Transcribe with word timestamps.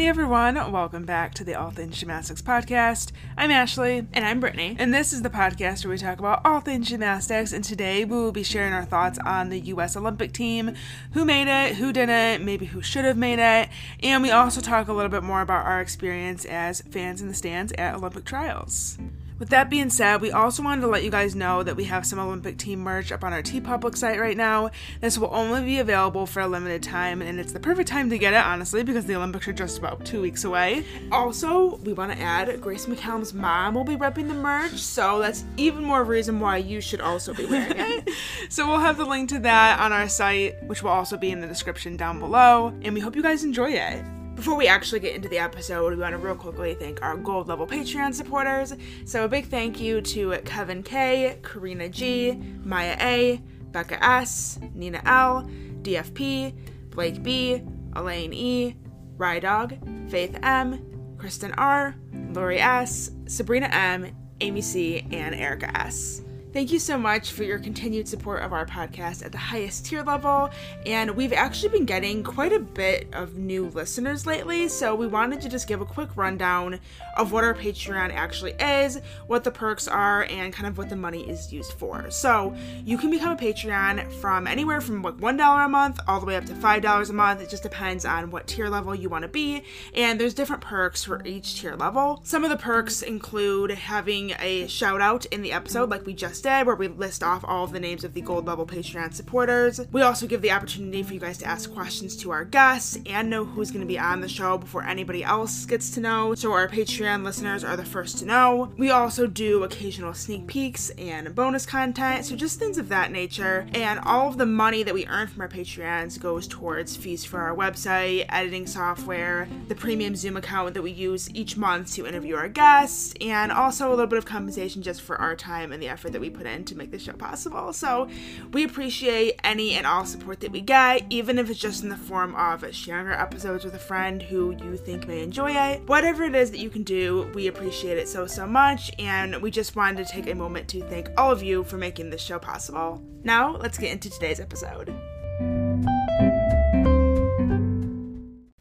Hey 0.00 0.08
everyone, 0.08 0.54
welcome 0.72 1.04
back 1.04 1.34
to 1.34 1.44
the 1.44 1.52
All 1.52 1.72
Things 1.72 1.98
Gymnastics 1.98 2.40
podcast. 2.40 3.12
I'm 3.36 3.50
Ashley. 3.50 4.06
And 4.14 4.24
I'm 4.24 4.40
Brittany. 4.40 4.74
And 4.78 4.94
this 4.94 5.12
is 5.12 5.20
the 5.20 5.28
podcast 5.28 5.84
where 5.84 5.90
we 5.90 5.98
talk 5.98 6.18
about 6.18 6.40
all 6.42 6.60
things 6.60 6.88
gymnastics. 6.88 7.52
And 7.52 7.62
today 7.62 8.06
we 8.06 8.16
will 8.16 8.32
be 8.32 8.42
sharing 8.42 8.72
our 8.72 8.86
thoughts 8.86 9.18
on 9.26 9.50
the 9.50 9.60
U.S. 9.60 9.98
Olympic 9.98 10.32
team 10.32 10.74
who 11.12 11.26
made 11.26 11.48
it, 11.48 11.76
who 11.76 11.92
didn't, 11.92 12.42
maybe 12.42 12.64
who 12.64 12.80
should 12.80 13.04
have 13.04 13.18
made 13.18 13.40
it. 13.40 13.68
And 14.02 14.22
we 14.22 14.30
also 14.30 14.62
talk 14.62 14.88
a 14.88 14.94
little 14.94 15.10
bit 15.10 15.22
more 15.22 15.42
about 15.42 15.66
our 15.66 15.82
experience 15.82 16.46
as 16.46 16.80
fans 16.80 17.20
in 17.20 17.28
the 17.28 17.34
stands 17.34 17.70
at 17.72 17.94
Olympic 17.94 18.24
trials. 18.24 18.96
With 19.40 19.48
that 19.48 19.70
being 19.70 19.88
said, 19.88 20.20
we 20.20 20.32
also 20.32 20.62
wanted 20.62 20.82
to 20.82 20.86
let 20.88 21.02
you 21.02 21.10
guys 21.10 21.34
know 21.34 21.62
that 21.62 21.74
we 21.74 21.84
have 21.84 22.04
some 22.04 22.18
Olympic 22.18 22.58
team 22.58 22.80
merch 22.80 23.10
up 23.10 23.24
on 23.24 23.32
our 23.32 23.42
TeePublic 23.42 23.96
site 23.96 24.20
right 24.20 24.36
now. 24.36 24.70
This 25.00 25.16
will 25.16 25.30
only 25.32 25.62
be 25.64 25.78
available 25.78 26.26
for 26.26 26.40
a 26.40 26.46
limited 26.46 26.82
time, 26.82 27.22
and 27.22 27.40
it's 27.40 27.54
the 27.54 27.58
perfect 27.58 27.88
time 27.88 28.10
to 28.10 28.18
get 28.18 28.34
it, 28.34 28.44
honestly, 28.44 28.84
because 28.84 29.06
the 29.06 29.16
Olympics 29.16 29.48
are 29.48 29.54
just 29.54 29.78
about 29.78 30.04
two 30.04 30.20
weeks 30.20 30.44
away. 30.44 30.84
Also, 31.10 31.76
we 31.76 31.94
want 31.94 32.12
to 32.12 32.18
add 32.18 32.60
Grace 32.60 32.84
McCallum's 32.84 33.32
mom 33.32 33.72
will 33.72 33.82
be 33.82 33.96
repping 33.96 34.28
the 34.28 34.34
merch, 34.34 34.76
so 34.76 35.20
that's 35.20 35.42
even 35.56 35.82
more 35.82 36.04
reason 36.04 36.38
why 36.38 36.58
you 36.58 36.82
should 36.82 37.00
also 37.00 37.32
be 37.32 37.46
wearing 37.46 37.78
it. 37.78 38.10
so 38.50 38.68
we'll 38.68 38.78
have 38.78 38.98
the 38.98 39.06
link 39.06 39.30
to 39.30 39.38
that 39.38 39.80
on 39.80 39.90
our 39.90 40.10
site, 40.10 40.62
which 40.64 40.82
will 40.82 40.90
also 40.90 41.16
be 41.16 41.30
in 41.30 41.40
the 41.40 41.46
description 41.46 41.96
down 41.96 42.20
below, 42.20 42.74
and 42.82 42.92
we 42.92 43.00
hope 43.00 43.16
you 43.16 43.22
guys 43.22 43.42
enjoy 43.42 43.70
it. 43.70 44.04
Before 44.40 44.56
we 44.56 44.68
actually 44.68 45.00
get 45.00 45.14
into 45.14 45.28
the 45.28 45.36
episode, 45.36 45.92
we 45.92 45.98
want 45.98 46.12
to 46.12 46.16
real 46.16 46.34
quickly 46.34 46.72
thank 46.72 47.02
our 47.02 47.14
gold 47.14 47.46
level 47.46 47.66
Patreon 47.66 48.14
supporters. 48.14 48.72
So, 49.04 49.26
a 49.26 49.28
big 49.28 49.48
thank 49.48 49.78
you 49.82 50.00
to 50.00 50.30
Kevin 50.46 50.82
K, 50.82 51.38
Karina 51.42 51.90
G, 51.90 52.40
Maya 52.64 52.96
A, 53.00 53.42
Becca 53.70 54.02
S, 54.02 54.58
Nina 54.72 55.02
L, 55.04 55.46
DFP, 55.82 56.54
Blake 56.88 57.22
B, 57.22 57.62
Elaine 57.94 58.32
E, 58.32 58.76
Rydog, 59.18 60.10
Faith 60.10 60.38
M, 60.42 61.16
Kristen 61.18 61.52
R, 61.58 61.94
Lori 62.32 62.60
S, 62.60 63.10
Sabrina 63.26 63.66
M, 63.66 64.10
Amy 64.40 64.62
C, 64.62 65.06
and 65.12 65.34
Erica 65.34 65.70
S. 65.78 66.22
Thank 66.52 66.72
you 66.72 66.80
so 66.80 66.98
much 66.98 67.30
for 67.30 67.44
your 67.44 67.60
continued 67.60 68.08
support 68.08 68.42
of 68.42 68.52
our 68.52 68.66
podcast 68.66 69.24
at 69.24 69.30
the 69.30 69.38
highest 69.38 69.86
tier 69.86 70.02
level. 70.02 70.50
And 70.84 71.12
we've 71.12 71.32
actually 71.32 71.68
been 71.68 71.84
getting 71.84 72.24
quite 72.24 72.52
a 72.52 72.58
bit 72.58 73.06
of 73.12 73.36
new 73.36 73.68
listeners 73.68 74.26
lately, 74.26 74.66
so 74.66 74.96
we 74.96 75.06
wanted 75.06 75.40
to 75.42 75.48
just 75.48 75.68
give 75.68 75.80
a 75.80 75.86
quick 75.86 76.08
rundown 76.16 76.80
of 77.16 77.30
what 77.30 77.44
our 77.44 77.54
Patreon 77.54 78.12
actually 78.12 78.54
is, 78.54 79.00
what 79.28 79.44
the 79.44 79.52
perks 79.52 79.86
are, 79.86 80.24
and 80.24 80.52
kind 80.52 80.66
of 80.66 80.76
what 80.76 80.88
the 80.88 80.96
money 80.96 81.22
is 81.22 81.52
used 81.52 81.74
for. 81.74 82.10
So 82.10 82.56
you 82.84 82.98
can 82.98 83.10
become 83.10 83.30
a 83.30 83.40
Patreon 83.40 84.12
from 84.14 84.48
anywhere 84.48 84.80
from 84.80 85.02
like 85.02 85.18
$1 85.18 85.64
a 85.64 85.68
month 85.68 86.00
all 86.08 86.18
the 86.18 86.26
way 86.26 86.34
up 86.34 86.46
to 86.46 86.52
$5 86.52 87.10
a 87.10 87.12
month. 87.12 87.42
It 87.42 87.48
just 87.48 87.62
depends 87.62 88.04
on 88.04 88.32
what 88.32 88.48
tier 88.48 88.68
level 88.68 88.92
you 88.92 89.08
want 89.08 89.22
to 89.22 89.28
be. 89.28 89.62
And 89.94 90.20
there's 90.20 90.34
different 90.34 90.62
perks 90.62 91.04
for 91.04 91.24
each 91.24 91.60
tier 91.60 91.76
level. 91.76 92.20
Some 92.24 92.42
of 92.42 92.50
the 92.50 92.56
perks 92.56 93.02
include 93.02 93.70
having 93.70 94.32
a 94.40 94.66
shout 94.66 95.00
out 95.00 95.26
in 95.26 95.42
the 95.42 95.52
episode, 95.52 95.90
like 95.90 96.04
we 96.04 96.12
just 96.12 96.39
did, 96.40 96.66
where 96.66 96.76
we 96.76 96.88
list 96.88 97.22
off 97.22 97.44
all 97.44 97.64
of 97.64 97.72
the 97.72 97.80
names 97.80 98.04
of 98.04 98.14
the 98.14 98.20
gold 98.20 98.46
level 98.46 98.66
Patreon 98.66 99.12
supporters. 99.14 99.80
We 99.92 100.02
also 100.02 100.26
give 100.26 100.42
the 100.42 100.52
opportunity 100.52 101.02
for 101.02 101.14
you 101.14 101.20
guys 101.20 101.38
to 101.38 101.46
ask 101.46 101.72
questions 101.72 102.16
to 102.18 102.30
our 102.30 102.44
guests 102.44 102.98
and 103.06 103.30
know 103.30 103.44
who's 103.44 103.70
going 103.70 103.82
to 103.82 103.86
be 103.86 103.98
on 103.98 104.20
the 104.20 104.28
show 104.28 104.58
before 104.58 104.84
anybody 104.84 105.22
else 105.22 105.66
gets 105.66 105.90
to 105.92 106.00
know. 106.00 106.34
So 106.34 106.52
our 106.52 106.68
Patreon 106.68 107.24
listeners 107.24 107.64
are 107.64 107.76
the 107.76 107.84
first 107.84 108.18
to 108.18 108.26
know. 108.26 108.72
We 108.78 108.90
also 108.90 109.26
do 109.26 109.64
occasional 109.64 110.14
sneak 110.14 110.46
peeks 110.46 110.90
and 110.90 111.34
bonus 111.34 111.66
content, 111.66 112.24
so 112.24 112.36
just 112.36 112.58
things 112.58 112.78
of 112.78 112.88
that 112.88 113.12
nature. 113.12 113.66
And 113.74 114.00
all 114.00 114.28
of 114.28 114.38
the 114.38 114.46
money 114.46 114.82
that 114.82 114.94
we 114.94 115.06
earn 115.06 115.28
from 115.28 115.42
our 115.42 115.48
Patreons 115.48 116.20
goes 116.20 116.46
towards 116.46 116.96
fees 116.96 117.24
for 117.24 117.40
our 117.40 117.54
website, 117.54 118.26
editing 118.28 118.66
software, 118.66 119.48
the 119.68 119.74
premium 119.74 120.16
Zoom 120.16 120.36
account 120.36 120.74
that 120.74 120.82
we 120.82 120.90
use 120.90 121.28
each 121.34 121.56
month 121.56 121.92
to 121.94 122.06
interview 122.06 122.36
our 122.36 122.48
guests, 122.48 123.14
and 123.20 123.52
also 123.52 123.88
a 123.88 123.90
little 123.90 124.06
bit 124.06 124.18
of 124.18 124.24
compensation 124.24 124.82
just 124.82 125.02
for 125.02 125.16
our 125.16 125.36
time 125.36 125.72
and 125.72 125.82
the 125.82 125.88
effort 125.88 126.12
that 126.12 126.20
we 126.20 126.29
put 126.30 126.46
in 126.46 126.64
to 126.64 126.76
make 126.76 126.90
this 126.90 127.02
show 127.02 127.12
possible. 127.12 127.72
So 127.72 128.08
we 128.52 128.64
appreciate 128.64 129.40
any 129.44 129.74
and 129.74 129.86
all 129.86 130.04
support 130.04 130.40
that 130.40 130.52
we 130.52 130.60
get, 130.60 131.04
even 131.10 131.38
if 131.38 131.50
it's 131.50 131.58
just 131.58 131.82
in 131.82 131.88
the 131.88 131.96
form 131.96 132.34
of 132.36 132.64
sharing 132.74 133.06
our 133.06 133.20
episodes 133.20 133.64
with 133.64 133.74
a 133.74 133.78
friend 133.78 134.22
who 134.22 134.56
you 134.62 134.76
think 134.76 135.06
may 135.06 135.22
enjoy 135.22 135.52
it. 135.52 135.86
Whatever 135.86 136.24
it 136.24 136.34
is 136.34 136.50
that 136.50 136.58
you 136.58 136.70
can 136.70 136.82
do, 136.82 137.30
we 137.34 137.46
appreciate 137.46 137.98
it 137.98 138.08
so, 138.08 138.26
so 138.26 138.46
much. 138.46 138.90
And 138.98 139.40
we 139.42 139.50
just 139.50 139.76
wanted 139.76 140.06
to 140.06 140.12
take 140.12 140.28
a 140.28 140.34
moment 140.34 140.68
to 140.68 140.82
thank 140.88 141.08
all 141.16 141.30
of 141.30 141.42
you 141.42 141.64
for 141.64 141.76
making 141.76 142.10
this 142.10 142.22
show 142.22 142.38
possible. 142.38 143.02
Now, 143.22 143.56
let's 143.56 143.78
get 143.78 143.92
into 143.92 144.10
today's 144.10 144.40
episode. 144.40 144.94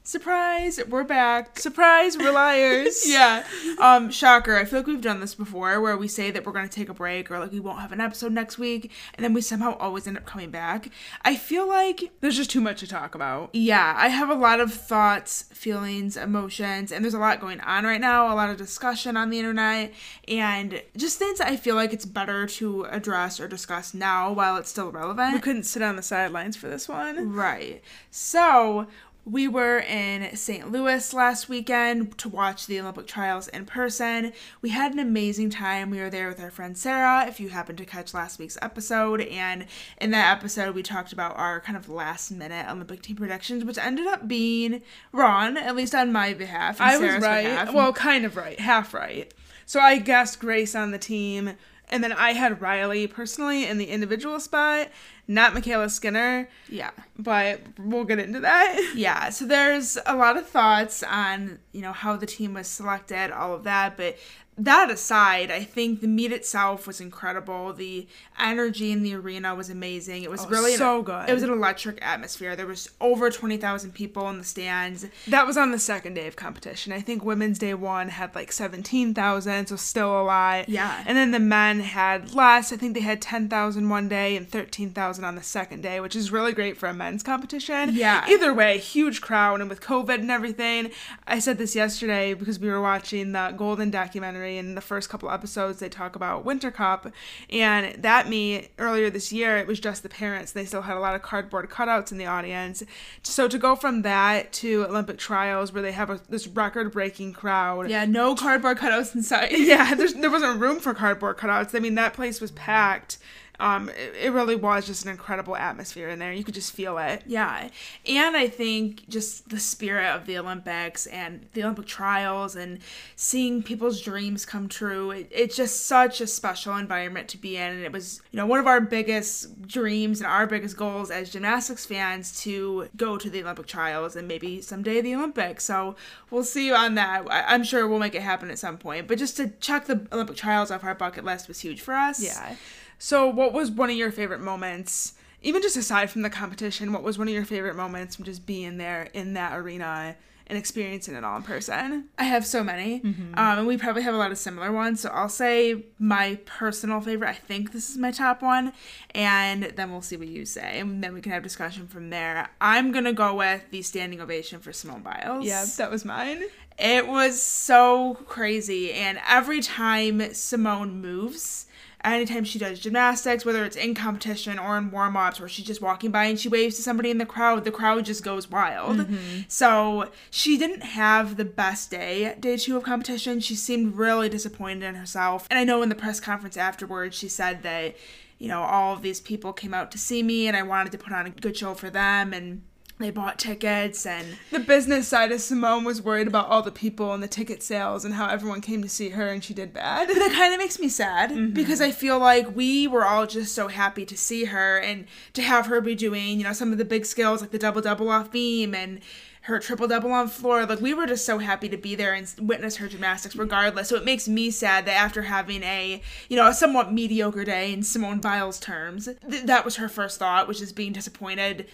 Surprise, 0.09 0.79
we're 0.89 1.03
back. 1.03 1.59
Surprise, 1.59 2.17
we're 2.17 2.31
liars. 2.31 3.03
yeah. 3.07 3.45
Um, 3.77 4.09
shocker. 4.09 4.57
I 4.57 4.65
feel 4.65 4.79
like 4.79 4.87
we've 4.87 4.99
done 4.99 5.19
this 5.19 5.35
before 5.35 5.79
where 5.79 5.95
we 5.95 6.07
say 6.07 6.31
that 6.31 6.47
we're 6.47 6.51
gonna 6.51 6.67
take 6.67 6.89
a 6.89 6.95
break 6.95 7.29
or 7.29 7.37
like 7.37 7.51
we 7.51 7.59
won't 7.59 7.77
have 7.77 7.91
an 7.91 8.01
episode 8.01 8.31
next 8.31 8.57
week 8.57 8.91
and 9.13 9.23
then 9.23 9.35
we 9.35 9.41
somehow 9.41 9.77
always 9.77 10.07
end 10.07 10.17
up 10.17 10.25
coming 10.25 10.49
back. 10.49 10.89
I 11.21 11.35
feel 11.35 11.69
like 11.69 12.11
there's 12.21 12.37
just 12.37 12.49
too 12.49 12.59
much 12.59 12.79
to 12.79 12.87
talk 12.87 13.13
about. 13.13 13.51
Yeah, 13.53 13.93
I 13.95 14.07
have 14.07 14.31
a 14.31 14.33
lot 14.33 14.59
of 14.59 14.73
thoughts, 14.73 15.43
feelings, 15.53 16.17
emotions, 16.17 16.91
and 16.91 17.05
there's 17.05 17.13
a 17.13 17.19
lot 17.19 17.39
going 17.39 17.59
on 17.59 17.83
right 17.83 18.01
now, 18.01 18.33
a 18.33 18.35
lot 18.35 18.49
of 18.49 18.57
discussion 18.57 19.15
on 19.15 19.29
the 19.29 19.37
internet, 19.37 19.93
and 20.27 20.81
just 20.97 21.19
things 21.19 21.39
I 21.39 21.55
feel 21.55 21.75
like 21.75 21.93
it's 21.93 22.07
better 22.07 22.47
to 22.47 22.85
address 22.85 23.39
or 23.39 23.47
discuss 23.47 23.93
now 23.93 24.33
while 24.33 24.57
it's 24.57 24.71
still 24.71 24.91
relevant. 24.91 25.35
We 25.35 25.39
couldn't 25.39 25.65
sit 25.65 25.83
on 25.83 25.97
the 25.97 26.01
sidelines 26.01 26.57
for 26.57 26.67
this 26.67 26.89
one. 26.89 27.31
Right. 27.31 27.83
So 28.09 28.87
we 29.25 29.47
were 29.47 29.79
in 29.79 30.35
St. 30.35 30.71
Louis 30.71 31.13
last 31.13 31.49
weekend 31.49 32.17
to 32.17 32.29
watch 32.29 32.65
the 32.65 32.79
Olympic 32.79 33.05
trials 33.05 33.47
in 33.47 33.65
person. 33.65 34.33
We 34.61 34.69
had 34.69 34.93
an 34.93 34.99
amazing 34.99 35.49
time. 35.51 35.89
We 35.91 35.99
were 35.99 36.09
there 36.09 36.27
with 36.27 36.39
our 36.39 36.49
friend 36.49 36.77
Sarah, 36.77 37.27
if 37.27 37.39
you 37.39 37.49
happened 37.49 37.77
to 37.79 37.85
catch 37.85 38.13
last 38.13 38.39
week's 38.39 38.57
episode. 38.61 39.21
And 39.21 39.65
in 40.01 40.11
that 40.11 40.37
episode, 40.37 40.73
we 40.73 40.83
talked 40.83 41.13
about 41.13 41.37
our 41.37 41.59
kind 41.59 41.77
of 41.77 41.89
last 41.89 42.31
minute 42.31 42.65
Olympic 42.69 43.01
team 43.01 43.17
predictions, 43.17 43.63
which 43.63 43.77
ended 43.77 44.07
up 44.07 44.27
being 44.27 44.81
wrong, 45.11 45.57
at 45.57 45.75
least 45.75 45.93
on 45.93 46.11
my 46.11 46.33
behalf. 46.33 46.81
I 46.81 46.97
Sarah's 46.97 47.15
was 47.15 47.23
right. 47.23 47.43
Behalf. 47.43 47.73
Well, 47.73 47.93
kind 47.93 48.25
of 48.25 48.35
right, 48.35 48.59
half 48.59 48.93
right. 48.93 49.31
So 49.65 49.79
I 49.79 49.99
guessed 49.99 50.39
Grace 50.39 50.73
on 50.73 50.89
the 50.89 50.97
team, 50.97 51.51
and 51.89 52.03
then 52.03 52.13
I 52.13 52.33
had 52.33 52.61
Riley 52.61 53.07
personally 53.07 53.65
in 53.65 53.77
the 53.77 53.85
individual 53.85 54.39
spot 54.39 54.89
not 55.29 55.53
MyKayla 55.53 55.91
Skinner. 55.91 56.49
Yeah. 56.67 56.89
But 57.17 57.61
we'll 57.77 58.03
get 58.03 58.19
into 58.19 58.41
that. 58.41 58.75
Yeah. 58.95 59.29
So 59.29 59.45
there's 59.45 59.97
a 60.05 60.15
lot 60.15 60.35
of 60.35 60.49
thoughts 60.49 61.03
on, 61.03 61.59
you 61.71 61.81
know, 61.81 61.93
how 61.93 62.17
the 62.17 62.25
team 62.25 62.55
was 62.55 62.67
selected, 62.67 63.31
all 63.31 63.53
of 63.53 63.63
that, 63.63 63.95
but 63.95 64.17
that 64.59 64.91
aside, 64.91 65.51
I 65.51 65.63
think 65.63 66.01
the 66.01 66.07
meet 66.07 66.31
itself 66.31 66.85
was 66.85 66.99
incredible. 66.99 67.73
The 67.73 68.07
energy 68.37 68.91
in 68.91 69.03
the 69.03 69.15
arena 69.15 69.55
was 69.55 69.69
amazing. 69.69 70.23
It 70.23 70.29
was 70.29 70.45
oh, 70.45 70.49
really 70.49 70.75
so 70.75 70.99
an, 70.99 71.05
good. 71.05 71.29
It 71.29 71.33
was 71.33 71.43
an 71.43 71.49
electric 71.49 71.99
atmosphere. 72.01 72.55
There 72.55 72.67
was 72.67 72.89
over 72.99 73.29
twenty 73.29 73.57
thousand 73.57 73.93
people 73.93 74.29
in 74.29 74.37
the 74.37 74.43
stands. 74.43 75.05
That 75.27 75.47
was 75.47 75.57
on 75.57 75.71
the 75.71 75.79
second 75.79 76.15
day 76.15 76.27
of 76.27 76.35
competition. 76.35 76.91
I 76.91 76.99
think 76.99 77.23
women's 77.23 77.57
day 77.57 77.73
one 77.73 78.09
had 78.09 78.35
like 78.35 78.51
seventeen 78.51 79.13
thousand, 79.13 79.67
so 79.67 79.75
still 79.75 80.21
a 80.21 80.23
lot. 80.23 80.67
Yeah. 80.67 81.03
And 81.05 81.17
then 81.17 81.31
the 81.31 81.39
men 81.39 81.79
had 81.79 82.33
less. 82.33 82.73
I 82.73 82.77
think 82.77 82.95
they 82.95 83.01
had 83.01 83.21
ten 83.21 83.47
thousand 83.47 83.87
one 83.89 84.09
day 84.09 84.35
and 84.35 84.49
thirteen 84.49 84.89
thousand 84.91 85.23
on 85.23 85.35
the 85.35 85.43
second 85.43 85.81
day, 85.81 85.99
which 85.99 86.15
is 86.15 86.31
really 86.31 86.51
great 86.51 86.77
for 86.77 86.87
a 86.89 86.93
men's 86.93 87.23
competition. 87.23 87.91
Yeah. 87.93 88.25
Either 88.27 88.53
way, 88.53 88.77
huge 88.77 89.21
crowd, 89.21 89.61
and 89.61 89.69
with 89.69 89.81
COVID 89.81 90.15
and 90.15 90.31
everything, 90.31 90.91
I 91.25 91.39
said 91.39 91.57
this 91.57 91.75
yesterday 91.75 92.33
because 92.33 92.59
we 92.59 92.69
were 92.69 92.81
watching 92.81 93.31
the 93.31 93.53
Golden 93.55 93.89
documentary 93.89 94.48
in 94.57 94.75
the 94.75 94.81
first 94.81 95.09
couple 95.09 95.29
episodes 95.29 95.79
they 95.79 95.89
talk 95.89 96.15
about 96.15 96.45
Winter 96.45 96.71
Cup, 96.71 97.11
and 97.49 98.01
that 98.01 98.27
me 98.27 98.69
earlier 98.77 99.09
this 99.09 99.31
year 99.31 99.57
it 99.57 99.67
was 99.67 99.79
just 99.79 100.03
the 100.03 100.09
parents. 100.09 100.51
They 100.51 100.65
still 100.65 100.83
had 100.83 100.97
a 100.97 100.99
lot 100.99 101.15
of 101.15 101.21
cardboard 101.21 101.69
cutouts 101.69 102.11
in 102.11 102.17
the 102.17 102.25
audience. 102.25 102.83
So 103.23 103.47
to 103.47 103.57
go 103.57 103.75
from 103.75 104.01
that 104.03 104.51
to 104.53 104.85
Olympic 104.85 105.17
trials 105.17 105.71
where 105.71 105.81
they 105.81 105.91
have 105.91 106.09
a, 106.09 106.19
this 106.29 106.47
record-breaking 106.47 107.33
crowd. 107.33 107.89
Yeah, 107.89 108.05
no 108.05 108.35
cardboard 108.35 108.77
cutouts 108.77 109.15
inside. 109.15 109.51
yeah, 109.51 109.93
there 109.95 110.31
wasn't 110.31 110.59
room 110.59 110.79
for 110.79 110.93
cardboard 110.93 111.37
cutouts. 111.37 111.75
I 111.75 111.79
mean, 111.79 111.95
that 111.95 112.13
place 112.13 112.41
was 112.41 112.51
packed 112.51 113.17
um, 113.59 113.89
it, 113.89 114.15
it, 114.21 114.31
really 114.31 114.55
was 114.55 114.87
just 114.87 115.03
an 115.03 115.11
incredible 115.11 115.55
atmosphere 115.55 116.07
in 116.07 116.17
there. 116.17 116.31
You 116.31 116.45
could 116.45 116.53
just 116.53 116.71
feel 116.71 116.97
it. 116.97 117.23
Yeah. 117.25 117.67
And 118.07 118.37
I 118.37 118.47
think 118.47 119.09
just 119.09 119.49
the 119.49 119.59
spirit 119.59 120.15
of 120.15 120.25
the 120.25 120.37
Olympics 120.37 121.05
and 121.07 121.45
the 121.53 121.63
Olympic 121.63 121.85
trials 121.85 122.55
and 122.55 122.79
seeing 123.17 123.61
people's 123.61 124.01
dreams 124.01 124.45
come 124.45 124.69
true, 124.69 125.11
it, 125.11 125.27
it's 125.29 125.57
just 125.57 125.85
such 125.85 126.21
a 126.21 126.27
special 126.27 126.77
environment 126.77 127.27
to 127.29 127.37
be 127.37 127.57
in. 127.57 127.73
And 127.73 127.83
it 127.83 127.91
was, 127.91 128.21
you 128.31 128.37
know, 128.37 128.45
one 128.45 128.61
of 128.61 128.67
our 128.67 128.79
biggest 128.79 129.67
dreams 129.67 130.21
and 130.21 130.27
our 130.27 130.47
biggest 130.47 130.77
goals 130.77 131.11
as 131.11 131.29
gymnastics 131.29 131.85
fans 131.85 132.41
to 132.43 132.87
go 132.95 133.17
to 133.17 133.29
the 133.29 133.43
Olympic 133.43 133.67
trials 133.67 134.15
and 134.15 134.25
maybe 134.25 134.61
someday 134.61 135.01
the 135.01 135.15
Olympics. 135.15 135.65
So 135.65 135.97
we'll 136.31 136.45
see 136.45 136.65
you 136.65 136.75
on 136.75 136.95
that. 136.95 137.29
I, 137.29 137.55
am 137.55 137.65
sure 137.65 137.85
we'll 137.89 137.99
make 137.99 138.15
it 138.15 138.21
happen 138.21 138.49
at 138.51 138.57
some 138.57 138.77
point. 138.77 139.09
But 139.09 139.17
just 139.17 139.35
to 139.35 139.49
check 139.59 139.85
the 139.85 140.07
Olympic 140.13 140.37
trials 140.37 140.71
off 140.71 140.85
our 140.85 140.95
bucket 140.95 141.25
list 141.25 141.49
was 141.49 141.59
huge 141.59 141.81
for 141.81 141.93
us. 141.93 142.23
Yeah. 142.23 142.55
So, 142.99 143.27
what 143.27 143.53
was 143.53 143.71
one 143.71 143.89
of 143.89 143.95
your 143.95 144.11
favorite 144.11 144.41
moments 144.41 145.13
even 145.41 145.61
just 145.61 145.77
aside 145.77 146.09
from 146.09 146.21
the 146.21 146.29
competition, 146.29 146.91
what 146.91 147.03
was 147.03 147.17
one 147.17 147.27
of 147.27 147.33
your 147.33 147.45
favorite 147.45 147.75
moments 147.75 148.15
from 148.15 148.25
just 148.25 148.45
being 148.45 148.77
there 148.77 149.03
in 149.13 149.33
that 149.35 149.57
arena 149.57 150.15
and 150.47 150.57
experiencing 150.57 151.15
it 151.15 151.23
all 151.23 151.37
in 151.37 151.43
person? 151.43 152.09
I 152.17 152.25
have 152.25 152.45
so 152.45 152.63
many. 152.63 153.01
Um, 153.35 153.59
and 153.59 153.67
we 153.67 153.77
probably 153.77 154.01
have 154.01 154.13
a 154.13 154.17
lot 154.17 154.31
of 154.31 154.37
similar 154.37 154.71
ones. 154.71 154.99
So 154.99 155.09
I'll 155.09 155.29
say 155.29 155.85
my 155.97 156.39
personal 156.45 156.99
favorite. 156.99 157.29
I 157.29 157.33
think 157.33 157.71
this 157.71 157.89
is 157.89 157.97
my 157.97 158.11
top 158.11 158.41
one. 158.41 158.73
And 159.15 159.63
then 159.63 159.91
we'll 159.91 160.01
see 160.01 160.17
what 160.17 160.27
you 160.27 160.45
say. 160.45 160.79
And 160.79 161.01
then 161.01 161.13
we 161.13 161.21
can 161.21 161.31
have 161.31 161.43
discussion 161.43 161.87
from 161.87 162.09
there. 162.09 162.49
I'm 162.59 162.91
going 162.91 163.05
to 163.05 163.13
go 163.13 163.35
with 163.35 163.63
the 163.71 163.81
standing 163.81 164.19
ovation 164.19 164.59
for 164.59 164.73
Simone 164.73 165.03
Biles. 165.03 165.45
Yeah, 165.45 165.65
that 165.77 165.89
was 165.89 166.03
mine. 166.03 166.43
It 166.77 167.07
was 167.07 167.41
so 167.41 168.15
crazy. 168.25 168.91
And 168.91 169.19
every 169.27 169.61
time 169.61 170.33
Simone 170.33 170.99
moves, 170.99 171.67
anytime 172.03 172.43
she 172.43 172.59
does 172.59 172.79
gymnastics, 172.79 173.45
whether 173.45 173.65
it's 173.65 173.75
in 173.75 173.93
competition 173.93 174.57
or 174.57 174.77
in 174.77 174.91
warm 174.91 175.17
ups, 175.17 175.39
where 175.39 175.49
she's 175.49 175.65
just 175.65 175.81
walking 175.81 176.11
by 176.11 176.25
and 176.25 176.39
she 176.39 176.49
waves 176.49 176.75
to 176.77 176.81
somebody 176.81 177.09
in 177.11 177.17
the 177.17 177.25
crowd, 177.25 177.65
the 177.65 177.71
crowd 177.71 178.05
just 178.05 178.23
goes 178.23 178.49
wild. 178.49 178.97
Mm-hmm. 178.97 179.41
So 179.47 180.09
she 180.29 180.57
didn't 180.57 180.81
have 180.81 181.37
the 181.37 181.45
best 181.45 181.91
day, 181.91 182.35
day 182.39 182.57
two 182.57 182.77
of 182.77 182.83
competition. 182.83 183.39
She 183.39 183.55
seemed 183.55 183.95
really 183.95 184.29
disappointed 184.29 184.83
in 184.83 184.95
herself. 184.95 185.47
And 185.49 185.59
I 185.59 185.63
know 185.63 185.81
in 185.81 185.89
the 185.89 185.95
press 185.95 186.19
conference 186.19 186.57
afterwards, 186.57 187.17
she 187.17 187.27
said 187.27 187.63
that, 187.63 187.95
you 188.37 188.47
know, 188.47 188.61
all 188.61 188.93
of 188.93 189.01
these 189.01 189.19
people 189.19 189.51
came 189.51 189.73
out 189.73 189.91
to 189.91 189.97
see 189.97 190.23
me 190.23 190.47
and 190.47 190.55
I 190.55 190.63
wanted 190.63 190.91
to 190.93 190.97
put 190.97 191.13
on 191.13 191.25
a 191.25 191.29
good 191.29 191.57
show 191.57 191.73
for 191.73 191.89
them. 191.89 192.33
And 192.33 192.61
they 192.99 193.09
bought 193.11 193.39
tickets 193.39 194.05
and 194.05 194.37
The 194.51 194.59
business 194.59 195.07
side 195.07 195.31
of 195.31 195.39
Simone 195.39 195.85
was 195.85 196.01
worried 196.01 196.27
about 196.27 196.47
all 196.47 196.61
the 196.61 196.71
people 196.71 197.13
and 197.13 197.23
the 197.23 197.27
ticket 197.27 197.63
sales 197.63 198.03
and 198.03 198.13
how 198.13 198.27
everyone 198.27 198.59
came 198.59 198.81
to 198.81 198.89
see 198.89 199.09
her 199.09 199.29
and 199.29 199.43
she 199.43 199.53
did 199.53 199.73
bad. 199.73 200.09
But 200.09 200.15
that 200.15 200.33
kind 200.33 200.53
of 200.53 200.59
makes 200.59 200.79
me 200.79 200.89
sad 200.89 201.31
mm-hmm. 201.31 201.53
because 201.53 201.79
I 201.79 201.91
feel 201.91 202.19
like 202.19 202.55
we 202.55 202.87
were 202.87 203.05
all 203.05 203.25
just 203.25 203.55
so 203.55 203.69
happy 203.69 204.05
to 204.05 204.17
see 204.17 204.45
her 204.45 204.77
and 204.77 205.05
to 205.33 205.41
have 205.41 205.67
her 205.67 205.79
be 205.79 205.95
doing, 205.95 206.37
you 206.37 206.43
know, 206.43 206.53
some 206.53 206.73
of 206.73 206.77
the 206.77 206.85
big 206.85 207.05
skills 207.05 207.41
like 207.41 207.51
the 207.51 207.57
double 207.57 207.81
double 207.81 208.09
off 208.09 208.31
beam 208.31 208.75
and 208.75 208.99
her 209.43 209.59
triple 209.59 209.87
double 209.87 210.11
on 210.11 210.27
floor. 210.27 210.65
Like 210.65 210.81
we 210.81 210.93
were 210.93 211.07
just 211.07 211.25
so 211.25 211.37
happy 211.37 211.69
to 211.69 211.77
be 211.77 211.95
there 211.95 212.13
and 212.13 212.31
witness 212.39 212.75
her 212.77 212.89
gymnastics 212.89 213.35
regardless. 213.35 213.87
So 213.87 213.95
it 213.95 214.03
makes 214.03 214.27
me 214.27 214.51
sad 214.51 214.85
that 214.85 214.95
after 214.95 215.23
having 215.23 215.63
a, 215.63 216.01
you 216.27 216.35
know, 216.35 216.47
a 216.47 216.53
somewhat 216.53 216.91
mediocre 216.91 217.45
day 217.45 217.71
in 217.71 217.81
Simone 217.83 218.19
Biles 218.19 218.59
terms, 218.59 219.07
th- 219.29 219.43
that 219.45 219.63
was 219.63 219.77
her 219.77 219.87
first 219.87 220.19
thought, 220.19 220.49
which 220.49 220.61
is 220.61 220.73
being 220.73 220.91
disappointed 220.91 221.67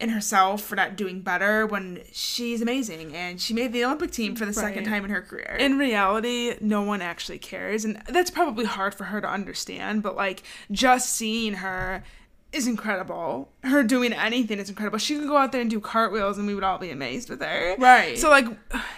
in 0.00 0.08
herself 0.08 0.62
for 0.62 0.76
not 0.76 0.96
doing 0.96 1.20
better 1.20 1.66
when 1.66 2.02
she's 2.10 2.62
amazing 2.62 3.14
and 3.14 3.40
she 3.40 3.52
made 3.52 3.72
the 3.72 3.84
Olympic 3.84 4.10
team 4.10 4.34
for 4.34 4.46
the 4.46 4.52
second 4.52 4.84
time 4.84 5.04
in 5.04 5.10
her 5.10 5.20
career. 5.20 5.56
in 5.60 5.78
reality, 5.78 6.54
no 6.60 6.82
one 6.82 7.02
actually 7.02 7.38
cares. 7.38 7.84
And 7.84 8.02
that's 8.08 8.30
probably 8.30 8.64
hard 8.64 8.94
for 8.94 9.04
her 9.04 9.20
to 9.20 9.28
understand, 9.28 10.02
but 10.02 10.16
like 10.16 10.42
just 10.70 11.10
seeing 11.14 11.54
her 11.54 12.02
is 12.52 12.66
incredible. 12.66 13.48
Her 13.62 13.82
doing 13.82 14.12
anything 14.12 14.58
is 14.58 14.68
incredible. 14.68 14.98
She 14.98 15.16
could 15.16 15.28
go 15.28 15.36
out 15.36 15.52
there 15.52 15.60
and 15.60 15.70
do 15.70 15.80
cartwheels 15.80 16.36
and 16.36 16.46
we 16.46 16.54
would 16.54 16.64
all 16.64 16.78
be 16.78 16.90
amazed 16.90 17.30
with 17.30 17.40
her. 17.40 17.76
Right. 17.78 18.18
So 18.18 18.28
like 18.28 18.46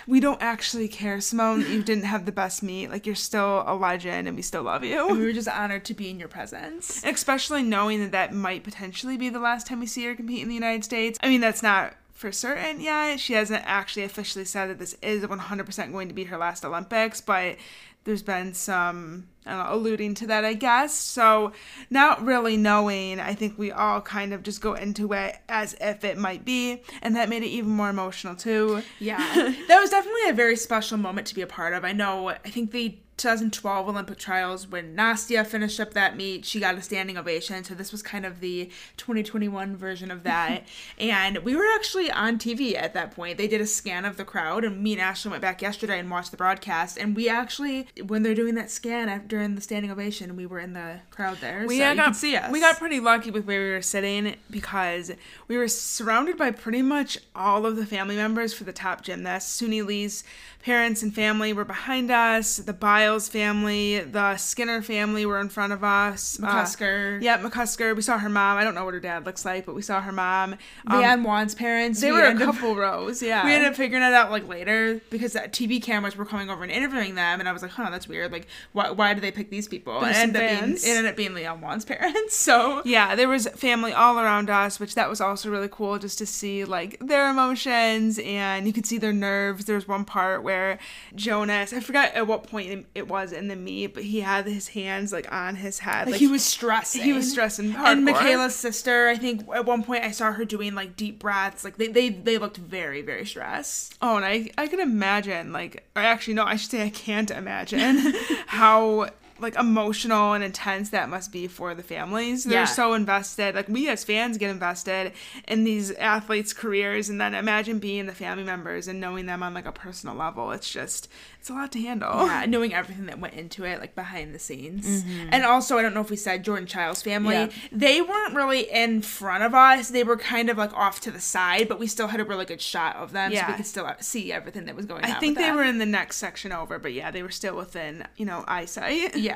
we 0.07 0.21
don't 0.21 0.41
actually 0.41 0.89
care, 0.89 1.21
Simone, 1.21 1.61
you 1.61 1.83
didn't 1.83 2.05
have 2.05 2.25
the 2.25 2.33
best 2.33 2.63
meet. 2.63 2.91
Like 2.91 3.07
you're 3.07 3.15
still 3.15 3.65
a 3.67 3.75
legend 3.75 4.27
and 4.27 4.37
we 4.37 4.43
still 4.43 4.63
love 4.63 4.85
you. 4.85 5.07
we 5.09 5.23
were 5.25 5.33
just 5.33 5.49
honored 5.49 5.85
to 5.87 5.95
be 5.95 6.09
in 6.09 6.19
your 6.19 6.29
presence. 6.29 7.03
especially 7.05 7.63
knowing 7.63 8.01
that 8.01 8.13
that 8.13 8.33
might 8.33 8.65
potentially 8.65 9.17
be 9.17 9.29
the 9.29 9.41
last 9.41 9.67
time 9.67 9.81
we 9.81 9.87
see 9.87 10.05
her 10.07 10.15
compete 10.15 10.43
in 10.43 10.49
the 10.49 10.55
United 10.55 10.85
States. 10.85 11.19
I 11.23 11.29
mean, 11.29 11.41
that's 11.41 11.63
not 11.63 11.95
for 12.23 12.33
certain 12.33 12.81
yet. 12.81 13.19
She 13.19 13.33
hasn't 13.33 13.65
actually 13.67 14.05
officially 14.05 14.45
said 14.45 14.71
that 14.71 14.79
this 14.79 14.95
is 15.03 15.25
100% 15.25 15.93
going 15.93 16.09
to 16.09 16.15
be 16.15 16.25
her 16.25 16.39
last 16.39 16.65
Olympics, 16.65 17.21
but 17.21 17.57
there's 18.05 18.23
been 18.23 18.55
some 18.55 19.29
know, 19.47 19.67
alluding 19.69 20.15
to 20.15 20.27
that, 20.29 20.45
I 20.45 20.55
guess. 20.55 20.95
So, 20.95 21.53
not 21.91 22.25
really 22.25 22.57
knowing, 22.57 23.21
I 23.21 23.35
think 23.35 23.59
we 23.59 23.73
all 23.73 24.01
kind 24.01 24.33
of 24.33 24.43
just 24.43 24.61
go 24.61 24.75
into 24.75 25.13
it 25.13 25.37
as 25.49 25.75
if 25.81 26.05
it 26.05 26.19
might 26.19 26.45
be, 26.45 26.83
and 27.01 27.17
that 27.17 27.29
made 27.29 27.43
it 27.43 27.49
even 27.49 27.71
more 27.71 27.91
emotional 27.91 28.35
too. 28.35 28.83
Yeah. 28.99 29.19
that 29.69 29.81
was 29.81 29.91
definitely 29.91 30.29
a 30.29 30.35
very 30.35 30.57
special 30.57 30.99
moment 30.99 31.27
to 31.29 31.35
be 31.35 31.43
a 31.43 31.47
part 31.47 31.75
of. 31.75 31.85
I 31.85 31.93
know, 31.93 32.29
I 32.29 32.51
think 32.51 32.71
the 32.71 32.99
2012 33.19 33.89
Olympic 33.89 34.19
trials 34.19 34.67
when 34.67 34.97
Nastia 34.97 35.47
finished 35.47 35.79
up 35.79 35.95
that 35.95 36.17
meet, 36.17 36.45
she 36.45 36.59
got 36.59 36.75
a 36.75 36.83
standing 36.83 37.17
ovation. 37.17 37.63
So 37.63 37.75
this 37.75 37.93
was 37.93 38.03
kind 38.03 38.27
of 38.27 38.41
the 38.41 38.71
2021 38.97 39.77
version 39.77 40.11
of 40.11 40.25
that. 40.25 40.67
and 40.99 41.39
we 41.39 41.55
were 41.55 41.67
actually 41.75 42.11
on 42.11 42.39
TV 42.39 42.75
at 42.75 42.95
that 42.95 43.13
point. 43.13 43.39
They 43.39 43.47
did 43.47 43.61
a 43.61 43.67
scan 43.67 44.05
of 44.05 44.17
the 44.17 44.25
crowd, 44.25 44.65
and 44.65 44.83
me 44.83 44.95
and 44.95 45.01
Ashley 45.01 45.31
went 45.31 45.43
back 45.43 45.63
yesterday 45.63 45.99
and 45.99 46.11
watched 46.11 46.31
the 46.33 46.37
broadcast. 46.37 46.99
And 46.99 47.15
we 47.15 47.29
actually, 47.29 47.87
when 48.07 48.23
they're 48.23 48.35
doing 48.35 48.55
that 48.55 48.71
scan 48.71 49.09
after, 49.09 49.27
during 49.27 49.55
the 49.55 49.61
standing 49.61 49.91
ovation, 49.91 50.35
we 50.35 50.47
were 50.47 50.59
in 50.59 50.73
the 50.73 51.01
crowd 51.11 51.39
there. 51.43 51.67
we 51.67 51.79
so 51.79 51.91
you 51.91 51.97
got 51.97 52.17
see 52.17 52.35
us. 52.37 52.51
we 52.51 52.59
got 52.61 52.79
pretty 52.79 53.01
lucky 53.01 53.31
with 53.31 53.45
where 53.45 53.61
we 53.67 53.71
were 53.73 53.83
sitting 53.83 54.37
because 54.51 55.11
we 55.49 55.57
were 55.59 55.69
surrounded 55.69 56.39
by 56.39 56.51
pretty 56.51 56.81
much 56.83 57.19
all 57.37 57.67
of 57.67 57.77
the 57.77 57.85
family 57.87 58.17
members 58.17 58.55
for 58.55 58.65
the 58.65 58.73
top 58.73 59.03
gymnasts. 59.03 59.61
Suni 59.61 59.85
Lee's 59.85 60.25
parents 60.63 61.03
and 61.03 61.13
family 61.13 61.53
were 61.53 61.65
behind 61.65 62.11
us. 62.11 62.57
The 62.59 62.73
Biles 62.73 63.29
family, 63.29 63.99
the 64.01 64.37
Skinner 64.37 64.81
family 64.81 65.27
were 65.27 65.41
in 65.41 65.49
front 65.49 65.73
of 65.73 65.83
us. 65.83 66.39
Uh, 66.41 66.47
McCusker. 66.47 67.21
yeah, 67.21 67.39
McCusker. 67.39 67.95
We 67.97 68.03
saw 68.03 68.17
her 68.19 68.29
mom. 68.29 68.57
I 68.59 68.65
don't 68.65 68.75
know 68.77 68.85
what 68.85 68.95
her 68.95 69.01
dad 69.01 69.27
looks 69.27 69.45
like, 69.45 69.67
but 69.67 69.75
we 69.75 69.83
saw 69.83 70.01
her 70.01 70.13
mom. 70.13 70.53
Um, 70.87 71.03
Leanne 71.03 71.25
Wong's 71.25 71.55
parents. 71.55 72.01
they 72.01 72.13
we 72.13 72.19
were 72.19 72.25
a 72.25 72.31
ended 72.31 72.49
up- 72.49 72.55
couple 72.55 72.77
rows. 72.77 73.23
Yeah, 73.33 73.45
We 73.45 73.53
ended 73.53 73.71
up 73.71 73.77
figuring 73.77 74.03
it 74.05 74.13
out 74.15 74.31
like 74.31 74.47
later 74.49 75.01
because 75.11 75.35
TV 75.35 75.83
cameras 75.83 76.17
were 76.17 76.25
coming 76.25 76.49
over 76.49 76.63
and 76.63 76.71
interviewing 76.73 77.17
them, 77.17 77.41
and 77.41 77.49
I 77.49 77.53
was 77.53 77.63
like, 77.63 77.73
"Huh, 77.73 77.82
that's 77.91 78.09
weird. 78.09 78.33
Like, 78.33 78.47
why, 78.73 78.91
why 78.91 79.15
do 79.15 79.21
they 79.21 79.31
pick 79.31 79.51
these 79.51 79.69
people?" 79.69 79.99
And 80.05 80.11
it 80.11 80.17
ended, 80.17 80.43
up 80.43 80.61
being, 80.61 80.73
it 80.75 80.87
ended 80.87 81.07
up 81.07 81.17
being 81.17 81.33
Leanne 81.33 81.61
Wong's 81.61 81.85
parents. 81.93 82.37
So 82.37 82.83
yeah, 82.85 83.15
there 83.15 83.29
was 83.29 83.49
family 83.49 83.93
all 83.93 84.19
around 84.19 84.51
us, 84.51 84.79
which 84.79 84.95
that 84.95 85.09
was 85.09 85.21
also 85.21 85.51
really 85.51 85.69
cool 85.71 85.99
just 85.99 86.19
to 86.19 86.27
see 86.27 86.65
like 86.65 86.99
their 87.01 87.29
emotions 87.31 88.19
and 88.19 88.67
you 88.67 88.73
could 88.73 88.87
see 88.87 88.99
their 88.99 89.13
nerves. 89.13 89.65
There 89.65 89.77
was 89.77 89.89
one 89.89 90.05
part 90.05 90.43
where 90.43 90.79
Jonas, 91.15 91.73
I 91.73 91.81
forgot 91.81 92.15
at 92.15 92.27
what 92.27 92.45
point 92.45 92.87
it 92.95 93.09
was 93.09 93.33
in 93.33 93.49
the 93.49 93.57
meet, 93.57 93.95
but 93.95 94.05
he 94.05 94.21
had 94.21 94.47
his 94.47 94.69
hands 94.69 95.13
like 95.13 95.31
on 95.33 95.57
his 95.57 95.81
head. 95.81 96.11
like, 96.11 96.21
he 96.21 96.27
was 96.27 96.45
stressing. 96.45 97.03
he 97.03 97.13
was 97.13 97.31
stressing 97.31 97.75
And. 97.75 98.07
MyKayla's 98.07 98.55
sister, 98.55 99.09
I 99.09 99.17
think 99.17 99.49
at 99.55 99.65
one 99.65 99.83
point 99.83 100.05
I 100.05 100.11
saw 100.11 100.33
her 100.33 100.45
doing 100.45 100.75
like 100.75 100.97
deep 100.97 101.19
breaths. 101.19 101.65
Like 101.65 101.77
they 101.77 101.89
they, 101.89 102.09
they 102.09 102.39
looked 102.39 102.57
very 102.57 103.03
very 103.03 103.25
stressed. 103.25 103.97
Oh, 104.03 104.17
and 104.17 104.25
I 104.25 104.51
I 104.59 104.67
can 104.67 104.81
imagine 104.81 105.53
like 105.53 105.89
or 105.97 106.03
actually 106.03 106.35
no, 106.35 106.45
I 106.45 106.57
should 106.57 106.71
say 106.71 106.83
I 106.83 106.91
can't 106.91 107.31
imagine 107.31 107.72
how 108.47 109.09
like 109.43 109.57
emotional 109.57 110.33
and 110.33 110.43
intense 110.45 110.91
that 110.91 111.09
must 111.09 111.33
be 111.33 111.47
for 111.49 111.75
the 111.75 111.83
families. 111.83 112.45
They're 112.45 112.61
Yeah. 112.61 112.65
so 112.65 112.95
invested. 112.95 113.55
Like 113.55 113.69
we 113.69 113.89
as 113.89 114.05
fans 114.05 114.39
get 114.39 114.51
invested 114.51 115.13
in 115.49 115.65
these 115.65 115.91
athletes' 115.93 116.53
careers 116.53 117.09
and 117.09 117.21
then 117.21 117.35
imagine 117.35 117.79
being 117.79 118.07
the 118.07 118.15
family 118.15 118.45
members 118.45 118.89
and 118.89 119.01
knowing 119.01 119.27
them 119.27 119.43
on 119.43 119.55
like 119.55 119.67
a 119.67 119.73
personal 119.73 120.15
level. 120.15 120.53
It's 120.53 120.71
just 120.71 121.09
it's 121.41 121.51
a 121.51 121.55
lot 121.55 121.73
to 121.73 121.81
handle. 121.81 122.27
Yeah, 122.27 122.47
knowing 122.47 122.73
everything 122.73 123.07
that 123.07 123.19
went 123.19 123.35
into 123.35 123.65
it, 123.65 123.81
like 123.81 123.97
behind 123.97 124.33
the 124.33 124.39
scenes. 124.39 125.05
And 125.33 125.45
also, 125.45 125.77
I 125.77 125.83
don't 125.83 125.93
know 125.93 126.01
if 126.01 126.09
we 126.11 126.17
said 126.17 126.45
Jordan 126.45 126.67
Chiles's 126.69 127.03
family. 127.03 127.35
Yeah. 127.35 127.49
They 127.73 128.01
weren't 128.01 128.35
really 128.37 128.71
in 128.71 129.03
front 129.03 129.43
of 129.43 129.53
us. 129.53 129.89
They 129.91 130.05
were 130.05 130.17
kind 130.17 130.51
of 130.51 130.57
like 130.57 130.73
off 130.73 131.01
to 131.01 131.11
the 131.11 131.21
side, 131.21 131.67
but 131.69 131.81
we 131.81 131.89
still 131.89 132.07
had 132.07 132.21
a 132.21 132.25
really 132.25 132.45
good 132.45 132.61
shot 132.61 132.95
of 132.95 133.11
them, 133.11 133.33
so 133.33 133.37
Yeah. 133.37 133.51
we 133.51 133.57
could 133.57 133.67
still 133.67 133.87
uh, 133.87 133.95
see 133.99 134.33
everything 134.33 134.67
that 134.67 134.77
was 134.77 134.87
going 134.87 135.05
on. 135.05 135.11
I 135.11 135.19
think 135.19 135.37
they 135.37 135.45
them. 135.47 135.57
were 135.57 135.65
in 135.65 135.79
the 135.79 135.87
next 135.87 136.19
section 136.19 136.53
over, 136.53 136.79
but 136.79 136.93
yeah, 136.93 137.11
they 137.11 137.25
were 137.25 137.31
still 137.31 137.57
within, 137.57 138.07
you 138.17 138.25
know, 138.25 138.45
eyesight. 138.47 139.17
Yeah. 139.17 139.32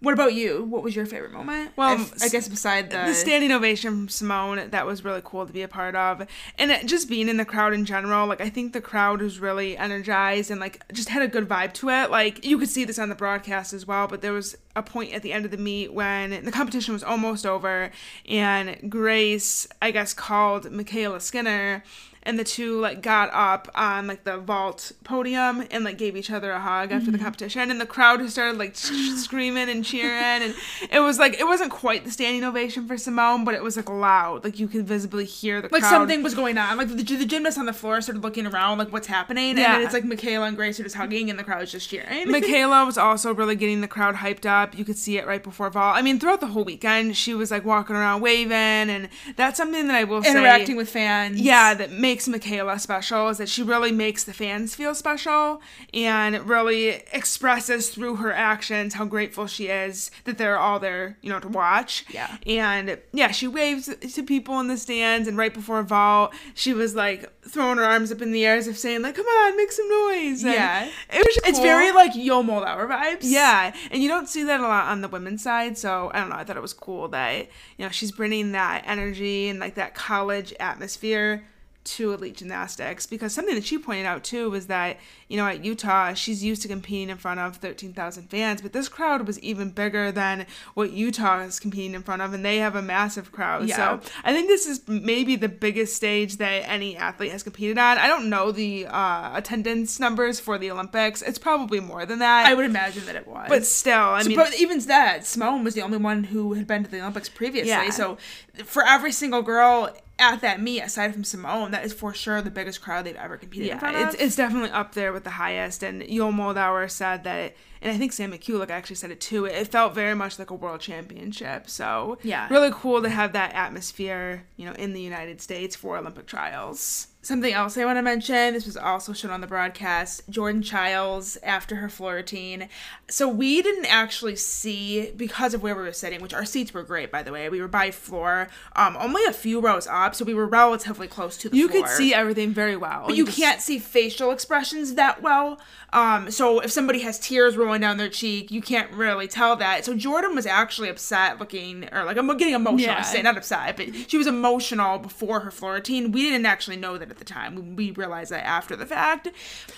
What 0.00 0.14
about 0.14 0.34
you? 0.34 0.64
What 0.64 0.82
was 0.82 0.96
your 0.96 1.06
favorite 1.06 1.30
moment? 1.30 1.70
Well, 1.76 1.94
If- 1.94 2.20
I 2.24 2.28
guess 2.28 2.48
beside 2.48 2.90
the, 2.90 3.04
the 3.06 3.14
standing 3.14 3.52
ovation 3.52 3.90
from 3.92 4.08
Simone 4.08 4.70
that 4.70 4.84
was 4.84 5.04
really 5.04 5.20
cool 5.22 5.46
to 5.46 5.52
be 5.52 5.62
a 5.62 5.68
part 5.68 5.94
of, 5.94 6.26
and 6.58 6.72
it, 6.72 6.86
just 6.86 7.08
being 7.08 7.28
in 7.28 7.36
the 7.36 7.44
crowd 7.44 7.72
in 7.72 7.84
general. 7.84 8.26
Like 8.26 8.40
I 8.40 8.48
think 8.48 8.72
the 8.72 8.80
crowd 8.80 9.22
was 9.22 9.38
really 9.38 9.76
energized 9.76 10.50
and 10.50 10.58
like 10.60 10.82
just 10.92 11.08
had 11.08 11.22
a 11.22 11.28
good 11.28 11.48
vibe 11.48 11.72
to 11.74 11.88
it. 11.90 12.10
Like 12.10 12.44
you 12.44 12.58
could 12.58 12.68
see 12.68 12.84
this 12.84 12.98
on 12.98 13.10
the 13.10 13.14
broadcast 13.14 13.72
as 13.72 13.86
well, 13.86 14.08
but 14.08 14.22
there 14.22 14.32
was 14.32 14.56
a 14.74 14.82
point 14.82 15.12
at 15.12 15.22
the 15.22 15.32
end 15.32 15.44
of 15.44 15.52
the 15.52 15.56
meet 15.56 15.92
when 15.92 16.44
the 16.44 16.50
competition 16.50 16.94
was 16.94 17.04
almost 17.04 17.46
over, 17.46 17.92
and 18.28 18.90
Grace, 18.90 19.68
I 19.80 19.92
guess, 19.92 20.12
called 20.14 20.64
MyKayla 20.64 21.20
Skinner. 21.20 21.84
And 22.24 22.38
the 22.38 22.44
two 22.44 22.78
like 22.80 23.02
got 23.02 23.30
up 23.32 23.68
on 23.74 24.06
like 24.06 24.22
the 24.22 24.38
vault 24.38 24.92
podium 25.02 25.64
and 25.72 25.82
like 25.82 25.98
gave 25.98 26.16
each 26.16 26.30
other 26.30 26.52
a 26.52 26.60
hug 26.60 26.92
after 26.92 27.10
the 27.10 27.16
Mm-hmm. 27.18 27.24
competition, 27.24 27.70
and 27.70 27.80
the 27.80 27.86
crowd 27.86 28.20
just 28.20 28.32
started 28.34 28.58
like 28.58 28.76
screaming 28.76 29.68
and 29.68 29.84
cheering, 29.84 30.42
and 30.42 30.54
it 30.90 31.00
was 31.00 31.18
like 31.18 31.38
it 31.40 31.44
wasn't 31.46 31.70
quite 31.70 32.04
the 32.04 32.10
standing 32.10 32.44
ovation 32.44 32.86
for 32.86 32.96
Simone, 32.96 33.44
but 33.44 33.54
it 33.54 33.62
was 33.62 33.76
like 33.76 33.90
loud, 33.90 34.44
like 34.44 34.58
you 34.58 34.68
could 34.68 34.86
visibly 34.86 35.24
hear 35.24 35.60
the 35.60 35.68
like 35.72 35.82
crowd. 35.82 35.90
something 35.90 36.22
was 36.22 36.34
going 36.34 36.58
on. 36.58 36.76
Like 36.76 36.88
the, 36.88 36.94
the 37.02 37.24
gymnast 37.24 37.58
on 37.58 37.66
the 37.66 37.72
floor 37.72 38.00
started 38.00 38.22
looking 38.22 38.46
around, 38.46 38.78
like 38.78 38.92
what's 38.92 39.06
happening, 39.08 39.58
Yeah. 39.58 39.74
and 39.76 39.84
it's 39.84 39.92
like 39.94 40.04
MyKayla 40.04 40.48
and 40.48 40.56
Grace 40.56 40.78
are 40.80 40.84
just 40.84 40.94
hugging, 40.96 41.28
and 41.30 41.38
the 41.38 41.44
crowd's 41.44 41.72
just 41.72 41.88
cheering. 41.88 42.26
MyKayla 42.28 42.86
was 42.86 42.96
also 42.98 43.34
really 43.34 43.56
getting 43.56 43.80
the 43.80 43.88
crowd 43.88 44.16
hyped 44.16 44.46
up. 44.46 44.76
You 44.78 44.84
could 44.84 44.96
see 44.96 45.18
it 45.18 45.26
right 45.26 45.42
before 45.42 45.70
vault. 45.70 45.96
I 45.96 46.02
mean, 46.02 46.18
throughout 46.20 46.40
the 46.40 46.46
whole 46.48 46.64
weekend, 46.64 47.16
she 47.16 47.34
was 47.34 47.50
like 47.50 47.64
walking 47.64 47.96
around 47.96 48.20
waving, 48.20 48.52
and 48.52 49.08
that's 49.36 49.56
something 49.56 49.86
that 49.88 49.96
I 49.96 50.04
will 50.04 50.22
say 50.22 50.30
interacting 50.30 50.76
with 50.76 50.88
fans. 50.88 51.40
yeah 51.40 51.74
that 51.74 51.90
makes 52.12 52.28
MyKayla 52.28 52.78
special 52.78 53.30
is 53.30 53.38
that 53.38 53.48
she 53.48 53.62
really 53.62 53.90
makes 53.90 54.22
the 54.24 54.34
fans 54.34 54.74
feel 54.74 54.94
special 54.94 55.62
and 55.94 56.46
really 56.46 56.88
expresses 57.10 57.88
through 57.88 58.16
her 58.16 58.30
actions 58.34 58.92
how 58.94 59.06
grateful 59.06 59.46
she 59.46 59.68
is 59.68 60.10
that 60.24 60.36
they're 60.36 60.58
all 60.58 60.78
there, 60.78 61.16
you 61.22 61.30
know, 61.30 61.40
to 61.40 61.48
watch. 61.48 62.04
Yeah. 62.10 62.36
And 62.46 62.98
yeah, 63.14 63.30
she 63.30 63.48
waves 63.48 63.88
to 64.14 64.22
people 64.22 64.60
in 64.60 64.66
the 64.68 64.76
stands 64.76 65.26
and 65.26 65.38
right 65.38 65.54
before 65.54 65.82
vault, 65.82 66.34
she 66.54 66.74
was 66.74 66.94
like 66.94 67.32
throwing 67.48 67.78
her 67.78 67.84
arms 67.84 68.12
up 68.12 68.20
in 68.20 68.30
the 68.30 68.44
air 68.44 68.56
as 68.56 68.68
if 68.68 68.78
saying 68.78 69.00
like, 69.00 69.14
"Come 69.14 69.24
on, 69.26 69.56
make 69.56 69.72
some 69.72 69.88
noise." 69.88 70.44
And 70.44 70.52
Yeah. 70.52 70.84
It 71.10 71.18
was 71.26 71.38
It's 71.46 71.58
cool. 71.58 71.62
very 71.62 71.92
like 71.92 72.12
Yul 72.12 72.44
Moldauer 72.46 72.86
vibes. 72.88 73.20
Yeah, 73.22 73.74
and 73.90 74.02
you 74.02 74.08
don't 74.08 74.28
see 74.28 74.42
that 74.44 74.60
a 74.60 74.64
lot 74.64 74.88
on 74.88 75.00
the 75.00 75.08
women's 75.08 75.42
side. 75.42 75.78
So 75.78 76.10
I 76.12 76.20
don't 76.20 76.28
know. 76.28 76.36
I 76.36 76.44
thought 76.44 76.56
it 76.58 76.62
was 76.62 76.74
cool 76.74 77.08
that 77.08 77.48
you 77.78 77.84
know 77.86 77.88
she's 77.88 78.12
bringing 78.12 78.52
that 78.52 78.84
energy 78.86 79.48
and 79.48 79.58
like 79.58 79.76
that 79.76 79.94
college 79.94 80.52
atmosphere 80.60 81.44
to 81.84 82.12
elite 82.12 82.36
gymnastics 82.36 83.06
because 83.06 83.32
something 83.34 83.54
that 83.54 83.64
she 83.64 83.76
pointed 83.76 84.06
out 84.06 84.22
too 84.22 84.48
was 84.50 84.68
that 84.68 84.98
you 85.28 85.36
know 85.36 85.46
at 85.46 85.64
Utah 85.64 86.14
she's 86.14 86.44
used 86.44 86.62
to 86.62 86.68
competing 86.68 87.10
in 87.10 87.16
front 87.16 87.40
of 87.40 87.56
13,000 87.56 88.28
fans 88.30 88.62
but 88.62 88.72
this 88.72 88.88
crowd 88.88 89.26
was 89.26 89.38
even 89.40 89.70
bigger 89.70 90.12
than 90.12 90.46
what 90.74 90.92
Utah 90.92 91.40
is 91.40 91.58
competing 91.58 91.94
in 91.94 92.02
front 92.02 92.22
of 92.22 92.32
and 92.32 92.44
they 92.44 92.58
have 92.58 92.76
a 92.76 92.82
massive 92.82 93.32
crowd 93.32 93.68
Yeah. 93.68 93.98
so 94.00 94.10
I 94.22 94.32
think 94.32 94.46
this 94.48 94.66
is 94.66 94.86
maybe 94.86 95.34
the 95.34 95.48
biggest 95.48 95.96
stage 95.96 96.36
that 96.36 96.68
any 96.68 96.96
athlete 96.96 97.32
has 97.32 97.42
competed 97.42 97.78
on 97.78 97.98
I 97.98 98.06
don't 98.06 98.30
know 98.30 98.52
the 98.52 98.86
uh, 98.86 99.30
attendance 99.36 99.98
numbers 99.98 100.38
for 100.38 100.58
the 100.58 100.70
Olympics 100.70 101.20
it's 101.22 101.38
probably 101.38 101.80
more 101.80 102.06
than 102.06 102.20
that 102.20 102.46
I 102.46 102.54
would 102.54 102.64
imagine 102.64 103.06
that 103.06 103.16
it 103.16 103.26
was. 103.26 103.46
but 103.48 103.66
still, 103.66 103.98
I 103.98 104.22
So, 104.22 104.28
mean, 104.28 104.38
even 104.58 104.78
that, 104.80 105.26
Simone 105.26 105.64
was 105.64 105.74
the 105.74 105.82
only 105.82 105.98
one 105.98 106.24
who 106.24 106.52
had 106.54 106.66
been 106.66 106.84
to 106.84 106.90
the 106.90 107.00
Olympics 107.00 107.28
previously. 107.28 107.70
Yeah. 107.70 107.90
So 107.90 108.18
for 108.64 108.84
every 108.84 109.12
single 109.12 109.42
girl 109.42 109.94
at 110.22 110.40
that 110.42 110.60
meet, 110.60 110.80
aside 110.80 111.12
from 111.12 111.24
Simone, 111.24 111.70
that 111.72 111.84
is 111.84 111.92
for 111.92 112.14
sure 112.14 112.40
the 112.42 112.50
biggest 112.50 112.80
crowd 112.80 113.04
they've 113.04 113.16
ever 113.16 113.36
competed 113.36 113.68
in 113.70 113.78
front 113.78 113.96
yeah, 113.96 114.06
it's, 114.08 114.14
it's 114.16 114.36
definitely 114.36 114.70
up 114.70 114.94
there 114.94 115.12
with 115.12 115.24
the 115.24 115.30
highest. 115.30 115.82
And 115.82 116.02
Yul 116.02 116.32
Moldauer 116.32 116.90
said 116.90 117.24
that, 117.24 117.54
and 117.80 117.90
I 117.90 117.98
think 117.98 118.12
Sam 118.12 118.32
Mikulak 118.32 118.70
actually 118.70 118.96
said 118.96 119.10
it 119.10 119.20
too. 119.20 119.44
It 119.46 119.68
felt 119.68 119.94
very 119.94 120.14
much 120.14 120.38
like 120.38 120.50
a 120.50 120.54
world 120.54 120.80
championship. 120.80 121.68
So 121.68 122.18
Yeah. 122.22 122.48
really 122.50 122.70
cool 122.72 123.02
to 123.02 123.08
have 123.08 123.32
that 123.32 123.54
atmosphere, 123.54 124.44
you 124.56 124.66
know, 124.66 124.72
in 124.72 124.92
the 124.92 125.00
United 125.00 125.40
States 125.40 125.74
for 125.76 125.96
Olympic 125.98 126.26
trials. 126.26 127.08
Something 127.24 127.52
else 127.52 127.78
I 127.78 127.84
want 127.84 127.98
to 127.98 128.02
mention, 128.02 128.52
this 128.52 128.66
was 128.66 128.76
also 128.76 129.12
shown 129.12 129.30
on 129.30 129.40
the 129.40 129.46
broadcast, 129.46 130.22
Jordan 130.28 130.60
Chiles 130.60 131.36
after 131.44 131.76
her 131.76 131.88
floor 131.88 132.14
routine. 132.16 132.68
So 133.08 133.28
we 133.28 133.62
didn't 133.62 133.86
actually 133.86 134.34
see, 134.34 135.12
because 135.12 135.54
of 135.54 135.62
where 135.62 135.76
we 135.76 135.82
were 135.82 135.92
sitting, 135.92 136.20
which 136.20 136.34
our 136.34 136.44
seats 136.44 136.74
were 136.74 136.82
great, 136.82 137.12
by 137.12 137.22
the 137.22 137.30
way. 137.30 137.48
We 137.48 137.60
were 137.60 137.68
by 137.68 137.92
floor, 137.92 138.48
um, 138.74 138.96
only 138.98 139.24
a 139.24 139.32
few 139.32 139.60
rows 139.60 139.86
up, 139.86 140.16
so 140.16 140.24
we 140.24 140.34
were 140.34 140.46
relatively 140.46 141.06
close 141.06 141.36
to 141.38 141.48
the 141.48 141.50
floor. 141.56 141.60
You 141.60 141.68
floor. 141.68 141.82
could 141.84 141.96
see 141.96 142.12
everything 142.12 142.50
very 142.52 142.76
well. 142.76 143.04
But 143.06 143.14
you 143.14 143.26
just- 143.26 143.38
can't 143.38 143.60
see 143.60 143.78
facial 143.78 144.32
expressions 144.32 144.94
that 144.94 145.22
well. 145.22 145.60
Um, 145.92 146.30
so 146.30 146.60
if 146.60 146.70
somebody 146.72 147.00
has 147.00 147.18
tears 147.18 147.56
rolling 147.56 147.80
down 147.80 147.98
their 147.98 148.08
cheek, 148.08 148.50
you 148.50 148.62
can't 148.62 148.90
really 148.92 149.28
tell 149.28 149.56
that. 149.56 149.84
So 149.84 149.94
Jordan 149.94 150.34
was 150.34 150.46
actually 150.46 150.88
upset 150.88 151.38
looking, 151.38 151.88
or 151.92 152.04
like 152.04 152.16
I'm 152.16 152.26
getting 152.36 152.54
emotional. 152.54 152.80
Yeah. 152.80 152.98
I 152.98 153.02
say 153.02 153.22
not 153.22 153.36
upset, 153.36 153.76
but 153.76 153.94
she 154.10 154.16
was 154.16 154.26
emotional 154.26 154.98
before 154.98 155.40
her 155.40 155.50
floor 155.50 155.74
routine. 155.74 156.12
We 156.12 156.22
didn't 156.22 156.46
actually 156.46 156.76
know 156.76 156.98
that 156.98 157.10
at 157.10 157.18
the 157.18 157.24
time. 157.24 157.76
We, 157.76 157.92
realized 157.92 158.30
that 158.30 158.46
after 158.46 158.74
the 158.74 158.86
fact. 158.86 159.28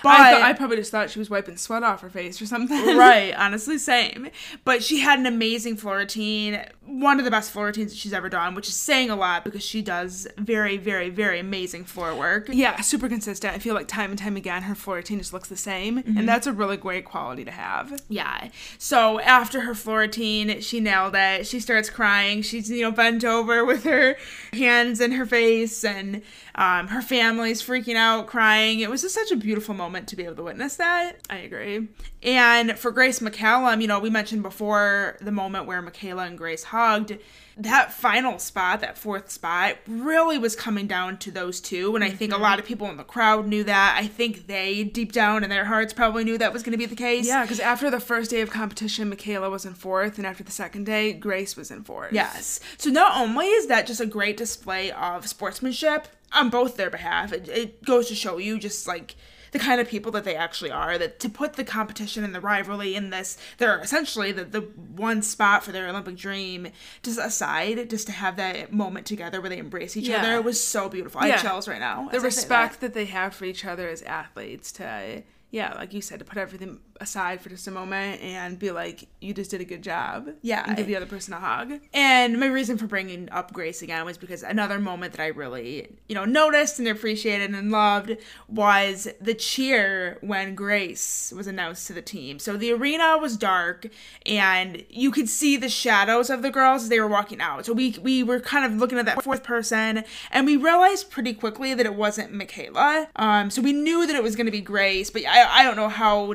But 0.02 0.20
I, 0.20 0.30
th- 0.32 0.44
I 0.44 0.52
probably 0.52 0.76
just 0.76 0.90
thought 0.90 1.10
she 1.10 1.18
was 1.18 1.28
wiping 1.28 1.56
sweat 1.56 1.82
off 1.82 2.00
her 2.02 2.08
face 2.08 2.40
or 2.40 2.46
something. 2.46 2.96
right, 2.96 3.34
honestly, 3.36 3.76
same. 3.76 4.28
But 4.64 4.84
she 4.84 5.00
had 5.00 5.18
an 5.18 5.26
amazing 5.26 5.76
floor 5.76 5.96
routine, 5.96 6.64
one 6.86 7.18
of 7.18 7.24
the 7.24 7.30
best 7.30 7.50
floor 7.50 7.66
routines 7.66 7.92
that 7.92 7.98
she's 7.98 8.12
ever 8.12 8.28
done, 8.28 8.54
which 8.54 8.68
is 8.68 8.76
saying 8.76 9.10
a 9.10 9.16
lot 9.16 9.44
because 9.44 9.64
she 9.64 9.82
does 9.82 10.28
very, 10.38 10.76
very, 10.76 11.10
very 11.10 11.40
amazing 11.40 11.84
floor 11.84 12.14
work. 12.14 12.48
Yeah, 12.50 12.80
super 12.82 13.08
consistent. 13.08 13.54
I 13.54 13.58
feel 13.58 13.74
like 13.74 13.88
time 13.88 14.10
and 14.10 14.18
time 14.18 14.36
again 14.36 14.62
her 14.62 14.74
floor 14.74 14.96
routine 14.96 15.18
just 15.18 15.32
looks 15.32 15.48
the 15.48 15.56
same, 15.56 16.02
and 16.06 16.28
that's 16.28 16.46
a 16.46 16.52
really 16.52 16.76
great 16.76 17.04
quality 17.04 17.44
to 17.44 17.50
have. 17.50 18.00
Yeah. 18.08 18.48
So 18.78 19.20
after 19.20 19.62
her 19.62 19.74
floor 19.74 20.00
routine, 20.00 20.60
she 20.60 20.80
nailed 20.80 21.14
it. 21.16 21.46
She 21.46 21.60
starts 21.60 21.90
crying. 21.90 22.42
She's, 22.42 22.70
you 22.70 22.82
know, 22.82 22.90
bent 22.90 23.24
over 23.24 23.64
with 23.64 23.84
her 23.84 24.16
hands 24.52 25.00
in 25.00 25.12
her 25.12 25.26
face, 25.26 25.84
and 25.84 26.22
um, 26.54 26.88
her 26.88 27.02
family's 27.02 27.62
freaking 27.62 27.96
out, 27.96 28.26
crying. 28.26 28.80
It 28.80 28.90
was 28.90 29.02
just 29.02 29.14
such 29.14 29.30
a 29.30 29.36
beautiful 29.36 29.74
moment 29.74 30.08
to 30.08 30.16
be 30.16 30.24
able 30.24 30.36
to 30.36 30.42
witness 30.42 30.76
that. 30.76 31.16
I 31.30 31.38
agree. 31.38 31.88
And 32.22 32.78
for 32.78 32.90
Grace 32.90 33.20
McCallum, 33.20 33.80
you 33.80 33.88
know, 33.88 33.98
we 33.98 34.10
mentioned 34.10 34.42
before 34.42 35.16
the 35.20 35.32
moment 35.32 35.66
where 35.66 35.82
MyKayla 35.82 36.26
and 36.26 36.38
Grace 36.38 36.64
hugged. 36.64 37.18
That 37.56 37.92
final 37.92 38.38
spot, 38.38 38.80
that 38.80 38.98
fourth 38.98 39.30
spot, 39.30 39.76
really 39.86 40.38
was 40.38 40.56
coming 40.56 40.86
down 40.86 41.18
to 41.18 41.30
those 41.30 41.60
two. 41.60 41.94
And 41.94 42.02
I 42.02 42.10
think 42.10 42.32
a 42.32 42.34
mm-hmm. 42.34 42.42
lot 42.42 42.58
of 42.58 42.64
people 42.64 42.88
in 42.90 42.96
the 42.96 43.04
crowd 43.04 43.46
knew 43.46 43.62
that. 43.64 43.96
I 43.96 44.08
think 44.08 44.48
they, 44.48 44.82
deep 44.82 45.12
down 45.12 45.44
in 45.44 45.50
their 45.50 45.66
hearts, 45.66 45.92
probably 45.92 46.24
knew 46.24 46.36
that 46.38 46.52
was 46.52 46.62
going 46.62 46.72
to 46.72 46.78
be 46.78 46.86
the 46.86 46.96
case. 46.96 47.26
Yeah, 47.26 47.42
because 47.42 47.60
after 47.60 47.90
the 47.90 48.00
first 48.00 48.30
day 48.30 48.40
of 48.40 48.50
competition, 48.50 49.10
MyKayla 49.10 49.50
was 49.50 49.64
in 49.64 49.74
fourth, 49.74 50.18
and 50.18 50.26
after 50.26 50.42
the 50.42 50.52
second 50.52 50.84
day, 50.84 51.12
Grace 51.12 51.56
was 51.56 51.70
in 51.70 51.84
fourth. 51.84 52.12
Yes. 52.12 52.58
So 52.76 52.90
not 52.90 53.16
only 53.16 53.46
is 53.46 53.68
that 53.68 53.86
just 53.86 54.00
a 54.00 54.06
great 54.06 54.36
display 54.36 54.90
of 54.90 55.26
sportsmanship 55.28 56.08
on 56.32 56.50
both 56.50 56.76
their 56.76 56.90
behalf, 56.90 57.32
it, 57.32 57.48
it 57.48 57.84
goes 57.84 58.08
to 58.08 58.14
show 58.16 58.38
you 58.38 58.58
just 58.58 58.88
like 58.88 59.14
the 59.54 59.58
kind 59.60 59.80
of 59.80 59.88
people 59.88 60.12
that 60.12 60.24
they 60.24 60.36
actually 60.36 60.70
are. 60.70 60.98
That 60.98 61.18
to 61.20 61.28
put 61.30 61.54
the 61.54 61.64
competition 61.64 62.24
and 62.24 62.34
the 62.34 62.40
rivalry 62.40 62.94
in 62.94 63.08
this, 63.08 63.38
they're 63.56 63.78
essentially 63.80 64.32
the, 64.32 64.44
the 64.44 64.60
one 64.60 65.22
spot 65.22 65.64
for 65.64 65.72
their 65.72 65.88
Olympic 65.88 66.16
dream 66.16 66.68
just 67.02 67.18
aside, 67.18 67.88
just 67.88 68.06
to 68.08 68.12
have 68.12 68.36
that 68.36 68.72
moment 68.72 69.06
together 69.06 69.40
where 69.40 69.48
they 69.48 69.58
embrace 69.58 69.96
each 69.96 70.08
Yeah. 70.08 70.18
other 70.20 70.42
was 70.42 70.62
so 70.62 70.88
beautiful. 70.90 71.20
I 71.22 71.28
Yeah. 71.28 71.32
have 71.34 71.42
chills 71.42 71.66
right 71.68 71.80
now. 71.80 72.08
The 72.10 72.18
I 72.18 72.22
respect 72.22 72.80
that. 72.80 72.92
they 72.92 73.06
have 73.06 73.34
for 73.34 73.44
each 73.46 73.64
other 73.64 73.88
as 73.88 74.02
athletes 74.02 74.72
to, 74.72 75.22
yeah, 75.50 75.72
like 75.74 75.94
you 75.94 76.02
said, 76.02 76.18
to 76.18 76.24
put 76.24 76.36
everything 76.36 76.80
aside 77.00 77.40
for 77.40 77.48
just 77.48 77.66
a 77.66 77.70
moment 77.70 78.20
and 78.22 78.58
be 78.58 78.70
like, 78.70 79.08
you 79.20 79.34
just 79.34 79.50
did 79.50 79.60
a 79.60 79.64
good 79.64 79.82
job. 79.82 80.30
Yeah. 80.42 80.64
And 80.66 80.76
give 80.76 80.86
the 80.86 80.96
other 80.96 81.06
person 81.06 81.34
a 81.34 81.40
hug. 81.40 81.80
And 81.92 82.38
my 82.38 82.46
reason 82.46 82.78
for 82.78 82.86
bringing 82.86 83.28
up 83.30 83.52
Grace 83.52 83.82
again 83.82 84.04
was 84.04 84.18
because 84.18 84.42
another 84.42 84.78
moment 84.78 85.12
that 85.14 85.22
I 85.22 85.28
really, 85.28 85.88
you 86.08 86.14
know, 86.14 86.24
noticed 86.24 86.78
and 86.78 86.88
appreciated 86.88 87.52
and 87.54 87.70
loved 87.70 88.16
was 88.48 89.08
the 89.20 89.34
cheer 89.34 90.18
when 90.20 90.54
Grace 90.54 91.32
was 91.36 91.46
announced 91.46 91.86
to 91.88 91.92
the 91.92 92.02
team. 92.02 92.38
So 92.38 92.56
the 92.56 92.72
arena 92.72 93.18
was 93.18 93.36
dark 93.36 93.88
and 94.26 94.84
you 94.88 95.10
could 95.10 95.28
see 95.28 95.56
the 95.56 95.68
shadows 95.68 96.30
of 96.30 96.42
the 96.42 96.50
girls 96.50 96.84
as 96.84 96.88
they 96.88 97.00
were 97.00 97.08
walking 97.08 97.40
out. 97.40 97.66
So 97.66 97.72
we 97.72 97.96
we 98.02 98.22
were 98.22 98.40
kind 98.40 98.64
of 98.64 98.78
looking 98.78 98.98
at 98.98 99.06
that 99.06 99.22
fourth 99.22 99.42
person 99.42 100.04
and 100.30 100.46
we 100.46 100.56
realized 100.56 101.10
pretty 101.10 101.34
quickly 101.34 101.74
that 101.74 101.86
it 101.86 101.94
wasn't 101.94 102.32
MyKayla. 102.32 103.08
Um 103.16 103.50
so 103.50 103.60
we 103.60 103.72
knew 103.72 104.06
that 104.06 104.16
it 104.16 104.22
was 104.22 104.36
going 104.36 104.46
to 104.46 104.52
be 104.52 104.60
Grace, 104.60 105.10
but 105.10 105.24
I 105.26 105.60
I 105.60 105.62
don't 105.62 105.76
know 105.76 105.88
how 105.88 106.34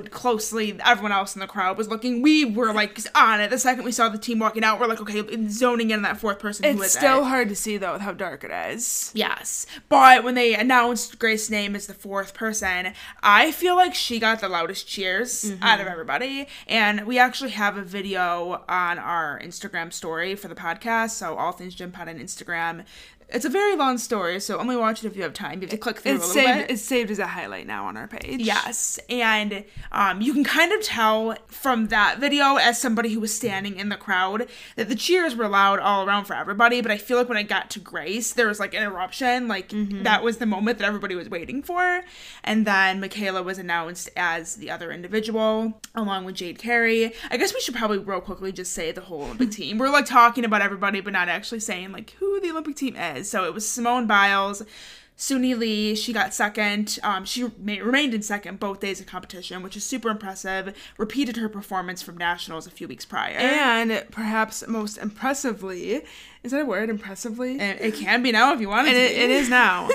closely 0.50 0.80
everyone 0.84 1.12
else 1.12 1.36
in 1.36 1.40
the 1.40 1.48
crowd 1.48 1.78
was 1.78 1.88
looking. 1.88 2.22
We 2.22 2.46
were 2.46 2.74
like 2.74 3.00
on 3.16 3.42
it 3.42 3.50
the 3.50 3.60
second 3.60 3.86
we 3.86 3.92
saw 3.92 4.10
the 4.10 4.18
team 4.18 4.40
walking 4.40 4.64
out. 4.64 4.80
We're 4.80 4.88
like, 4.88 5.02
okay, 5.02 5.24
zoning 5.48 5.92
in 5.92 5.98
on 5.98 6.02
that 6.04 6.18
fourth 6.18 6.40
person. 6.40 6.66
It's 6.66 6.92
still 6.92 7.22
it? 7.22 7.28
hard 7.28 7.50
to 7.50 7.56
see, 7.56 7.78
though, 7.78 7.94
with 7.94 8.02
how 8.02 8.14
dark 8.14 8.44
it 8.44 8.52
is. 8.52 9.12
Yes. 9.14 9.66
But 9.88 10.24
when 10.24 10.36
they 10.36 10.56
announced 10.56 11.20
Grace's 11.20 11.50
name 11.50 11.76
as 11.76 11.88
the 11.88 11.94
fourth 11.94 12.34
person, 12.34 12.94
I 13.22 13.52
feel 13.52 13.76
like 13.76 13.96
she 13.96 14.20
got 14.20 14.42
the 14.42 14.50
loudest 14.50 14.88
cheers 14.88 15.46
mm-hmm. 15.46 15.64
out 15.64 15.80
of 15.80 15.88
everybody. 15.88 16.48
And 16.68 17.06
we 17.06 17.20
actually 17.20 17.52
have 17.52 17.78
a 17.78 17.84
video 17.84 18.64
on 18.68 19.00
our 19.00 19.40
Instagram 19.44 19.94
story 19.94 20.36
for 20.36 20.48
the 20.48 20.56
podcast. 20.56 21.12
So 21.12 21.36
all 21.36 21.52
things 21.52 21.76
Gym 21.76 21.92
Pod 21.92 22.10
on 22.10 22.20
Instagram. 22.20 22.86
It's 23.32 23.46
a 23.46 23.50
very 23.50 23.76
long 23.76 23.98
story, 23.98 24.40
so 24.40 24.58
only 24.58 24.76
watch 24.76 25.04
it 25.04 25.08
if 25.08 25.16
you 25.16 25.22
have 25.24 25.34
time. 25.34 25.56
You 25.56 25.62
have 25.62 25.70
to 25.70 25.78
click 25.78 26.00
through 26.00 26.16
It's 26.16 26.24
a 26.26 26.28
little 26.28 26.44
saved, 26.44 26.68
bit. 26.68 26.72
it's 26.72 26.82
saved 26.82 27.12
as 27.12 27.20
a 27.20 27.28
highlight 27.28 27.68
now 27.68 27.86
on 27.86 27.96
our 27.96 28.08
page. 28.08 28.42
Yes, 28.42 29.00
and 29.08 29.64
um, 29.92 30.20
you 30.22 30.34
can 30.34 30.44
kind 30.44 30.72
of 30.72 30.82
tell 30.82 31.36
from 31.48 31.90
that 31.90 32.20
video, 32.20 32.56
as 32.56 32.82
somebody 32.82 33.10
who 33.14 33.20
was 33.20 33.34
standing 33.36 33.78
in 33.78 33.90
the 33.90 33.98
crowd, 33.98 34.48
that 34.78 34.90
the 34.90 34.96
cheers 34.96 35.36
were 35.36 35.48
loud 35.48 35.80
all 35.80 36.08
around 36.08 36.26
for 36.26 36.34
everybody. 36.36 36.82
But 36.82 36.92
I 36.92 36.98
feel 36.98 37.18
like 37.18 37.30
when 37.30 37.38
I 37.38 37.44
got 37.44 37.70
to 37.72 37.80
Grace, 37.80 38.34
there 38.34 38.48
was 38.48 38.60
like 38.60 38.74
an 38.74 38.82
eruption. 38.82 39.48
Like 39.48 39.70
that 40.04 40.24
was 40.24 40.38
the 40.38 40.46
moment 40.48 40.80
that 40.80 40.86
everybody 40.86 41.14
was 41.16 41.30
waiting 41.30 41.62
for. 41.62 42.02
And 42.44 42.66
then 42.66 43.00
MyKayla 43.00 43.44
was 43.44 43.60
announced 43.60 44.10
as 44.18 44.56
the 44.56 44.72
other 44.72 44.92
individual, 44.92 45.80
along 45.94 46.26
with 46.26 46.36
Jade 46.36 46.58
Carey. 46.58 47.14
I 47.30 47.38
guess 47.38 47.54
we 47.54 47.60
should 47.62 47.76
probably 47.76 48.00
real 48.00 48.22
quickly 48.22 48.52
just 48.52 48.74
say 48.74 48.92
the 48.92 49.02
whole 49.02 49.22
Olympic 49.24 49.52
team. 49.60 49.78
We're 49.78 49.90
like 49.90 50.06
talking 50.06 50.46
about 50.46 50.62
everybody, 50.64 51.00
but 51.02 51.14
not 51.14 51.30
actually 51.30 51.60
saying 51.60 51.92
like 51.92 52.12
who 52.20 52.40
the 52.42 52.50
Olympic 52.50 52.76
team 52.76 52.96
is. 52.96 53.19
So 53.26 53.46
it 53.46 53.54
was 53.54 53.68
Simone 53.70 54.08
Biles. 54.08 54.64
Suni 55.18 55.58
Lee, 55.58 55.96
she 55.96 56.14
got 56.14 56.34
second. 56.34 56.98
Um, 57.04 57.26
she 57.26 57.44
ma- 57.60 57.74
remained 57.84 58.14
in 58.14 58.22
second 58.22 58.58
both 58.58 58.80
days 58.80 59.02
of 59.02 59.06
competition, 59.06 59.62
which 59.64 59.76
is 59.76 59.84
super 59.84 60.10
impressive. 60.10 60.74
Repeated 60.98 61.36
her 61.36 61.50
performance 61.50 62.02
from 62.02 62.18
nationals 62.18 62.66
a 62.66 62.72
few 62.72 62.88
weeks 62.88 63.04
prior. 63.04 63.36
And 63.36 64.06
perhaps 64.12 64.66
most 64.66 64.98
impressively, 64.98 66.04
is 66.42 66.52
that 66.54 66.62
a 66.62 66.66
word? 66.66 66.90
Impressively? 66.90 67.60
And 67.60 67.78
it 67.82 67.96
can 67.96 68.24
be 68.24 68.32
now 68.32 68.54
if 68.54 68.62
you 68.62 68.70
want 68.70 68.88
it 68.88 68.94
to 68.94 68.98
it, 68.98 69.12
it 69.12 69.30
is 69.30 69.50
now. 69.62 69.90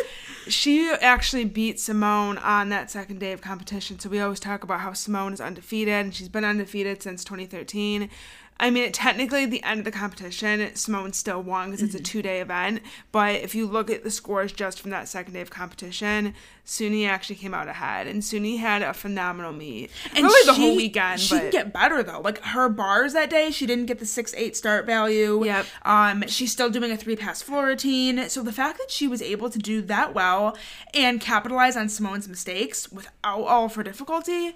she 0.46 0.90
actually 1.00 1.46
beat 1.46 1.80
Simone 1.80 2.36
on 2.36 2.68
that 2.68 2.90
second 2.90 3.18
day 3.18 3.32
of 3.32 3.40
competition. 3.40 3.98
So 3.98 4.10
we 4.10 4.20
always 4.20 4.40
talk 4.40 4.62
about 4.62 4.80
how 4.80 4.92
Simone 4.92 5.32
is 5.32 5.40
undefeated, 5.40 5.94
and 5.94 6.14
she's 6.14 6.28
been 6.28 6.44
undefeated 6.44 7.02
since 7.02 7.24
2013. 7.24 8.10
I 8.60 8.70
mean, 8.70 8.92
technically, 8.92 9.44
at 9.44 9.50
the 9.50 9.62
end 9.64 9.80
of 9.80 9.84
the 9.84 9.90
competition, 9.90 10.74
Simone 10.76 11.12
still 11.12 11.42
won 11.42 11.70
because 11.70 11.82
it's 11.82 11.94
a 11.94 12.00
two 12.00 12.22
day 12.22 12.40
event. 12.40 12.82
But 13.10 13.36
if 13.36 13.54
you 13.54 13.66
look 13.66 13.90
at 13.90 14.04
the 14.04 14.10
scores 14.10 14.52
just 14.52 14.80
from 14.80 14.90
that 14.92 15.08
second 15.08 15.32
day 15.32 15.40
of 15.40 15.50
competition, 15.50 16.34
Suni 16.64 17.06
actually 17.06 17.36
came 17.36 17.52
out 17.52 17.68
ahead, 17.68 18.06
and 18.06 18.22
Suni 18.22 18.58
had 18.58 18.82
a 18.82 18.94
phenomenal 18.94 19.52
meet. 19.52 19.90
And 20.14 20.24
really, 20.24 20.46
the 20.46 20.54
whole 20.54 20.76
weekend. 20.76 21.20
She 21.20 21.34
but... 21.34 21.40
can 21.42 21.50
get 21.50 21.72
better 21.72 22.02
though. 22.02 22.20
Like 22.20 22.38
her 22.42 22.68
bars 22.68 23.12
that 23.12 23.28
day, 23.28 23.50
she 23.50 23.66
didn't 23.66 23.86
get 23.86 23.98
the 23.98 24.06
six 24.06 24.32
eight 24.36 24.56
start 24.56 24.86
value. 24.86 25.44
Yep. 25.44 25.66
Um, 25.82 26.24
she's 26.28 26.52
still 26.52 26.70
doing 26.70 26.92
a 26.92 26.96
three 26.96 27.16
pass 27.16 27.42
floor 27.42 27.66
routine. 27.66 28.28
So 28.28 28.42
the 28.42 28.52
fact 28.52 28.78
that 28.78 28.90
she 28.90 29.08
was 29.08 29.20
able 29.20 29.50
to 29.50 29.58
do 29.58 29.82
that 29.82 30.14
well 30.14 30.56
and 30.94 31.20
capitalize 31.20 31.76
on 31.76 31.88
Simone's 31.88 32.28
mistakes 32.28 32.90
without 32.92 33.42
all 33.42 33.64
of 33.66 33.74
her 33.74 33.82
difficulty 33.82 34.54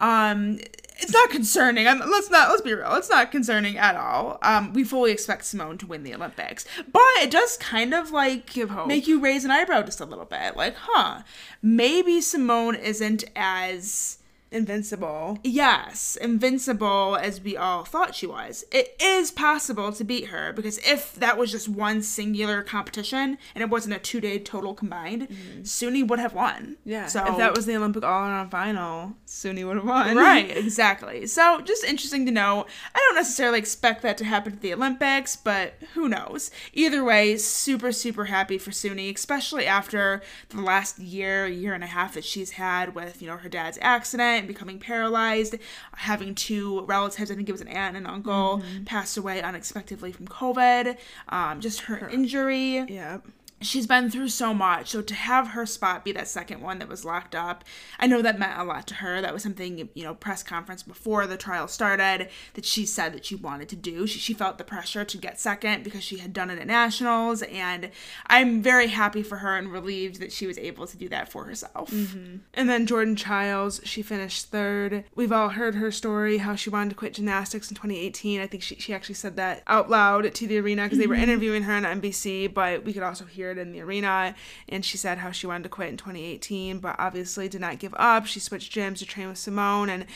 um, 0.00 0.58
it's 0.98 1.12
not 1.12 1.30
concerning. 1.30 1.86
I'm, 1.86 1.98
let's 1.98 2.30
not 2.30 2.48
let's 2.48 2.62
be 2.62 2.72
real. 2.72 2.94
It's 2.94 3.10
not 3.10 3.30
concerning 3.30 3.76
at 3.76 3.96
all. 3.96 4.38
Um, 4.42 4.72
we 4.72 4.82
fully 4.84 5.12
expect 5.12 5.44
Simone 5.44 5.78
to 5.78 5.86
win 5.86 6.02
the 6.04 6.14
Olympics, 6.14 6.64
but 6.90 7.02
it 7.18 7.30
does 7.30 7.56
kind 7.58 7.92
of 7.92 8.10
like 8.12 8.46
Give 8.52 8.70
hope. 8.70 8.88
make 8.88 9.06
you 9.06 9.20
raise 9.20 9.44
an 9.44 9.50
eyebrow 9.50 9.82
just 9.82 10.00
a 10.00 10.04
little 10.06 10.24
bit. 10.24 10.56
Like, 10.56 10.74
huh? 10.78 11.22
Maybe 11.62 12.20
Simone 12.20 12.74
isn't 12.74 13.24
as 13.34 14.18
invincible. 14.50 15.38
Yes, 15.42 16.16
invincible 16.20 17.16
as 17.16 17.40
we 17.40 17.56
all 17.56 17.84
thought 17.84 18.14
she 18.14 18.26
was. 18.26 18.64
It 18.70 18.96
is 19.00 19.30
possible 19.30 19.92
to 19.92 20.04
beat 20.04 20.26
her 20.26 20.52
because 20.52 20.78
if 20.78 21.14
that 21.14 21.36
was 21.36 21.50
just 21.50 21.68
one 21.68 22.02
singular 22.02 22.62
competition 22.62 23.38
and 23.54 23.62
it 23.62 23.70
wasn't 23.70 23.96
a 23.96 23.98
two 23.98 24.20
day 24.20 24.38
total 24.38 24.74
combined, 24.74 25.28
mm-hmm. 25.28 25.62
Suni 25.62 26.06
would 26.06 26.18
have 26.18 26.34
won. 26.34 26.76
Yeah. 26.84 27.06
So 27.06 27.24
if 27.26 27.36
that 27.38 27.54
was 27.54 27.66
the 27.66 27.76
Olympic 27.76 28.04
all 28.04 28.22
around 28.22 28.50
final, 28.50 29.14
Suni 29.26 29.66
would 29.66 29.76
have 29.76 29.86
won. 29.86 30.16
Right, 30.16 30.50
exactly. 30.56 31.26
So 31.26 31.60
just 31.60 31.84
interesting 31.84 32.26
to 32.26 32.32
know. 32.32 32.66
I 32.94 32.98
don't 32.98 33.16
necessarily 33.16 33.58
expect 33.58 34.02
that 34.02 34.18
to 34.18 34.24
happen 34.24 34.54
at 34.54 34.60
the 34.60 34.72
Olympics, 34.72 35.36
but 35.36 35.74
who 35.94 36.08
knows? 36.08 36.50
Either 36.72 37.02
way, 37.04 37.36
super, 37.36 37.92
super 37.92 38.26
happy 38.26 38.58
for 38.58 38.70
Suni, 38.70 39.14
especially 39.14 39.66
after 39.66 40.22
the 40.50 40.60
last 40.60 40.98
year, 40.98 41.46
year 41.46 41.74
and 41.74 41.84
a 41.84 41.88
half 41.88 42.14
that 42.14 42.24
she's 42.24 42.52
had 42.52 42.94
with, 42.94 43.20
you 43.20 43.28
know, 43.28 43.36
her 43.36 43.48
dad's 43.48 43.78
accident 43.80 44.35
becoming 44.44 44.78
paralyzed, 44.78 45.56
having 45.94 46.34
two 46.34 46.82
relatives, 46.82 47.30
I 47.30 47.34
think 47.34 47.48
it 47.48 47.52
was 47.52 47.60
an 47.60 47.68
aunt 47.68 47.96
and 47.96 48.06
uncle, 48.06 48.58
mm-hmm. 48.58 48.84
pass 48.84 49.16
away 49.16 49.40
unexpectedly 49.40 50.12
from 50.12 50.26
COVID, 50.28 50.96
um, 51.28 51.60
just 51.60 51.80
her, 51.82 51.96
her 51.96 52.08
injury. 52.08 52.84
Yeah 52.88 53.18
she's 53.62 53.86
been 53.86 54.10
through 54.10 54.28
so 54.28 54.52
much. 54.52 54.90
So 54.90 55.00
to 55.00 55.14
have 55.14 55.48
her 55.48 55.64
spot 55.64 56.04
be 56.04 56.12
that 56.12 56.28
second 56.28 56.60
one 56.60 56.78
that 56.78 56.88
was 56.88 57.04
locked 57.04 57.34
up, 57.34 57.64
I 57.98 58.06
know 58.06 58.20
that 58.20 58.38
meant 58.38 58.58
a 58.58 58.64
lot 58.64 58.86
to 58.88 58.94
her. 58.96 59.20
That 59.22 59.32
was 59.32 59.42
something, 59.42 59.88
you 59.94 60.04
know, 60.04 60.14
press 60.14 60.42
conference 60.42 60.82
before 60.82 61.26
the 61.26 61.38
trial 61.38 61.66
started 61.66 62.28
that 62.54 62.64
she 62.64 62.84
said 62.84 63.14
that 63.14 63.24
she 63.24 63.34
wanted 63.34 63.68
to 63.70 63.76
do. 63.76 64.06
She, 64.06 64.18
she 64.18 64.34
felt 64.34 64.58
the 64.58 64.64
pressure 64.64 65.04
to 65.04 65.16
get 65.16 65.40
second 65.40 65.84
because 65.84 66.02
she 66.02 66.18
had 66.18 66.32
done 66.32 66.50
it 66.50 66.58
at 66.58 66.66
nationals. 66.66 67.42
And 67.42 67.90
I'm 68.26 68.62
very 68.62 68.88
happy 68.88 69.22
for 69.22 69.38
her 69.38 69.56
and 69.56 69.72
relieved 69.72 70.20
that 70.20 70.32
she 70.32 70.46
was 70.46 70.58
able 70.58 70.86
to 70.86 70.96
do 70.96 71.08
that 71.08 71.30
for 71.30 71.44
herself. 71.44 71.90
Mm-hmm. 71.90 72.36
And 72.52 72.68
then 72.68 72.86
Jordan 72.86 73.16
Chiles, 73.16 73.80
she 73.84 74.02
finished 74.02 74.50
third. 74.50 75.04
We've 75.14 75.32
all 75.32 75.50
heard 75.50 75.76
her 75.76 75.90
story, 75.90 76.38
how 76.38 76.56
she 76.56 76.68
wanted 76.68 76.90
to 76.90 76.96
quit 76.96 77.14
gymnastics 77.14 77.70
in 77.70 77.74
2018. 77.74 78.40
I 78.40 78.46
think 78.46 78.62
she, 78.62 78.74
she 78.76 78.92
actually 78.92 79.14
said 79.14 79.36
that 79.36 79.62
out 79.66 79.88
loud 79.88 80.34
to 80.34 80.46
the 80.46 80.58
arena 80.58 80.84
because 80.84 80.98
they 80.98 81.06
were 81.06 81.14
mm-hmm. 81.14 81.24
interviewing 81.24 81.62
her 81.62 81.72
on 81.72 81.84
NBC, 81.84 82.52
but 82.52 82.84
we 82.84 82.92
could 82.92 83.02
also 83.02 83.24
hear 83.24 83.45
in 83.52 83.72
the 83.72 83.80
arena. 83.80 84.34
And 84.68 84.84
she 84.84 84.96
said 84.96 85.18
how 85.18 85.30
she 85.30 85.46
wanted 85.46 85.64
to 85.64 85.68
quit 85.68 85.88
in 85.88 85.96
2018, 85.96 86.78
but 86.78 86.96
obviously 86.98 87.48
did 87.48 87.60
not 87.60 87.78
give 87.78 87.94
up. 87.96 88.26
She 88.26 88.40
switched 88.40 88.72
gyms 88.72 88.98
to 88.98 89.06
train 89.06 89.28
with 89.28 89.38
Simone. 89.38 89.90
And 89.90 90.06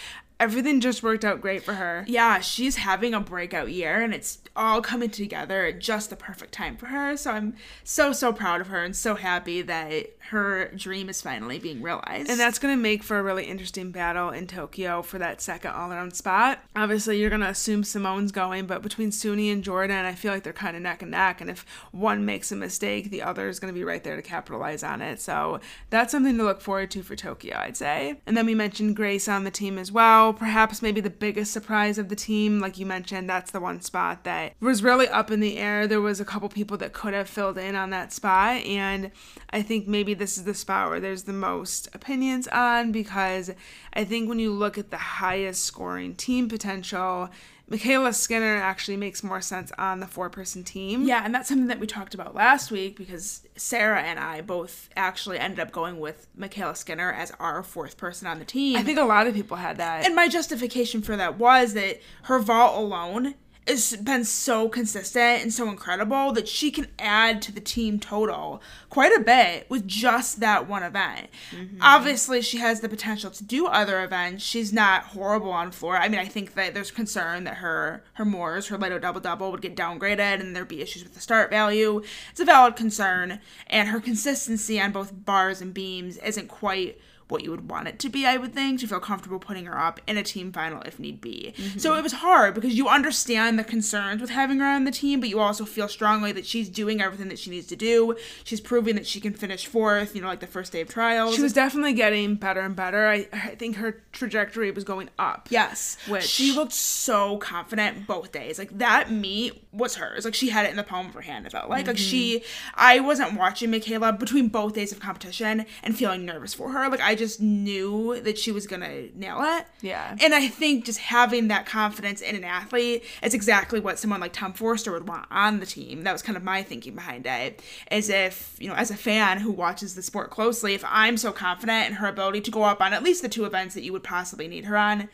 everything 0.40 0.80
just 0.80 1.02
worked 1.02 1.24
out 1.24 1.40
great 1.40 1.62
for 1.62 1.74
her. 1.74 2.04
Yeah, 2.08 2.40
she's 2.40 2.76
having 2.76 3.12
a 3.12 3.20
breakout 3.20 3.70
year 3.70 4.00
and 4.00 4.14
it's 4.14 4.38
all 4.56 4.80
coming 4.80 5.10
together 5.10 5.66
at 5.66 5.78
just 5.78 6.10
the 6.10 6.16
perfect 6.16 6.52
time 6.52 6.76
for 6.76 6.86
her. 6.86 7.16
So 7.16 7.30
I'm 7.30 7.54
so, 7.84 8.12
so 8.12 8.32
proud 8.32 8.62
of 8.62 8.68
her 8.68 8.82
and 8.82 8.96
so 8.96 9.14
happy 9.14 9.62
that 9.62 10.06
her 10.30 10.70
dream 10.74 11.08
is 11.08 11.20
finally 11.20 11.58
being 11.58 11.82
realized. 11.82 12.30
And 12.30 12.40
that's 12.40 12.58
going 12.58 12.76
to 12.76 12.80
make 12.80 13.02
for 13.02 13.18
a 13.18 13.22
really 13.22 13.44
interesting 13.44 13.90
battle 13.90 14.30
in 14.30 14.46
Tokyo 14.46 15.02
for 15.02 15.18
that 15.18 15.42
second 15.42 15.72
all 15.72 15.92
around 15.92 16.16
spot. 16.16 16.60
Obviously, 16.74 17.20
you're 17.20 17.30
going 17.30 17.42
to 17.42 17.48
assume 17.48 17.84
Simone's 17.84 18.32
going, 18.32 18.66
but 18.66 18.80
between 18.82 19.10
Suni 19.10 19.52
and 19.52 19.62
Jordan, 19.62 20.06
I 20.06 20.14
feel 20.14 20.32
like 20.32 20.42
they're 20.42 20.52
kind 20.52 20.76
of 20.76 20.82
neck 20.82 21.02
and 21.02 21.10
neck. 21.10 21.40
And 21.40 21.50
if 21.50 21.66
one 21.92 22.24
makes 22.24 22.50
a 22.50 22.56
mistake, 22.56 23.10
the 23.10 23.22
other 23.22 23.48
is 23.48 23.60
going 23.60 23.72
to 23.72 23.78
be 23.78 23.84
right 23.84 24.02
there 24.02 24.16
to 24.16 24.22
capitalize 24.22 24.82
on 24.82 25.02
it. 25.02 25.20
So 25.20 25.60
that's 25.90 26.12
something 26.12 26.38
to 26.38 26.44
look 26.44 26.60
forward 26.60 26.90
to 26.92 27.02
for 27.02 27.16
Tokyo, 27.16 27.56
I'd 27.58 27.76
say. 27.76 28.20
And 28.24 28.36
then 28.36 28.46
we 28.46 28.54
mentioned 28.54 28.96
Grace 28.96 29.28
on 29.28 29.44
the 29.44 29.50
team 29.50 29.78
as 29.78 29.92
well. 29.92 30.29
Perhaps 30.32 30.82
maybe 30.82 31.00
the 31.00 31.10
biggest 31.10 31.52
surprise 31.52 31.98
of 31.98 32.08
the 32.08 32.16
team, 32.16 32.60
like 32.60 32.78
you 32.78 32.86
mentioned, 32.86 33.28
that's 33.28 33.50
the 33.50 33.60
one 33.60 33.80
spot 33.80 34.24
that 34.24 34.54
was 34.60 34.82
really 34.82 35.08
up 35.08 35.30
in 35.30 35.40
the 35.40 35.58
air. 35.58 35.86
There 35.86 36.00
was 36.00 36.20
a 36.20 36.24
couple 36.24 36.48
people 36.48 36.76
that 36.78 36.92
could 36.92 37.14
have 37.14 37.28
filled 37.28 37.58
in 37.58 37.74
on 37.74 37.90
that 37.90 38.12
spot. 38.12 38.62
And 38.64 39.10
I 39.50 39.62
think 39.62 39.86
maybe 39.86 40.14
this 40.14 40.38
is 40.38 40.44
the 40.44 40.54
spot 40.54 40.90
where 40.90 41.00
there's 41.00 41.24
the 41.24 41.32
most 41.32 41.88
opinions 41.94 42.48
on 42.48 42.92
because 42.92 43.50
I 43.92 44.04
think 44.04 44.28
when 44.28 44.38
you 44.38 44.52
look 44.52 44.78
at 44.78 44.90
the 44.90 44.96
highest 44.96 45.62
scoring 45.62 46.14
team 46.14 46.48
potential, 46.48 47.30
MyKayla 47.70 48.14
Skinner 48.14 48.56
actually 48.56 48.96
makes 48.96 49.22
more 49.22 49.40
sense 49.40 49.70
on 49.78 50.00
the 50.00 50.06
four 50.06 50.28
person 50.28 50.64
team. 50.64 51.04
Yeah, 51.04 51.22
and 51.24 51.32
that's 51.32 51.48
something 51.48 51.68
that 51.68 51.78
we 51.78 51.86
talked 51.86 52.14
about 52.14 52.34
last 52.34 52.70
week 52.72 52.96
because 52.96 53.46
Sarah 53.56 54.02
and 54.02 54.18
I 54.18 54.40
both 54.40 54.90
actually 54.96 55.38
ended 55.38 55.60
up 55.60 55.70
going 55.70 56.00
with 56.00 56.26
MyKayla 56.38 56.76
Skinner 56.76 57.12
as 57.12 57.30
our 57.38 57.62
fourth 57.62 57.96
person 57.96 58.26
on 58.26 58.40
the 58.40 58.44
team. 58.44 58.76
I 58.76 58.82
think 58.82 58.98
a 58.98 59.04
lot 59.04 59.28
of 59.28 59.34
people 59.34 59.56
had 59.56 59.76
that. 59.76 60.04
And 60.04 60.16
my 60.16 60.26
justification 60.26 61.00
for 61.00 61.16
that 61.16 61.38
was 61.38 61.74
that 61.74 62.00
her 62.24 62.40
vault 62.40 62.76
alone 62.76 63.34
has 63.66 63.94
been 63.96 64.24
so 64.24 64.68
consistent 64.68 65.42
and 65.42 65.52
so 65.52 65.68
incredible 65.68 66.32
that 66.32 66.48
she 66.48 66.70
can 66.70 66.88
add 66.98 67.40
to 67.42 67.52
the 67.52 67.60
team 67.60 68.00
total 68.00 68.60
quite 68.88 69.16
a 69.16 69.20
bit 69.20 69.68
with 69.68 69.86
just 69.86 70.40
that 70.40 70.68
one 70.68 70.82
event. 70.82 71.28
Mm-hmm. 71.52 71.78
Obviously, 71.80 72.42
she 72.42 72.58
has 72.58 72.80
the 72.80 72.88
potential 72.88 73.30
to 73.30 73.44
do 73.44 73.66
other 73.66 74.02
events. 74.02 74.44
She's 74.44 74.72
not 74.72 75.04
horrible 75.04 75.52
on 75.52 75.70
floor. 75.70 75.96
I 75.96 76.08
mean, 76.08 76.20
I 76.20 76.26
think 76.26 76.54
that 76.54 76.74
there's 76.74 76.90
concern 76.90 77.44
that 77.44 77.58
her 77.58 78.02
her 78.14 78.24
Moors, 78.24 78.68
her 78.68 78.78
layout 78.78 79.02
double 79.02 79.20
double 79.20 79.50
would 79.50 79.62
get 79.62 79.76
downgraded 79.76 80.40
and 80.40 80.54
there'd 80.54 80.68
be 80.68 80.82
issues 80.82 81.02
with 81.02 81.14
the 81.14 81.20
start 81.20 81.50
value. 81.50 82.02
It's 82.30 82.40
a 82.40 82.44
valid 82.44 82.76
concern, 82.76 83.40
and 83.66 83.88
her 83.88 84.00
consistency 84.00 84.80
on 84.80 84.92
both 84.92 85.12
bars 85.24 85.60
and 85.60 85.72
beams 85.74 86.16
isn't 86.18 86.48
quite 86.48 87.00
what 87.30 87.42
you 87.42 87.50
would 87.50 87.70
want 87.70 87.88
it 87.88 87.98
to 88.00 88.08
be, 88.08 88.26
I 88.26 88.36
would 88.36 88.54
think, 88.54 88.80
to 88.80 88.86
feel 88.86 89.00
comfortable 89.00 89.38
putting 89.38 89.66
her 89.66 89.78
up 89.78 90.00
in 90.06 90.16
a 90.16 90.22
team 90.22 90.52
final 90.52 90.82
if 90.82 90.98
need 90.98 91.20
be. 91.20 91.54
Mm-hmm. 91.56 91.78
So 91.78 91.94
it 91.94 92.02
was 92.02 92.12
hard 92.12 92.54
because 92.54 92.74
you 92.74 92.88
understand 92.88 93.58
the 93.58 93.64
concerns 93.64 94.20
with 94.20 94.30
having 94.30 94.58
her 94.60 94.66
on 94.66 94.84
the 94.84 94.90
team, 94.90 95.20
but 95.20 95.28
you 95.28 95.40
also 95.40 95.64
feel 95.64 95.88
strongly 95.88 96.32
that 96.32 96.46
she's 96.46 96.68
doing 96.68 97.00
everything 97.00 97.28
that 97.28 97.38
she 97.38 97.50
needs 97.50 97.66
to 97.68 97.76
do. 97.76 98.16
She's 98.44 98.60
proving 98.60 98.96
that 98.96 99.06
she 99.06 99.20
can 99.20 99.34
finish 99.34 99.66
fourth, 99.66 100.14
you 100.14 100.22
know, 100.22 100.28
like 100.28 100.40
the 100.40 100.46
first 100.46 100.72
day 100.72 100.80
of 100.80 100.88
trials. 100.88 101.34
She 101.34 101.42
was 101.42 101.52
definitely 101.52 101.92
getting 101.92 102.34
better 102.34 102.60
and 102.60 102.74
better. 102.76 103.06
I, 103.06 103.28
I 103.32 103.54
think 103.56 103.76
her 103.76 104.02
trajectory 104.12 104.70
was 104.70 104.84
going 104.84 105.10
up. 105.18 105.48
Yes. 105.50 105.96
Which 106.08 106.24
she 106.24 106.52
looked 106.52 106.72
so 106.72 107.38
confident 107.38 108.06
both 108.06 108.32
days. 108.32 108.58
Like 108.58 108.76
that 108.78 109.10
meet 109.10 109.62
was 109.72 109.96
hers. 109.96 110.24
Like 110.24 110.34
she 110.34 110.50
had 110.50 110.66
it 110.66 110.70
in 110.70 110.76
the 110.76 110.82
palm 110.82 111.06
of 111.06 111.14
her 111.14 111.20
hand, 111.20 111.46
it 111.46 111.52
felt 111.52 111.68
like. 111.68 111.80
Mm-hmm. 111.80 111.88
Like 111.88 111.98
she 111.98 112.42
I 112.74 113.00
wasn't 113.00 113.38
watching 113.38 113.70
MyKayla 113.70 114.18
between 114.18 114.48
both 114.48 114.74
days 114.74 114.92
of 114.92 115.00
competition 115.00 115.66
and 115.82 115.96
feeling 115.96 116.24
nervous 116.24 116.54
for 116.54 116.70
her. 116.70 116.88
Like 116.88 117.00
I 117.00 117.14
just 117.20 117.40
knew 117.40 118.20
that 118.22 118.38
she 118.38 118.50
was 118.50 118.66
gonna 118.66 119.08
nail 119.14 119.38
it. 119.42 119.66
Yeah. 119.82 120.16
And 120.20 120.34
I 120.34 120.48
think 120.48 120.84
just 120.84 120.98
having 120.98 121.48
that 121.48 121.66
confidence 121.66 122.20
in 122.20 122.34
an 122.34 122.42
athlete 122.42 123.04
is 123.22 123.34
exactly 123.34 123.78
what 123.78 123.98
someone 123.98 124.20
like 124.20 124.32
Tom 124.32 124.52
Forster 124.52 124.90
would 124.90 125.06
want 125.06 125.26
on 125.30 125.60
the 125.60 125.66
team. 125.66 126.02
That 126.02 126.12
was 126.12 126.22
kind 126.22 126.36
of 126.36 126.42
my 126.42 126.62
thinking 126.62 126.94
behind 126.94 127.26
it. 127.26 127.62
As 127.88 128.08
if, 128.08 128.56
you 128.58 128.68
know, 128.68 128.74
as 128.74 128.90
a 128.90 128.96
fan 128.96 129.38
who 129.38 129.52
watches 129.52 129.94
the 129.94 130.02
sport 130.02 130.30
closely, 130.30 130.74
if 130.74 130.84
I'm 130.88 131.16
so 131.16 131.30
confident 131.30 131.88
in 131.88 131.92
her 131.94 132.08
ability 132.08 132.40
to 132.40 132.50
go 132.50 132.62
up 132.64 132.80
on 132.80 132.92
at 132.92 133.02
least 133.02 133.22
the 133.22 133.28
two 133.28 133.44
events 133.44 133.74
that 133.74 133.82
you 133.82 133.92
would 133.92 134.02
possibly 134.02 134.48
need 134.48 134.64
her 134.64 134.76
on, 134.76 135.08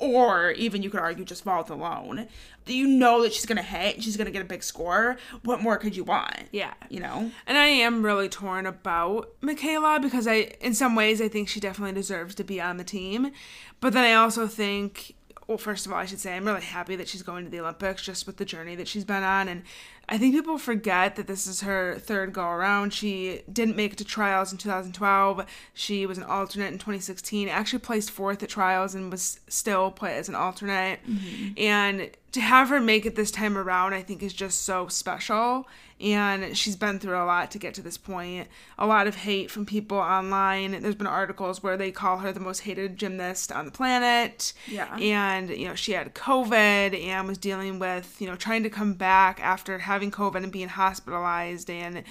or 0.00 0.52
even 0.52 0.82
you 0.82 0.90
could 0.90 1.00
argue 1.00 1.24
just 1.24 1.44
vault 1.44 1.70
alone, 1.70 2.26
you 2.66 2.86
know 2.86 3.22
that 3.22 3.32
she's 3.32 3.46
gonna 3.46 3.62
hit, 3.62 4.02
she's 4.02 4.16
gonna 4.16 4.30
get 4.30 4.42
a 4.42 4.46
big 4.46 4.62
score. 4.62 5.16
What 5.44 5.60
more 5.60 5.76
could 5.76 5.96
you 5.96 6.04
want? 6.04 6.48
Yeah, 6.52 6.74
you 6.88 7.00
know. 7.00 7.30
And 7.46 7.58
I 7.58 7.66
am 7.66 8.04
really 8.04 8.28
torn 8.28 8.66
about 8.66 9.28
MyKayla 9.40 10.00
because 10.02 10.26
I, 10.26 10.52
in 10.60 10.74
some 10.74 10.94
ways, 10.94 11.20
I 11.20 11.28
think 11.28 11.48
she 11.48 11.60
definitely 11.60 11.94
deserves 11.94 12.34
to 12.36 12.44
be 12.44 12.60
on 12.60 12.76
the 12.76 12.84
team, 12.84 13.32
but 13.80 13.92
then 13.92 14.04
I 14.04 14.14
also 14.14 14.46
think 14.46 15.14
well, 15.50 15.58
first 15.58 15.84
of 15.84 15.90
all, 15.90 15.98
I 15.98 16.04
should 16.04 16.20
say 16.20 16.36
I'm 16.36 16.44
really 16.44 16.60
happy 16.60 16.94
that 16.94 17.08
she's 17.08 17.24
going 17.24 17.44
to 17.44 17.50
the 17.50 17.58
Olympics 17.58 18.02
just 18.02 18.24
with 18.24 18.36
the 18.36 18.44
journey 18.44 18.76
that 18.76 18.86
she's 18.86 19.04
been 19.04 19.24
on. 19.24 19.48
And 19.48 19.64
I 20.10 20.18
think 20.18 20.34
people 20.34 20.58
forget 20.58 21.14
that 21.16 21.28
this 21.28 21.46
is 21.46 21.60
her 21.60 21.96
third 21.98 22.32
go 22.32 22.44
around. 22.44 22.92
She 22.92 23.42
didn't 23.50 23.76
make 23.76 23.92
it 23.92 23.98
to 23.98 24.04
trials 24.04 24.50
in 24.50 24.58
2012. 24.58 25.46
She 25.72 26.04
was 26.04 26.18
an 26.18 26.24
alternate 26.24 26.72
in 26.72 26.78
2016. 26.78 27.48
Actually 27.48 27.78
placed 27.78 28.10
fourth 28.10 28.42
at 28.42 28.48
trials 28.48 28.96
and 28.96 29.12
was 29.12 29.38
still 29.46 29.92
put 29.92 30.10
as 30.10 30.28
an 30.28 30.34
alternate. 30.34 30.98
Mm-hmm. 31.08 31.52
And 31.56 32.10
to 32.32 32.40
have 32.40 32.68
her 32.70 32.80
make 32.80 33.06
it 33.06 33.14
this 33.14 33.30
time 33.30 33.56
around, 33.56 33.94
I 33.94 34.02
think 34.02 34.22
is 34.22 34.32
just 34.32 34.62
so 34.62 34.88
special. 34.88 35.68
And 36.00 36.56
she's 36.56 36.76
been 36.76 36.98
through 36.98 37.22
a 37.22 37.26
lot 37.26 37.50
to 37.50 37.58
get 37.58 37.74
to 37.74 37.82
this 37.82 37.98
point. 37.98 38.48
A 38.78 38.86
lot 38.86 39.06
of 39.06 39.16
hate 39.16 39.50
from 39.50 39.66
people 39.66 39.98
online. 39.98 40.80
There's 40.80 40.94
been 40.94 41.06
articles 41.06 41.62
where 41.62 41.76
they 41.76 41.90
call 41.90 42.18
her 42.18 42.32
the 42.32 42.40
most 42.40 42.60
hated 42.60 42.96
gymnast 42.96 43.52
on 43.52 43.66
the 43.66 43.70
planet. 43.70 44.54
Yeah. 44.66 44.96
And, 44.96 45.50
you 45.50 45.68
know, 45.68 45.74
she 45.74 45.92
had 45.92 46.14
COVID 46.14 46.98
and 47.04 47.28
was 47.28 47.36
dealing 47.36 47.78
with, 47.78 48.16
you 48.18 48.26
know, 48.26 48.34
trying 48.34 48.62
to 48.62 48.70
come 48.70 48.94
back 48.94 49.40
after 49.42 49.78
having 49.80 49.99
COVID 50.08 50.42
and 50.42 50.52
being 50.52 50.68
hospitalized 50.68 51.68
and 51.68 52.04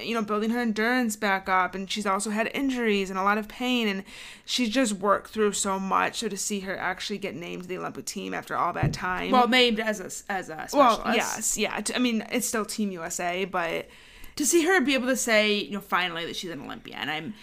you 0.00 0.14
know, 0.14 0.22
building 0.22 0.50
her 0.50 0.60
endurance 0.60 1.16
back 1.16 1.48
up. 1.48 1.74
And 1.74 1.90
she's 1.90 2.06
also 2.06 2.30
had 2.30 2.50
injuries 2.54 3.10
and 3.10 3.18
a 3.18 3.22
lot 3.22 3.38
of 3.38 3.48
pain. 3.48 3.88
And 3.88 4.04
she's 4.44 4.68
just 4.68 4.94
worked 4.94 5.30
through 5.30 5.52
so 5.52 5.78
much. 5.78 6.18
So 6.20 6.28
to 6.28 6.36
see 6.36 6.60
her 6.60 6.76
actually 6.76 7.18
get 7.18 7.34
named 7.34 7.62
to 7.62 7.68
the 7.68 7.78
Olympic 7.78 8.06
team 8.06 8.34
after 8.34 8.56
all 8.56 8.72
that 8.72 8.92
time. 8.92 9.30
Well, 9.30 9.48
named 9.48 9.80
as 9.80 10.00
a, 10.00 10.32
as 10.32 10.48
a 10.48 10.66
specialist. 10.68 10.74
Well, 10.74 11.02
yes, 11.14 11.58
yeah. 11.58 11.80
I 11.94 11.98
mean, 11.98 12.24
it's 12.32 12.46
still 12.46 12.64
Team 12.64 12.90
USA, 12.90 13.44
but 13.44 13.88
to 14.36 14.46
see 14.46 14.64
her 14.64 14.80
be 14.80 14.94
able 14.94 15.08
to 15.08 15.16
say, 15.16 15.56
you 15.56 15.72
know, 15.72 15.80
finally 15.80 16.24
that 16.26 16.36
she's 16.36 16.50
an 16.50 16.62
Olympian, 16.62 16.98
and 16.98 17.10
I'm 17.10 17.34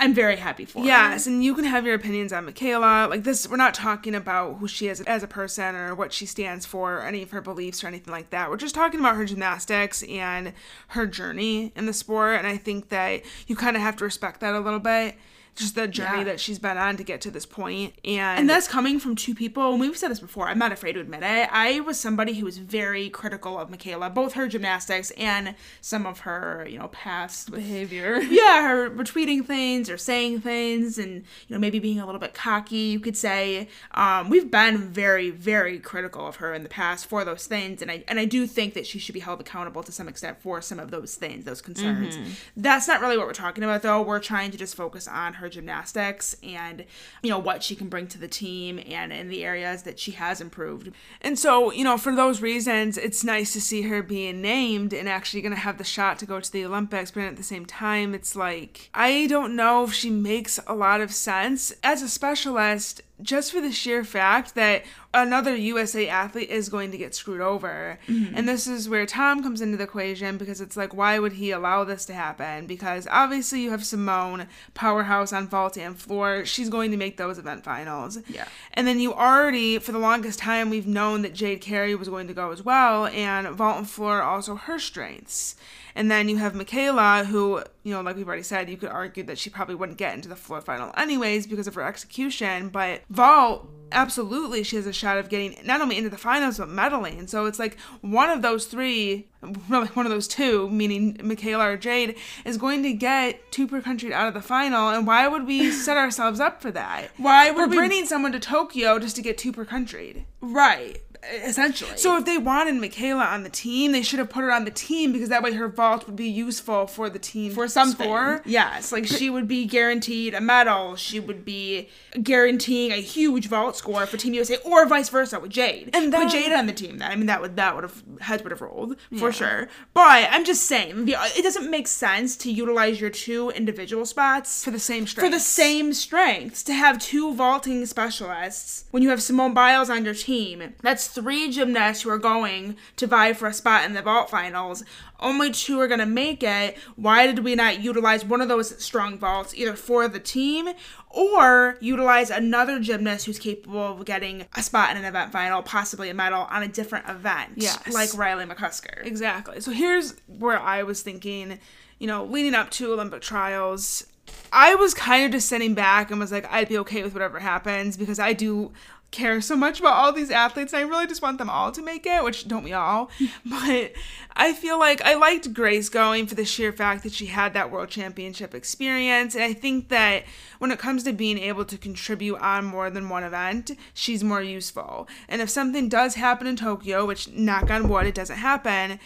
I'm 0.00 0.14
very 0.14 0.36
happy 0.36 0.64
for 0.64 0.82
yes, 0.82 1.26
and 1.26 1.44
you 1.44 1.54
can 1.54 1.64
have 1.64 1.84
your 1.84 1.94
opinions 1.94 2.32
on 2.32 2.46
MyKayla. 2.46 3.10
Like 3.10 3.22
this, 3.22 3.46
we're 3.46 3.56
not 3.58 3.74
talking 3.74 4.14
about 4.14 4.56
who 4.56 4.66
she 4.66 4.88
is 4.88 5.02
as 5.02 5.22
a 5.22 5.28
person 5.28 5.74
or 5.76 5.94
what 5.94 6.10
she 6.10 6.24
stands 6.24 6.64
for, 6.64 6.96
or 6.96 7.02
any 7.02 7.22
of 7.22 7.32
her 7.32 7.42
beliefs 7.42 7.84
or 7.84 7.86
anything 7.86 8.10
like 8.10 8.30
that. 8.30 8.48
We're 8.48 8.56
just 8.56 8.74
talking 8.74 8.98
about 8.98 9.16
her 9.16 9.26
gymnastics 9.26 10.02
and 10.04 10.54
her 10.88 11.06
journey 11.06 11.72
in 11.76 11.84
the 11.84 11.92
sport. 11.92 12.38
And 12.38 12.46
I 12.46 12.56
think 12.56 12.88
that 12.88 13.22
you 13.46 13.56
kind 13.56 13.76
of 13.76 13.82
have 13.82 13.96
to 13.96 14.04
respect 14.04 14.40
that 14.40 14.54
a 14.54 14.60
little 14.60 14.80
bit 14.80 15.16
just 15.54 15.74
the 15.74 15.88
journey 15.88 16.18
yeah. 16.18 16.24
that 16.24 16.40
she's 16.40 16.58
been 16.58 16.76
on 16.76 16.96
to 16.96 17.04
get 17.04 17.20
to 17.22 17.30
this 17.30 17.46
point. 17.46 17.94
And 18.04 18.40
and 18.40 18.50
that's 18.50 18.68
coming 18.68 18.98
from 18.98 19.16
two 19.16 19.34
people 19.34 19.72
and 19.72 19.80
we've 19.80 19.96
said 19.96 20.10
this 20.10 20.20
before 20.20 20.48
i'm 20.48 20.58
not 20.58 20.72
afraid 20.72 20.92
to 20.92 21.00
admit 21.00 21.22
it. 21.22 21.48
I 21.52 21.80
was 21.80 21.98
somebody 21.98 22.34
who 22.34 22.44
was 22.44 22.58
very 22.58 23.10
critical 23.10 23.58
of 23.58 23.70
michaela 23.70 24.10
both 24.10 24.34
her 24.34 24.48
gymnastics 24.48 25.10
and 25.12 25.54
some 25.80 26.06
of 26.06 26.20
her 26.20 26.66
you 26.68 26.78
know 26.78 26.88
past 26.88 27.50
behavior. 27.50 28.20
Yeah 28.30 28.62
her 28.62 28.90
retweeting 28.90 29.44
things 29.44 29.90
or 29.90 29.98
saying 29.98 30.40
things 30.40 30.98
and 30.98 31.24
you 31.48 31.54
know 31.54 31.58
maybe 31.58 31.78
being 31.78 32.00
a 32.00 32.06
little 32.06 32.20
bit 32.20 32.34
cocky 32.34 32.76
you 32.76 33.00
could 33.00 33.16
say. 33.16 33.68
Um, 33.92 34.30
we've 34.30 34.50
been 34.50 34.78
very 34.78 35.30
very 35.30 35.78
critical 35.78 36.26
of 36.26 36.36
her 36.36 36.54
in 36.54 36.62
the 36.62 36.68
past 36.68 37.06
for 37.06 37.24
those 37.24 37.46
things 37.46 37.82
and 37.82 37.90
i 37.90 38.04
and 38.08 38.18
i 38.18 38.24
do 38.24 38.46
think 38.46 38.74
that 38.74 38.86
she 38.86 38.98
should 38.98 39.14
be 39.14 39.20
held 39.20 39.40
accountable 39.40 39.82
to 39.82 39.92
some 39.92 40.08
extent 40.08 40.40
for 40.40 40.60
some 40.60 40.78
of 40.78 40.90
those 40.90 41.16
things 41.16 41.44
those 41.44 41.60
concerns. 41.60 42.16
Mm-hmm. 42.16 42.30
that's 42.56 42.86
not 42.88 43.00
really 43.00 43.16
what 43.16 43.26
we're 43.26 43.32
talking 43.32 43.64
about 43.64 43.82
though. 43.82 44.02
We're 44.02 44.20
trying 44.20 44.50
to 44.52 44.58
just 44.58 44.74
focus 44.74 45.08
on 45.08 45.34
her 45.34 45.39
gymnastics 45.48 46.36
and 46.42 46.84
you 47.22 47.30
know 47.30 47.38
what 47.38 47.62
she 47.62 47.74
can 47.74 47.88
bring 47.88 48.06
to 48.08 48.18
the 48.18 48.28
team 48.28 48.80
and 48.88 49.12
in 49.12 49.28
the 49.28 49.44
areas 49.44 49.82
that 49.82 49.98
she 49.98 50.12
has 50.12 50.40
improved. 50.40 50.92
And 51.20 51.38
so, 51.38 51.72
you 51.72 51.84
know, 51.84 51.96
for 51.96 52.14
those 52.14 52.42
reasons, 52.42 52.98
it's 52.98 53.24
nice 53.24 53.52
to 53.52 53.60
see 53.60 53.82
her 53.82 54.02
being 54.02 54.40
named 54.40 54.92
and 54.92 55.08
actually 55.08 55.42
going 55.42 55.54
to 55.54 55.60
have 55.60 55.78
the 55.78 55.84
shot 55.84 56.18
to 56.18 56.26
go 56.26 56.40
to 56.40 56.52
the 56.52 56.64
Olympics, 56.64 57.10
but 57.10 57.24
at 57.24 57.36
the 57.36 57.42
same 57.42 57.66
time, 57.66 58.14
it's 58.14 58.36
like 58.36 58.90
I 58.94 59.26
don't 59.26 59.56
know 59.56 59.84
if 59.84 59.92
she 59.92 60.10
makes 60.10 60.58
a 60.66 60.74
lot 60.74 61.00
of 61.00 61.12
sense 61.12 61.72
as 61.82 62.02
a 62.02 62.08
specialist 62.08 63.02
just 63.22 63.52
for 63.52 63.60
the 63.60 63.72
sheer 63.72 64.04
fact 64.04 64.54
that 64.54 64.84
another 65.12 65.54
USA 65.56 66.08
athlete 66.08 66.50
is 66.50 66.68
going 66.68 66.90
to 66.92 66.98
get 66.98 67.14
screwed 67.14 67.40
over. 67.40 67.98
Mm-hmm. 68.06 68.34
And 68.36 68.48
this 68.48 68.66
is 68.66 68.88
where 68.88 69.06
Tom 69.06 69.42
comes 69.42 69.60
into 69.60 69.76
the 69.76 69.84
equation 69.84 70.38
because 70.38 70.60
it's 70.60 70.76
like, 70.76 70.94
why 70.94 71.18
would 71.18 71.34
he 71.34 71.50
allow 71.50 71.84
this 71.84 72.04
to 72.06 72.14
happen? 72.14 72.66
Because 72.66 73.08
obviously 73.10 73.60
you 73.62 73.70
have 73.70 73.84
Simone, 73.84 74.46
powerhouse 74.74 75.32
on 75.32 75.48
vault 75.48 75.76
and 75.76 75.98
floor. 75.98 76.44
She's 76.44 76.68
going 76.68 76.90
to 76.92 76.96
make 76.96 77.16
those 77.16 77.38
event 77.38 77.64
finals. 77.64 78.18
Yeah. 78.28 78.46
And 78.74 78.86
then 78.86 79.00
you 79.00 79.12
already, 79.12 79.78
for 79.78 79.92
the 79.92 79.98
longest 79.98 80.38
time, 80.38 80.70
we've 80.70 80.86
known 80.86 81.22
that 81.22 81.34
Jade 81.34 81.60
Carey 81.60 81.94
was 81.94 82.08
going 82.08 82.28
to 82.28 82.34
go 82.34 82.52
as 82.52 82.64
well, 82.64 83.06
and 83.06 83.48
vault 83.48 83.78
and 83.78 83.90
floor 83.90 84.20
are 84.20 84.22
also 84.22 84.54
her 84.54 84.78
strengths. 84.78 85.56
And 86.00 86.10
then 86.10 86.30
you 86.30 86.38
have 86.38 86.54
MyKayla, 86.54 87.26
who, 87.26 87.62
you 87.82 87.92
know, 87.92 88.00
like 88.00 88.16
we've 88.16 88.26
already 88.26 88.42
said, 88.42 88.70
you 88.70 88.78
could 88.78 88.88
argue 88.88 89.22
that 89.24 89.36
she 89.36 89.50
probably 89.50 89.74
wouldn't 89.74 89.98
get 89.98 90.14
into 90.14 90.30
the 90.30 90.34
floor 90.34 90.62
final 90.62 90.94
anyways 90.96 91.46
because 91.46 91.66
of 91.66 91.74
her 91.74 91.82
execution. 91.82 92.70
But 92.70 93.02
vault, 93.10 93.68
absolutely, 93.92 94.62
she 94.62 94.76
has 94.76 94.86
a 94.86 94.94
shot 94.94 95.18
of 95.18 95.28
getting 95.28 95.58
not 95.62 95.82
only 95.82 95.98
into 95.98 96.08
the 96.08 96.16
finals, 96.16 96.56
but 96.56 96.68
medaling. 96.68 97.18
And 97.18 97.28
so 97.28 97.44
it's 97.44 97.58
like 97.58 97.78
one 98.00 98.30
of 98.30 98.40
those 98.40 98.64
three, 98.64 99.28
really 99.68 99.88
one 99.88 100.06
of 100.06 100.10
those 100.10 100.26
two, 100.26 100.70
meaning 100.70 101.18
MyKayla 101.18 101.74
or 101.74 101.76
Jade, 101.76 102.16
is 102.46 102.56
going 102.56 102.82
to 102.82 102.94
get 102.94 103.52
two 103.52 103.66
per 103.66 103.82
country 103.82 104.14
out 104.14 104.26
of 104.26 104.32
the 104.32 104.40
final. 104.40 104.88
And 104.88 105.06
why 105.06 105.28
would 105.28 105.46
we 105.46 105.70
set 105.84 105.98
ourselves 105.98 106.40
up 106.40 106.62
for 106.62 106.70
that? 106.70 107.10
Why 107.18 107.50
would 107.50 107.58
We're 107.58 107.68
we... 107.68 107.76
bringing 107.76 108.06
someone 108.06 108.32
to 108.32 108.40
Tokyo 108.40 108.98
just 108.98 109.16
to 109.16 109.22
get 109.22 109.36
two 109.36 109.52
per 109.52 109.66
country? 109.66 110.24
Right 110.40 111.02
essentially. 111.22 111.96
So 111.96 112.16
if 112.16 112.24
they 112.24 112.38
wanted 112.38 112.74
MyKayla 112.76 113.32
on 113.32 113.42
the 113.42 113.50
team, 113.50 113.92
they 113.92 114.02
should 114.02 114.18
have 114.18 114.30
put 114.30 114.42
her 114.42 114.52
on 114.52 114.64
the 114.64 114.70
team 114.70 115.12
because 115.12 115.28
that 115.28 115.42
way 115.42 115.52
her 115.52 115.68
vault 115.68 116.06
would 116.06 116.16
be 116.16 116.28
useful 116.28 116.86
for 116.86 117.10
the 117.10 117.18
team 117.18 117.52
for 117.52 117.68
something. 117.68 118.06
Score. 118.06 118.42
Yes, 118.44 118.92
like 118.92 119.06
she 119.06 119.30
would 119.30 119.46
be 119.46 119.66
guaranteed 119.66 120.34
a 120.34 120.40
medal. 120.40 120.96
She 120.96 121.20
would 121.20 121.44
be 121.44 121.88
guaranteeing 122.22 122.92
a 122.92 123.00
huge 123.00 123.48
vault 123.48 123.76
score 123.76 124.06
for 124.06 124.16
Team 124.16 124.34
USA, 124.34 124.56
or 124.64 124.86
vice 124.86 125.08
versa 125.08 125.38
with 125.38 125.50
Jade. 125.50 125.90
And 125.92 126.12
then, 126.12 126.22
put 126.22 126.32
Jade 126.32 126.52
on 126.52 126.66
the 126.66 126.72
team. 126.72 126.98
Then 126.98 127.10
I 127.10 127.16
mean 127.16 127.26
that 127.26 127.40
would 127.40 127.56
that 127.56 127.74
would 127.74 127.84
have 127.84 128.02
heads 128.20 128.42
would 128.42 128.52
have 128.52 128.60
rolled 128.60 128.96
for 129.18 129.26
yeah. 129.26 129.30
sure. 129.30 129.68
But 129.94 130.28
I'm 130.30 130.44
just 130.44 130.62
saying, 130.62 131.08
it 131.08 131.42
doesn't 131.42 131.70
make 131.70 131.88
sense 131.88 132.36
to 132.38 132.50
utilize 132.50 133.00
your 133.00 133.10
two 133.10 133.50
individual 133.50 134.06
spots 134.06 134.64
for 134.64 134.70
the 134.70 134.78
same 134.78 135.06
strengths. 135.06 135.28
for 135.28 135.34
the 135.34 135.40
same 135.40 135.92
strengths 135.92 136.62
to 136.64 136.72
have 136.72 136.98
two 136.98 137.34
vaulting 137.34 137.84
specialists 137.86 138.84
when 138.90 139.02
you 139.02 139.10
have 139.10 139.22
Simone 139.22 139.54
Biles 139.54 139.90
on 139.90 140.04
your 140.04 140.14
team. 140.14 140.74
That's 140.82 141.09
three 141.10 141.50
gymnasts 141.50 142.02
who 142.02 142.10
are 142.10 142.18
going 142.18 142.76
to 142.96 143.06
vie 143.06 143.32
for 143.32 143.48
a 143.48 143.52
spot 143.52 143.84
in 143.84 143.92
the 143.92 144.02
vault 144.02 144.30
finals. 144.30 144.84
Only 145.18 145.50
two 145.50 145.78
are 145.80 145.88
going 145.88 146.00
to 146.00 146.06
make 146.06 146.42
it. 146.42 146.76
Why 146.96 147.26
did 147.26 147.40
we 147.40 147.54
not 147.54 147.80
utilize 147.80 148.24
one 148.24 148.40
of 148.40 148.48
those 148.48 148.82
strong 148.82 149.18
vaults 149.18 149.54
either 149.54 149.74
for 149.74 150.08
the 150.08 150.20
team 150.20 150.70
or 151.10 151.76
utilize 151.80 152.30
another 152.30 152.80
gymnast 152.80 153.26
who's 153.26 153.38
capable 153.38 153.98
of 153.98 154.04
getting 154.04 154.46
a 154.56 154.62
spot 154.62 154.90
in 154.90 154.96
an 154.96 155.04
event 155.04 155.32
final, 155.32 155.62
possibly 155.62 156.08
a 156.08 156.14
medal 156.14 156.46
on 156.50 156.62
a 156.62 156.68
different 156.68 157.08
event? 157.08 157.52
Yes. 157.56 157.92
Like 157.92 158.14
Riley 158.16 158.46
McCusker. 158.46 159.04
Exactly. 159.04 159.60
So 159.60 159.72
here's 159.72 160.14
where 160.26 160.58
I 160.58 160.82
was 160.84 161.02
thinking, 161.02 161.58
you 161.98 162.06
know, 162.06 162.24
leading 162.24 162.54
up 162.54 162.70
to 162.70 162.92
Olympic 162.92 163.20
trials, 163.20 164.06
I 164.52 164.74
was 164.76 164.94
kind 164.94 165.24
of 165.24 165.32
just 165.32 165.48
sitting 165.48 165.74
back 165.74 166.10
and 166.10 166.18
was 166.18 166.32
like, 166.32 166.50
I'd 166.50 166.68
be 166.68 166.78
okay 166.78 167.02
with 167.02 167.12
whatever 167.12 167.38
happens 167.38 167.96
because 167.96 168.18
I 168.18 168.32
do 168.32 168.72
care 169.10 169.40
so 169.40 169.56
much 169.56 169.80
about 169.80 169.94
all 169.94 170.12
these 170.12 170.30
athletes 170.30 170.72
and 170.72 170.80
I 170.80 170.88
really 170.88 171.06
just 171.06 171.22
want 171.22 171.38
them 171.38 171.50
all 171.50 171.72
to 171.72 171.82
make 171.82 172.06
it, 172.06 172.22
which 172.22 172.46
don't 172.46 172.62
we 172.62 172.72
all? 172.72 173.10
but 173.44 173.92
I 174.36 174.52
feel 174.52 174.78
like 174.78 175.02
I 175.02 175.14
liked 175.14 175.52
Grace 175.52 175.88
going 175.88 176.26
for 176.26 176.34
the 176.34 176.44
sheer 176.44 176.72
fact 176.72 177.02
that 177.02 177.12
she 177.12 177.26
had 177.26 177.52
that 177.54 177.70
world 177.70 177.88
championship 177.88 178.54
experience. 178.54 179.34
And 179.34 179.44
I 179.44 179.52
think 179.52 179.88
that 179.88 180.24
when 180.58 180.70
it 180.70 180.78
comes 180.78 181.02
to 181.04 181.12
being 181.12 181.38
able 181.38 181.64
to 181.64 181.76
contribute 181.76 182.38
on 182.38 182.64
more 182.64 182.90
than 182.90 183.08
one 183.08 183.24
event, 183.24 183.72
she's 183.94 184.22
more 184.22 184.42
useful. 184.42 185.08
And 185.28 185.42
if 185.42 185.50
something 185.50 185.88
does 185.88 186.14
happen 186.14 186.46
in 186.46 186.56
Tokyo, 186.56 187.04
which 187.04 187.28
knock 187.28 187.70
on 187.70 187.88
wood, 187.88 188.06
it 188.06 188.14
doesn't 188.14 188.38
happen, 188.38 189.00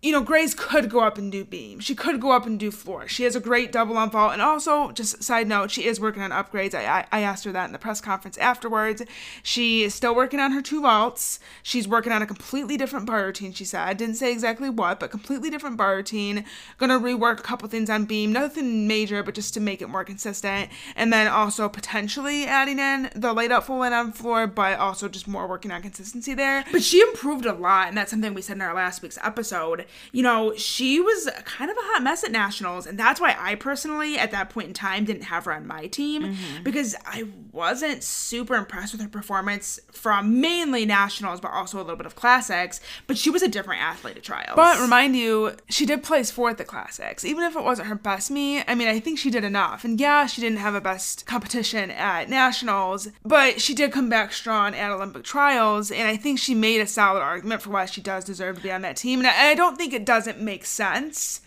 you 0.00 0.12
know, 0.12 0.20
Grace 0.20 0.54
could 0.54 0.88
go 0.90 1.00
up 1.00 1.18
and 1.18 1.32
do 1.32 1.44
beam. 1.44 1.80
She 1.80 1.96
could 1.96 2.20
go 2.20 2.30
up 2.30 2.46
and 2.46 2.58
do 2.58 2.70
floor. 2.70 3.08
She 3.08 3.24
has 3.24 3.34
a 3.34 3.40
great 3.40 3.72
double 3.72 3.96
on 3.96 4.10
vault. 4.10 4.32
And 4.32 4.40
also, 4.40 4.92
just 4.92 5.24
side 5.24 5.48
note, 5.48 5.72
she 5.72 5.86
is 5.86 5.98
working 5.98 6.22
on 6.22 6.30
upgrades. 6.30 6.72
I, 6.72 7.04
I, 7.10 7.20
asked 7.22 7.44
her 7.44 7.52
that 7.52 7.66
in 7.66 7.72
the 7.72 7.80
press 7.80 8.00
conference 8.00 8.38
afterwards. 8.38 9.02
She 9.42 9.82
is 9.82 9.96
still 9.96 10.14
working 10.14 10.38
on 10.38 10.52
her 10.52 10.62
two 10.62 10.82
vaults. 10.82 11.40
She's 11.64 11.88
working 11.88 12.12
on 12.12 12.22
a 12.22 12.26
completely 12.26 12.76
different 12.76 13.06
bar 13.06 13.24
routine, 13.24 13.52
she 13.52 13.64
said. 13.64 13.96
Didn't 13.96 14.14
say 14.14 14.30
exactly 14.30 14.70
what, 14.70 15.00
but 15.00 15.10
completely 15.10 15.50
different 15.50 15.76
bar 15.76 15.96
routine. 15.96 16.44
Gonna 16.78 17.00
rework 17.00 17.40
a 17.40 17.42
couple 17.42 17.68
things 17.68 17.90
on 17.90 18.04
beam. 18.04 18.32
Nothing 18.32 18.86
major, 18.86 19.24
but 19.24 19.34
just 19.34 19.52
to 19.54 19.60
make 19.60 19.82
it 19.82 19.88
more 19.88 20.04
consistent. 20.04 20.70
And 20.94 21.12
then 21.12 21.26
also 21.26 21.68
potentially 21.68 22.44
adding 22.44 22.78
in 22.78 23.10
the 23.16 23.32
laid 23.32 23.50
out 23.50 23.66
full 23.66 23.82
in 23.82 23.92
on 23.92 24.12
floor, 24.12 24.46
but 24.46 24.78
also 24.78 25.08
just 25.08 25.26
more 25.26 25.48
working 25.48 25.72
on 25.72 25.82
consistency 25.82 26.34
there. 26.34 26.64
But 26.70 26.84
she 26.84 27.00
improved 27.00 27.46
a 27.46 27.52
lot, 27.52 27.88
and 27.88 27.98
that's 27.98 28.12
something 28.12 28.32
we 28.32 28.42
said 28.42 28.58
in 28.58 28.62
our 28.62 28.74
last 28.74 29.02
week's 29.02 29.18
episode 29.24 29.86
you 30.12 30.22
know, 30.22 30.54
she 30.56 31.00
was 31.00 31.28
kind 31.44 31.70
of 31.70 31.76
a 31.76 31.80
hot 31.82 32.02
mess 32.02 32.24
at 32.24 32.30
nationals. 32.30 32.86
And 32.86 32.98
that's 32.98 33.20
why 33.20 33.36
I 33.38 33.54
personally, 33.54 34.18
at 34.18 34.30
that 34.30 34.50
point 34.50 34.68
in 34.68 34.74
time, 34.74 35.04
didn't 35.04 35.24
have 35.24 35.44
her 35.44 35.52
on 35.52 35.66
my 35.66 35.86
team 35.86 36.22
mm-hmm. 36.22 36.62
because 36.62 36.94
I 37.06 37.26
wasn't 37.52 38.02
super 38.02 38.54
impressed 38.54 38.92
with 38.92 39.02
her 39.02 39.08
performance 39.08 39.80
from 39.92 40.40
mainly 40.40 40.84
nationals, 40.84 41.40
but 41.40 41.50
also 41.50 41.78
a 41.78 41.82
little 41.82 41.96
bit 41.96 42.06
of 42.06 42.16
classics. 42.16 42.80
But 43.06 43.18
she 43.18 43.30
was 43.30 43.42
a 43.42 43.48
different 43.48 43.82
athlete 43.82 44.16
at 44.16 44.22
trials. 44.22 44.56
But 44.56 44.80
remind 44.80 45.16
you, 45.16 45.56
she 45.68 45.86
did 45.86 46.02
place 46.02 46.30
fourth 46.30 46.60
at 46.60 46.66
classics. 46.66 47.24
Even 47.24 47.44
if 47.44 47.56
it 47.56 47.64
wasn't 47.64 47.88
her 47.88 47.94
best 47.94 48.30
meet, 48.30 48.64
I 48.68 48.74
mean, 48.74 48.88
I 48.88 49.00
think 49.00 49.18
she 49.18 49.30
did 49.30 49.44
enough. 49.44 49.84
And 49.84 50.00
yeah, 50.00 50.26
she 50.26 50.40
didn't 50.40 50.58
have 50.58 50.74
a 50.74 50.80
best 50.80 51.26
competition 51.26 51.90
at 51.90 52.28
nationals, 52.28 53.08
but 53.24 53.60
she 53.60 53.74
did 53.74 53.92
come 53.92 54.08
back 54.08 54.32
strong 54.32 54.74
at 54.74 54.90
Olympic 54.90 55.24
trials. 55.24 55.90
And 55.90 56.06
I 56.08 56.16
think 56.16 56.38
she 56.38 56.54
made 56.54 56.80
a 56.80 56.86
solid 56.86 57.20
argument 57.20 57.62
for 57.62 57.70
why 57.70 57.86
she 57.86 58.00
does 58.00 58.24
deserve 58.24 58.56
to 58.56 58.62
be 58.62 58.72
on 58.72 58.82
that 58.82 58.96
team. 58.96 59.20
And 59.20 59.28
I, 59.28 59.50
I 59.50 59.54
don't 59.54 59.77
think 59.78 59.92
it 59.92 60.04
doesn't 60.04 60.40
make 60.40 60.64
sense. 60.64 61.40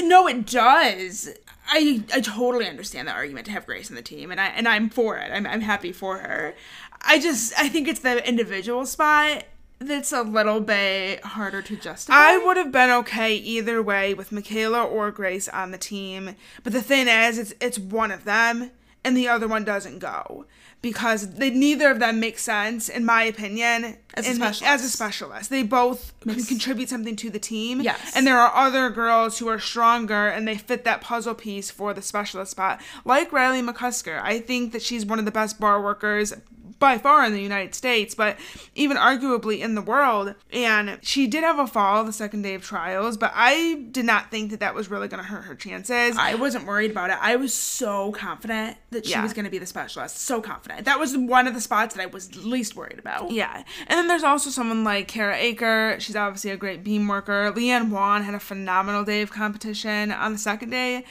No, 0.00 0.28
it 0.28 0.46
does. 0.46 1.30
I 1.68 2.04
I 2.14 2.20
totally 2.20 2.66
understand 2.66 3.08
the 3.08 3.12
argument 3.12 3.46
to 3.46 3.52
have 3.52 3.66
Grace 3.66 3.90
on 3.90 3.96
the 3.96 4.02
team, 4.02 4.30
and 4.30 4.40
I 4.40 4.46
and 4.46 4.68
I'm 4.68 4.88
for 4.88 5.16
it. 5.16 5.30
I'm 5.32 5.46
I'm 5.46 5.60
happy 5.60 5.92
for 5.92 6.18
her. 6.18 6.54
I 7.02 7.18
just 7.18 7.52
I 7.58 7.68
think 7.68 7.88
it's 7.88 8.00
the 8.00 8.26
individual 8.26 8.86
spot 8.86 9.44
that's 9.80 10.12
a 10.12 10.22
little 10.22 10.60
bit 10.60 11.24
harder 11.24 11.62
to 11.62 11.76
justify. 11.76 12.16
I 12.16 12.38
would 12.38 12.56
have 12.56 12.72
been 12.72 12.90
okay 12.90 13.34
either 13.34 13.82
way 13.82 14.12
with 14.14 14.30
MyKayla 14.30 14.90
or 14.90 15.10
Grace 15.10 15.48
on 15.48 15.70
the 15.70 15.78
team, 15.78 16.34
but 16.64 16.72
the 16.72 16.82
thing 16.82 17.06
is, 17.08 17.38
it's 17.38 17.54
it's 17.60 17.78
one 17.78 18.10
of 18.10 18.24
them, 18.24 18.70
and 19.04 19.16
the 19.16 19.28
other 19.28 19.46
one 19.46 19.64
doesn't 19.64 19.98
go 19.98 20.46
because 20.80 21.34
they 21.34 21.50
neither 21.50 21.90
of 21.90 21.98
them 21.98 22.20
make 22.20 22.38
sense 22.38 22.88
in 22.88 23.04
my 23.04 23.24
opinion 23.24 23.96
as 24.14 24.26
a 24.26 24.30
in- 24.30 24.36
specialist. 24.36 24.62
as 24.62 24.84
a 24.84 24.88
specialist 24.88 25.50
they 25.50 25.62
both 25.62 26.12
can 26.20 26.32
Makes- 26.32 26.46
contribute 26.48 26.88
something 26.88 27.16
to 27.16 27.30
the 27.30 27.38
team 27.38 27.80
Yes. 27.80 28.12
and 28.14 28.26
there 28.26 28.38
are 28.38 28.54
other 28.54 28.88
girls 28.90 29.38
who 29.38 29.48
are 29.48 29.58
stronger 29.58 30.28
and 30.28 30.46
they 30.46 30.56
fit 30.56 30.84
that 30.84 31.00
puzzle 31.00 31.34
piece 31.34 31.70
for 31.70 31.92
the 31.94 32.02
specialist 32.02 32.52
spot 32.52 32.80
like 33.04 33.32
riley 33.32 33.60
mccusker 33.62 34.20
i 34.22 34.38
think 34.38 34.72
that 34.72 34.82
she's 34.82 35.04
one 35.04 35.18
of 35.18 35.24
the 35.24 35.30
best 35.32 35.58
bar 35.58 35.82
workers 35.82 36.32
by 36.78 36.96
far 36.98 37.24
in 37.24 37.32
the 37.32 37.40
United 37.42 37.74
States, 37.74 38.14
but 38.14 38.36
even 38.74 38.96
arguably 38.96 39.60
in 39.60 39.74
the 39.74 39.82
world. 39.82 40.34
And 40.52 40.98
she 41.02 41.26
did 41.26 41.42
have 41.44 41.58
a 41.58 41.66
fall 41.66 42.04
the 42.04 42.12
second 42.12 42.42
day 42.42 42.54
of 42.54 42.62
trials, 42.64 43.16
but 43.16 43.32
I 43.34 43.86
did 43.90 44.04
not 44.04 44.30
think 44.30 44.50
that 44.50 44.60
that 44.60 44.74
was 44.74 44.88
really 44.90 45.08
going 45.08 45.22
to 45.22 45.28
hurt 45.28 45.42
her 45.44 45.54
chances. 45.54 46.16
I 46.18 46.34
wasn't 46.34 46.66
worried 46.66 46.90
about 46.90 47.10
it. 47.10 47.18
I 47.20 47.36
was 47.36 47.52
so 47.52 48.12
confident 48.12 48.76
that 48.90 49.06
she 49.06 49.12
Yeah. 49.12 49.22
was 49.22 49.32
going 49.32 49.44
to 49.44 49.50
be 49.50 49.58
the 49.58 49.66
specialist. 49.66 50.18
So 50.18 50.40
confident. 50.40 50.84
That 50.84 50.98
was 51.00 51.16
one 51.16 51.46
of 51.46 51.54
the 51.54 51.60
spots 51.60 51.94
that 51.94 52.02
I 52.02 52.06
was 52.06 52.34
least 52.44 52.76
worried 52.76 52.98
about. 52.98 53.30
Yeah. 53.30 53.62
And 53.86 53.98
then 53.98 54.06
there's 54.08 54.22
also 54.22 54.50
someone 54.50 54.84
like 54.84 55.08
Kara 55.08 55.36
Eaker. 55.36 56.00
She's 56.00 56.16
obviously 56.16 56.50
a 56.50 56.56
great 56.56 56.84
beam 56.84 57.08
worker. 57.08 57.52
Leanne 57.54 57.90
Wong 57.90 58.22
had 58.22 58.34
a 58.34 58.40
phenomenal 58.40 59.04
day 59.04 59.22
of 59.22 59.30
competition 59.32 60.12
on 60.12 60.32
the 60.32 60.38
second 60.38 60.70
day. 60.70 61.04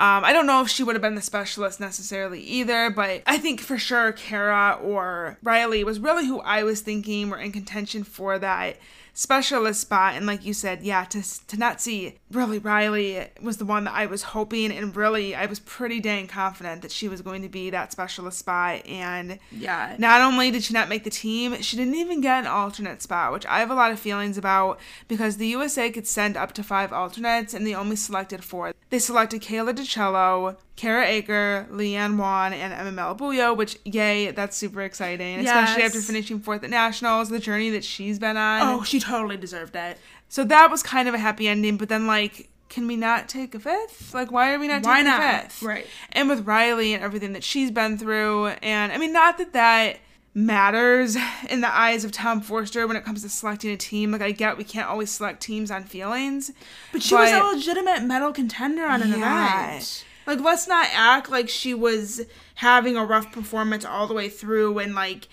Um, 0.00 0.24
I 0.24 0.32
don't 0.32 0.46
know 0.46 0.62
if 0.62 0.70
she 0.70 0.82
would 0.82 0.94
have 0.94 1.02
been 1.02 1.14
the 1.14 1.20
specialist 1.20 1.78
necessarily 1.78 2.40
either, 2.40 2.88
but 2.88 3.22
I 3.26 3.36
think 3.36 3.60
for 3.60 3.76
sure 3.76 4.12
Kara 4.12 4.78
or 4.82 5.36
Riley 5.42 5.84
was 5.84 6.00
really 6.00 6.26
who 6.26 6.40
I 6.40 6.62
was 6.62 6.80
thinking 6.80 7.28
were 7.28 7.36
in 7.36 7.52
contention 7.52 8.04
for 8.04 8.38
that 8.38 8.78
specialist 9.14 9.80
spot. 9.80 10.14
And 10.14 10.26
like 10.26 10.44
you 10.44 10.54
said, 10.54 10.82
yeah, 10.82 11.04
to, 11.06 11.46
to 11.46 11.56
not 11.56 11.80
see 11.80 12.16
really 12.30 12.58
Riley 12.58 13.26
was 13.40 13.56
the 13.58 13.64
one 13.64 13.84
that 13.84 13.94
I 13.94 14.06
was 14.06 14.22
hoping, 14.22 14.72
and 14.72 14.94
really 14.94 15.34
I 15.34 15.46
was 15.46 15.58
pretty 15.60 16.00
dang 16.00 16.26
confident 16.26 16.82
that 16.82 16.90
she 16.90 17.08
was 17.08 17.20
going 17.22 17.42
to 17.42 17.48
be 17.48 17.70
that 17.70 17.92
specialist 17.92 18.38
spot. 18.38 18.86
And 18.86 19.38
Yeah. 19.50 19.96
not 19.98 20.20
only 20.20 20.50
did 20.50 20.64
she 20.64 20.74
not 20.74 20.88
make 20.88 21.04
the 21.04 21.10
team, 21.10 21.60
she 21.62 21.76
didn't 21.76 21.94
even 21.94 22.20
get 22.20 22.40
an 22.44 22.46
alternate 22.46 23.02
spot, 23.02 23.32
which 23.32 23.46
I 23.46 23.60
have 23.60 23.70
a 23.70 23.74
lot 23.74 23.92
of 23.92 24.00
feelings 24.00 24.38
about 24.38 24.78
because 25.08 25.36
the 25.36 25.48
USA 25.48 25.90
could 25.90 26.06
send 26.06 26.36
up 26.36 26.52
to 26.52 26.62
five 26.62 26.92
alternates 26.92 27.54
and 27.54 27.66
they 27.66 27.74
only 27.74 27.96
selected 27.96 28.44
four. 28.44 28.72
They 28.90 28.98
selected 28.98 29.42
Kayla 29.42 29.74
DiCello, 29.74 30.56
Kara 30.80 31.06
Eaker, 31.06 31.68
Leanne 31.68 32.16
Wong, 32.16 32.54
and 32.54 32.72
Emma 32.72 32.90
Malabuyo, 32.90 33.54
which, 33.54 33.76
yay, 33.84 34.30
that's 34.30 34.56
super 34.56 34.80
exciting, 34.80 35.40
especially 35.40 35.82
after 35.82 36.00
finishing 36.00 36.40
fourth 36.40 36.64
at 36.64 36.70
Nationals, 36.70 37.28
the 37.28 37.38
journey 37.38 37.68
that 37.68 37.84
she's 37.84 38.18
been 38.18 38.38
on. 38.38 38.62
Oh, 38.62 38.82
she 38.82 38.98
totally 38.98 39.36
deserved 39.36 39.76
it. 39.76 39.98
So 40.30 40.42
that 40.44 40.70
was 40.70 40.82
kind 40.82 41.06
of 41.06 41.12
a 41.12 41.18
happy 41.18 41.48
ending, 41.48 41.76
but 41.76 41.90
then, 41.90 42.06
like, 42.06 42.48
can 42.70 42.86
we 42.86 42.96
not 42.96 43.28
take 43.28 43.54
a 43.54 43.60
fifth? 43.60 44.14
Like, 44.14 44.32
why 44.32 44.54
are 44.54 44.58
we 44.58 44.68
not 44.68 44.82
Why 44.82 45.02
taking 45.02 45.10
not? 45.10 45.20
a 45.20 45.42
fifth? 45.42 45.62
Right. 45.62 45.86
And 46.12 46.30
with 46.30 46.46
Riley 46.46 46.94
and 46.94 47.04
everything 47.04 47.34
that 47.34 47.44
she's 47.44 47.70
been 47.70 47.98
through, 47.98 48.46
and 48.62 48.90
I 48.90 48.96
mean, 48.96 49.12
not 49.12 49.36
that 49.36 49.52
that 49.52 49.98
matters 50.32 51.14
in 51.50 51.60
the 51.60 51.68
eyes 51.76 52.04
of 52.06 52.12
Tom 52.12 52.40
Forster 52.40 52.86
when 52.86 52.96
it 52.96 53.04
comes 53.04 53.22
to 53.22 53.28
selecting 53.28 53.70
a 53.70 53.76
team. 53.76 54.12
Like, 54.12 54.22
I 54.22 54.30
get 54.30 54.56
we 54.56 54.64
can't 54.64 54.88
always 54.88 55.10
select 55.10 55.42
teams 55.42 55.70
on 55.70 55.84
feelings, 55.84 56.52
But 56.92 57.02
she 57.02 57.14
was 57.14 57.30
a 57.32 57.54
legitimate 57.54 58.04
medal 58.04 58.32
contender 58.32 58.86
on 58.86 59.02
an 59.02 59.10
Yeah. 59.10 59.66
event. 59.74 60.04
Like, 60.26 60.40
let's 60.40 60.68
not 60.68 60.86
act 60.92 61.30
like 61.30 61.48
she 61.48 61.74
was 61.74 62.22
having 62.56 62.96
a 62.96 63.04
rough 63.04 63.32
performance 63.32 63.84
all 63.84 64.06
the 64.06 64.14
way 64.14 64.28
through 64.28 64.78
and, 64.78 64.94
like, 64.94 65.28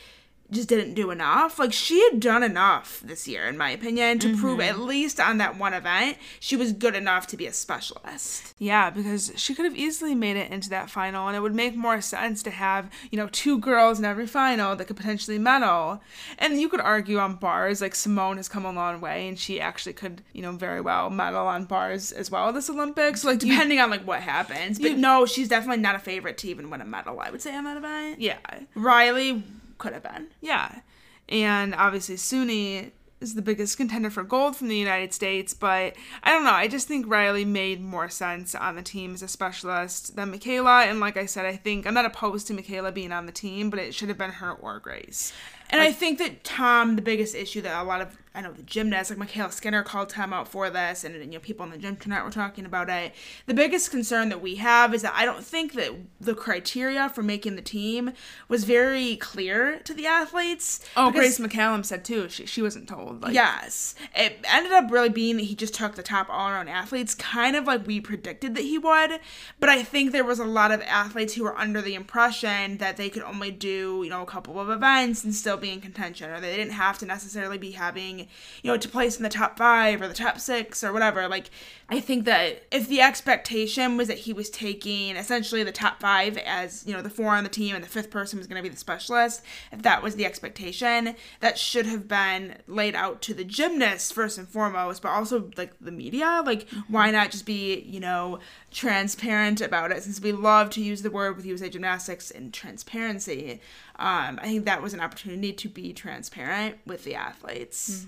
just 0.51 0.69
didn't 0.69 0.93
do 0.93 1.12
enough. 1.12 1.60
Like, 1.60 1.73
she 1.73 2.01
had 2.10 2.19
done 2.19 2.41
enough 2.43 3.01
this 3.03 3.27
year, 3.27 3.45
in 3.47 3.57
my 3.57 3.69
opinion, 3.71 4.19
to 4.19 4.36
prove 4.38 4.60
Mm-hmm. 4.60 4.69
at 4.69 4.79
least 4.79 5.19
on 5.19 5.38
that 5.39 5.57
one 5.57 5.73
event 5.73 6.17
she 6.39 6.55
was 6.55 6.71
good 6.73 6.95
enough 6.95 7.27
to 7.27 7.38
be 7.38 7.45
a 7.45 7.53
specialist. 7.53 8.53
Yeah, 8.57 8.89
because 8.89 9.31
she 9.36 9.53
could 9.53 9.65
have 9.65 9.75
easily 9.75 10.15
made 10.15 10.38
it 10.38 10.51
into 10.51 10.69
that 10.69 10.89
final, 10.89 11.27
and 11.27 11.36
it 11.36 11.41
would 11.41 11.53
make 11.53 11.75
more 11.75 11.99
sense 12.01 12.41
to 12.43 12.49
have, 12.51 12.89
you 13.12 13.17
know, 13.17 13.27
two 13.31 13.60
girls 13.60 13.99
in 13.99 14.05
every 14.05 14.25
final 14.27 14.75
that 14.75 14.86
could 14.86 14.97
potentially 14.97 15.38
medal. 15.38 16.01
And 16.39 16.60
you 16.62 16.69
could 16.69 16.79
argue 16.81 17.17
on 17.19 17.36
bars, 17.36 17.81
like 17.81 17.93
Simone 17.95 18.38
has 18.38 18.47
come 18.49 18.65
a 18.65 18.71
long 18.71 19.01
way, 19.01 19.27
and 19.27 19.38
she 19.38 19.60
actually 19.60 19.93
could, 19.93 20.21
you 20.33 20.41
know, 20.41 20.53
very 20.53 20.81
well 20.81 21.10
medal 21.10 21.45
on 21.47 21.65
bars 21.65 22.12
as 22.12 22.31
well 22.31 22.51
this 22.53 22.69
Olympics. 22.69 23.23
Like, 23.23 23.43
you- 23.43 23.51
Depending 23.51 23.79
on, 23.79 23.89
like, 23.89 24.07
what 24.07 24.21
happens. 24.21 24.79
But 24.79 24.91
You- 24.91 24.97
no, 24.97 25.25
she's 25.25 25.49
definitely 25.49 25.81
not 25.81 25.95
a 25.95 25.99
favorite 25.99 26.38
to 26.39 26.47
even 26.47 26.69
win 26.69 26.81
a 26.81 26.86
medal, 26.86 27.19
I 27.19 27.29
would 27.31 27.41
say, 27.41 27.55
on 27.55 27.63
that 27.65 27.77
event. 27.77 28.21
yeah, 28.21 28.38
Riley 28.75 29.43
could 29.78 29.94
have 29.94 30.04
been. 30.04 30.28
yeah. 30.42 30.82
And 31.30 31.76
obviously, 31.76 32.16
Suni 32.16 32.92
is 33.20 33.34
the 33.34 33.42
biggest 33.42 33.78
contender 33.78 34.10
for 34.10 34.24
gold 34.24 34.56
from 34.56 34.68
the 34.68 34.78
United 34.78 35.13
States, 35.13 35.54
but 35.54 35.96
I 36.24 36.32
don't 36.32 36.44
know. 36.44 36.52
I 36.52 36.68
just 36.68 36.88
think 36.88 37.08
Riley 37.08 37.46
made 37.46 37.82
more 37.82 38.10
sense 38.10 38.54
on 38.54 38.76
the 38.76 38.84
team 38.84 39.13
as 39.13 39.24
a 39.24 39.28
specialist 39.28 40.16
than 40.16 40.32
MyKayla. 40.32 40.86
And 40.86 41.00
like 41.00 41.18
I 41.18 41.26
said, 41.26 41.46
I 41.46 41.56
think 41.56 41.88
I'm 41.88 41.96
not 41.96 42.06
opposed 42.06 42.48
to 42.48 42.54
MyKayla 42.54 42.94
being 42.94 43.12
on 43.12 43.26
the 43.26 43.32
team, 43.32 43.70
but 43.70 43.80
it 43.80 43.96
should 43.96 44.10
have 44.10 44.18
been 44.18 44.32
her 44.32 44.54
or 44.54 44.80
Grace. 44.80 45.34
And 45.70 45.82
I 45.82 45.92
think 45.92 46.20
that 46.20 46.44
Tom, 46.44 46.96
the 46.96 47.02
biggest 47.02 47.36
issue 47.36 47.62
that 47.62 47.82
a 47.82 47.84
lot 47.84 48.02
of 48.02 48.16
I 48.38 48.41
know 48.41 48.52
the 48.54 48.62
gymnasts, 48.62 49.10
like 49.10 49.17
MyKayla 49.28 49.52
Skinner, 49.52 49.82
called 49.82 50.10
Tom 50.10 50.32
out 50.32 50.47
for 50.47 50.69
this, 50.69 51.04
and 51.04 51.15
you 51.15 51.26
know 51.26 51.39
people 51.39 51.63
on 51.63 51.71
the 51.71 51.78
Gymternet 51.78 52.23
were 52.23 52.30
talking 52.30 52.67
about 52.67 52.88
it. 52.88 53.13
The 53.47 53.56
biggest 53.56 53.89
concern 53.89 54.30
that 54.30 54.41
we 54.41 54.56
have 54.56 54.93
is 54.93 55.02
that 55.02 55.13
I 55.15 55.26
don't 55.26 55.43
think 55.43 55.73
that 55.73 55.91
the 56.21 56.36
criteria 56.36 57.10
for 57.10 57.23
making 57.23 57.56
the 57.56 57.63
team 57.63 58.12
was 58.47 58.63
very 58.63 59.15
clear 59.15 59.80
to 59.80 59.93
the 59.93 60.06
athletes. 60.06 60.86
Oh, 60.95 61.10
Grace 61.10 61.39
McCallum 61.39 61.84
said 61.84 62.06
too. 62.06 62.30
She 62.30 62.45
she 62.45 62.62
wasn't 62.62 62.88
told. 62.88 63.23
Like, 63.23 63.34
yes. 63.34 63.95
It 64.15 64.38
ended 64.43 64.71
up 64.71 64.91
really 64.91 65.10
being 65.10 65.38
that 65.38 65.43
he 65.43 65.56
just 65.56 65.73
took 65.73 65.95
the 65.95 66.04
top 66.04 66.28
all 66.30 66.50
around 66.50 66.67
athletes, 66.67 67.15
kind 67.15 67.56
of 67.56 67.65
like 67.65 67.88
we 67.88 68.00
predicted 68.00 68.54
that 68.54 68.62
he 68.62 68.78
would. 68.78 69.19
But 69.60 69.69
I 69.69 69.82
think 69.82 70.12
there 70.12 70.23
was 70.23 70.38
a 70.38 70.45
lot 70.45 70.71
of 70.71 70.84
athletes 70.84 71.34
who 71.34 71.43
were 71.43 71.58
under 71.58 71.82
the 71.82 71.95
impression 71.95 72.78
that 72.78 72.97
they 72.97 73.10
could 73.10 73.23
only 73.23 73.50
do, 73.50 74.02
you 74.04 74.12
know, 74.12 74.21
a 74.21 74.28
couple 74.28 74.60
of 74.60 74.69
events 74.69 75.23
and 75.23 75.34
still 75.34 75.58
be 75.58 75.71
in 75.71 75.82
contention, 75.82 76.30
or 76.30 76.39
they 76.39 76.56
didn't 76.56 76.73
have 76.73 77.00
to 77.00 77.06
necessarily 77.08 77.58
be 77.58 77.71
having, 77.71 78.27
you 78.63 78.72
know, 78.72 78.78
to 78.78 78.90
place 78.90 79.18
in 79.18 79.24
the 79.24 79.30
top 79.30 79.58
five 79.58 80.02
or 80.02 80.08
the 80.08 80.13
top 80.13 80.40
six 80.40 80.84
or 80.84 80.94
whatever. 80.94 81.28
Like, 81.28 81.50
I 81.90 82.00
think 82.00 82.26
that 82.26 82.63
if 82.72 82.88
the 82.88 83.02
expectation 83.02 83.98
was 83.98 84.08
that 84.10 84.20
he 84.20 84.34
was 84.34 84.50
taking 84.50 85.16
essentially 85.16 85.63
the 85.63 85.72
top 85.72 86.02
five 86.02 86.38
as, 86.38 86.86
you 86.86 86.94
know, 86.94 87.02
the 87.02 87.10
four 87.10 87.30
on 87.30 87.44
the 87.44 87.50
team 87.50 87.76
and 87.76 87.84
the 87.84 87.90
fifth 87.90 88.10
person 88.10 88.38
was 88.38 88.48
going 88.48 88.62
to 88.62 88.63
be 88.63 88.74
the 88.74 88.78
specialist, 88.78 89.42
if 89.72 89.82
that 89.84 90.04
was 90.04 90.16
the 90.16 90.26
expectation, 90.26 91.16
that 91.40 91.58
should 91.58 91.86
have 91.86 92.08
been 92.08 92.58
laid 92.68 92.96
out 92.96 93.22
to 93.22 93.34
the 93.34 93.44
gymnasts 93.44 94.12
first 94.12 94.38
and 94.38 94.48
foremost, 94.48 95.02
but 95.02 95.10
also 95.10 95.50
like 95.56 95.74
the 95.80 95.92
media. 95.92 96.44
Like, 96.46 96.68
mm-hmm. 96.68 96.94
why 96.94 97.12
not 97.12 97.32
just 97.32 97.46
be, 97.46 97.80
you 97.82 98.00
know, 98.00 98.40
transparent 98.78 99.60
about 99.60 99.92
it 99.92 100.04
since 100.04 100.22
we 100.22 100.32
love 100.32 100.70
to 100.70 100.82
use 100.82 101.02
the 101.02 101.10
word 101.10 101.36
with 101.36 101.48
USA 101.48 101.68
Gymnastics 101.68 102.30
and 102.30 102.54
transparency. 102.54 103.60
Um, 103.98 104.38
I 104.40 104.46
think 104.46 104.66
that 104.66 104.84
was 104.84 104.94
an 104.94 105.00
opportunity 105.00 105.52
to 105.52 105.68
be 105.68 105.94
transparent 105.94 106.78
with 106.86 107.04
the 107.04 107.16
athletes. 107.16 108.06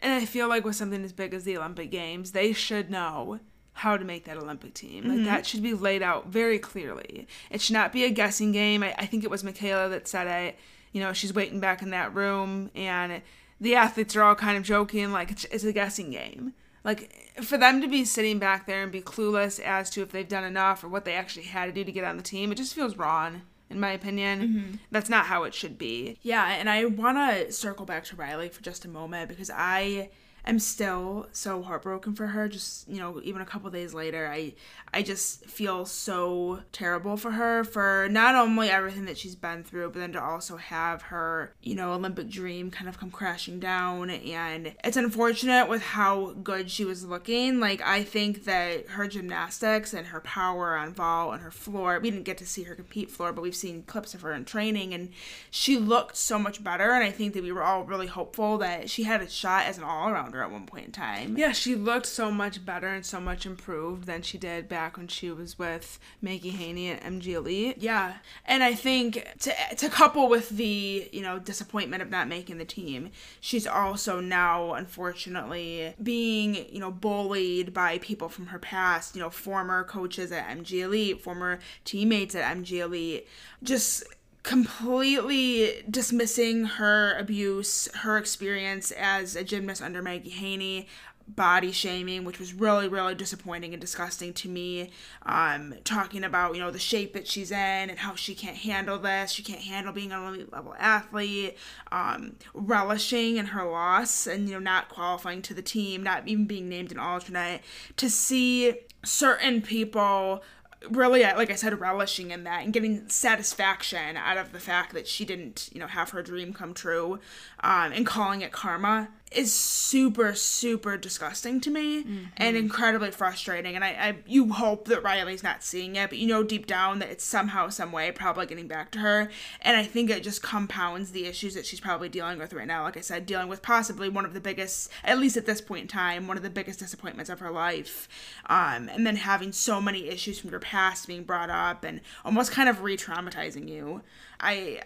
And 0.00 0.12
I 0.12 0.26
feel 0.26 0.46
like 0.46 0.62
with 0.62 0.76
something 0.76 1.02
as 1.02 1.14
big 1.14 1.32
as 1.32 1.44
the 1.44 1.56
Olympic 1.56 1.90
Games, 1.90 2.32
they 2.32 2.52
should 2.52 2.90
know 2.90 3.40
how 3.72 3.96
to 3.96 4.04
make 4.04 4.24
that 4.26 4.36
Olympic 4.36 4.74
team. 4.74 5.08
Like 5.08 5.24
that 5.24 5.46
should 5.46 5.62
be 5.62 5.72
laid 5.72 6.02
out 6.02 6.28
very 6.28 6.58
clearly. 6.58 7.26
It 7.50 7.62
should 7.62 7.72
not 7.72 7.90
be 7.90 8.04
a 8.04 8.10
guessing 8.10 8.52
game. 8.52 8.82
I, 8.82 8.94
I 8.98 9.06
think 9.06 9.24
it 9.24 9.30
was 9.30 9.42
MyKayla 9.42 9.88
that 9.88 10.06
said 10.06 10.26
it. 10.26 10.58
You 10.92 11.00
know, 11.00 11.14
she's 11.14 11.32
waiting 11.32 11.60
back 11.60 11.80
in 11.80 11.90
that 11.90 12.14
room, 12.14 12.70
and 12.74 13.22
the 13.58 13.74
athletes 13.74 14.14
are 14.14 14.22
all 14.22 14.34
kind 14.34 14.56
of 14.58 14.62
joking, 14.62 15.10
like 15.10 15.30
it's, 15.30 15.44
it's 15.46 15.64
a 15.64 15.72
guessing 15.72 16.10
game. 16.10 16.52
Like 16.84 17.32
for 17.40 17.56
them 17.56 17.80
to 17.80 17.88
be 17.88 18.04
sitting 18.04 18.38
back 18.38 18.66
there 18.66 18.82
and 18.82 18.92
be 18.92 19.00
clueless 19.00 19.58
as 19.58 19.90
to 19.90 20.02
if 20.02 20.12
they've 20.12 20.28
done 20.28 20.44
enough 20.44 20.84
or 20.84 20.88
what 20.88 21.04
they 21.04 21.14
actually 21.14 21.46
had 21.46 21.66
to 21.66 21.72
do 21.72 21.82
to 21.82 21.92
get 21.92 22.04
on 22.04 22.16
the 22.16 22.22
team, 22.22 22.52
it 22.52 22.56
just 22.56 22.74
feels 22.74 22.96
wrong, 22.96 23.42
in 23.70 23.80
my 23.80 23.90
opinion. 23.90 24.40
Mm-hmm. 24.40 24.74
That's 24.90 25.08
not 25.08 25.26
how 25.26 25.44
it 25.44 25.54
should 25.54 25.78
be. 25.78 26.18
Yeah, 26.22 26.46
and 26.46 26.68
I 26.68 26.84
want 26.84 27.16
to 27.16 27.50
circle 27.52 27.86
back 27.86 28.04
to 28.04 28.16
Riley 28.16 28.50
for 28.50 28.62
just 28.62 28.84
a 28.84 28.88
moment 28.88 29.30
because 29.30 29.50
I 29.50 30.10
am 30.46 30.58
still 30.58 31.26
so 31.32 31.62
heartbroken 31.62 32.14
for 32.14 32.28
her. 32.28 32.48
Just 32.48 32.88
you 32.88 32.98
know, 32.98 33.20
even 33.22 33.40
a 33.40 33.46
couple 33.46 33.70
days 33.70 33.94
later, 33.94 34.28
I 34.30 34.54
I 34.92 35.02
just 35.02 35.46
feel 35.46 35.86
so 35.86 36.60
terrible 36.72 37.16
for 37.16 37.32
her 37.32 37.64
for 37.64 38.08
not 38.10 38.34
only 38.34 38.70
everything 38.70 39.06
that 39.06 39.18
she's 39.18 39.34
been 39.34 39.64
through, 39.64 39.90
but 39.90 39.98
then 39.98 40.12
to 40.12 40.22
also 40.22 40.56
have 40.56 41.02
her 41.02 41.54
you 41.62 41.74
know 41.74 41.92
Olympic 41.92 42.28
dream 42.28 42.70
kind 42.70 42.88
of 42.88 42.98
come 42.98 43.10
crashing 43.10 43.60
down. 43.60 44.10
And 44.10 44.74
it's 44.84 44.96
unfortunate 44.96 45.68
with 45.68 45.82
how 45.82 46.32
good 46.42 46.70
she 46.70 46.84
was 46.84 47.04
looking. 47.04 47.60
Like 47.60 47.80
I 47.82 48.04
think 48.04 48.44
that 48.44 48.88
her 48.90 49.08
gymnastics 49.08 49.94
and 49.94 50.08
her 50.08 50.20
power 50.20 50.76
on 50.76 50.92
vault 50.92 51.34
and 51.34 51.42
her 51.42 51.50
floor. 51.50 51.98
We 52.00 52.10
didn't 52.10 52.24
get 52.24 52.38
to 52.38 52.46
see 52.46 52.64
her 52.64 52.74
compete 52.74 53.10
floor, 53.10 53.32
but 53.32 53.42
we've 53.42 53.56
seen 53.56 53.82
clips 53.82 54.14
of 54.14 54.22
her 54.22 54.32
in 54.32 54.44
training, 54.44 54.94
and 54.94 55.10
she 55.50 55.78
looked 55.78 56.16
so 56.16 56.38
much 56.38 56.62
better. 56.62 56.92
And 56.92 57.04
I 57.04 57.10
think 57.10 57.34
that 57.34 57.42
we 57.42 57.52
were 57.52 57.62
all 57.62 57.84
really 57.84 58.06
hopeful 58.06 58.58
that 58.58 58.90
she 58.90 59.04
had 59.04 59.20
a 59.20 59.28
shot 59.28 59.66
as 59.66 59.78
an 59.78 59.84
all 59.84 60.10
at 60.42 60.50
one 60.50 60.66
point 60.66 60.86
in 60.86 60.92
time. 60.92 61.36
Yeah, 61.36 61.52
she 61.52 61.74
looked 61.74 62.06
so 62.06 62.30
much 62.30 62.64
better 62.64 62.88
and 62.88 63.04
so 63.04 63.20
much 63.20 63.46
improved 63.46 64.06
than 64.06 64.22
she 64.22 64.38
did 64.38 64.68
back 64.68 64.96
when 64.96 65.08
she 65.08 65.30
was 65.30 65.58
with 65.58 65.98
Maggie 66.20 66.50
Haney 66.50 66.90
at 66.90 67.02
MG 67.02 67.28
Elite. 67.28 67.78
Yeah, 67.78 68.16
and 68.44 68.62
I 68.62 68.74
think 68.74 69.26
to 69.40 69.52
to 69.76 69.88
couple 69.88 70.28
with 70.28 70.50
the 70.50 71.08
you 71.12 71.22
know 71.22 71.38
disappointment 71.38 72.02
of 72.02 72.10
not 72.10 72.28
making 72.28 72.58
the 72.58 72.64
team, 72.64 73.10
she's 73.40 73.66
also 73.66 74.20
now 74.20 74.74
unfortunately 74.74 75.94
being 76.02 76.54
you 76.54 76.80
know 76.80 76.90
bullied 76.90 77.72
by 77.72 77.98
people 77.98 78.28
from 78.28 78.46
her 78.46 78.58
past. 78.58 79.14
You 79.14 79.22
know, 79.22 79.30
former 79.30 79.84
coaches 79.84 80.32
at 80.32 80.48
MG 80.48 80.82
Elite, 80.82 81.22
former 81.22 81.58
teammates 81.84 82.34
at 82.34 82.56
MG 82.56 82.78
Elite, 82.80 83.28
just 83.62 84.04
completely 84.44 85.82
dismissing 85.90 86.64
her 86.64 87.16
abuse, 87.18 87.88
her 87.96 88.18
experience 88.18 88.92
as 88.92 89.34
a 89.34 89.42
gymnast 89.42 89.82
under 89.82 90.02
Maggie 90.02 90.30
Haney, 90.30 90.86
body 91.26 91.72
shaming, 91.72 92.24
which 92.24 92.38
was 92.38 92.52
really, 92.52 92.86
really 92.86 93.14
disappointing 93.14 93.72
and 93.72 93.80
disgusting 93.80 94.34
to 94.34 94.48
me. 94.48 94.90
Um, 95.24 95.74
talking 95.82 96.22
about, 96.22 96.54
you 96.54 96.60
know, 96.60 96.70
the 96.70 96.78
shape 96.78 97.14
that 97.14 97.26
she's 97.26 97.50
in 97.50 97.56
and 97.56 97.98
how 97.98 98.14
she 98.14 98.34
can't 98.34 98.58
handle 98.58 98.98
this. 98.98 99.32
She 99.32 99.42
can't 99.42 99.62
handle 99.62 99.94
being 99.94 100.12
an 100.12 100.22
elite 100.22 100.52
level 100.52 100.74
athlete. 100.78 101.56
Um, 101.90 102.36
relishing 102.52 103.38
in 103.38 103.46
her 103.46 103.64
loss 103.64 104.26
and, 104.26 104.46
you 104.46 104.54
know, 104.54 104.60
not 104.60 104.90
qualifying 104.90 105.40
to 105.42 105.54
the 105.54 105.62
team, 105.62 106.02
not 106.02 106.28
even 106.28 106.44
being 106.44 106.68
named 106.68 106.92
an 106.92 106.98
alternate. 106.98 107.62
To 107.96 108.10
see 108.10 108.74
certain 109.02 109.62
people 109.62 110.42
really 110.90 111.22
like 111.22 111.50
i 111.50 111.54
said 111.54 111.78
relishing 111.80 112.30
in 112.30 112.44
that 112.44 112.64
and 112.64 112.72
getting 112.72 113.08
satisfaction 113.08 114.16
out 114.16 114.36
of 114.36 114.52
the 114.52 114.60
fact 114.60 114.92
that 114.94 115.06
she 115.06 115.24
didn't 115.24 115.68
you 115.72 115.80
know 115.80 115.86
have 115.86 116.10
her 116.10 116.22
dream 116.22 116.52
come 116.52 116.74
true 116.74 117.18
um, 117.60 117.92
and 117.92 118.06
calling 118.06 118.40
it 118.40 118.52
karma 118.52 119.08
is 119.36 119.52
super 119.52 120.34
super 120.34 120.96
disgusting 120.96 121.60
to 121.60 121.70
me 121.70 122.02
mm-hmm. 122.02 122.24
and 122.36 122.56
incredibly 122.56 123.10
frustrating. 123.10 123.74
And 123.74 123.84
I, 123.84 123.88
I 123.88 124.16
you 124.26 124.52
hope 124.52 124.86
that 124.88 125.02
riley's 125.02 125.42
not 125.42 125.62
seeing 125.62 125.96
it 125.96 126.10
but 126.10 126.18
you 126.18 126.26
know 126.26 126.42
deep 126.42 126.66
down 126.66 126.98
that 127.00 127.10
it's 127.10 127.24
somehow 127.24 127.68
some 127.68 127.92
way 127.92 128.10
probably 128.12 128.46
getting 128.46 128.68
back 128.68 128.90
to 128.92 128.98
her. 129.00 129.30
And 129.60 129.76
i 129.76 129.84
think 129.84 130.10
it 130.10 130.22
just 130.22 130.42
compounds 130.42 131.12
the 131.12 131.26
issues 131.26 131.54
that 131.54 131.66
she's 131.66 131.80
probably 131.80 132.08
dealing 132.08 132.38
with 132.38 132.52
right 132.52 132.66
now. 132.66 132.82
Like 132.82 132.96
i 132.96 133.00
said 133.00 133.26
dealing 133.26 133.48
with 133.48 133.62
possibly 133.62 134.08
one 134.08 134.24
of 134.24 134.34
the 134.34 134.40
biggest 134.40 134.90
at 135.02 135.18
least 135.18 135.36
at 135.36 135.46
this 135.46 135.60
point 135.60 135.82
in 135.82 135.88
time 135.88 136.26
one 136.26 136.36
of 136.36 136.42
the 136.42 136.50
biggest 136.50 136.78
disappointments 136.78 137.30
of 137.30 137.40
her 137.40 137.50
life. 137.50 138.08
Um, 138.46 138.88
and 138.88 139.06
then 139.06 139.16
having 139.16 139.52
so 139.52 139.80
many 139.80 140.08
issues 140.08 140.38
from 140.38 140.50
your 140.50 140.60
past 140.60 141.06
being 141.06 141.24
brought 141.24 141.50
up 141.50 141.84
and 141.84 142.00
almost 142.24 142.52
kind 142.52 142.68
of 142.68 142.82
re-traumatizing 142.82 143.68
you. 143.68 144.02
I 144.40 144.82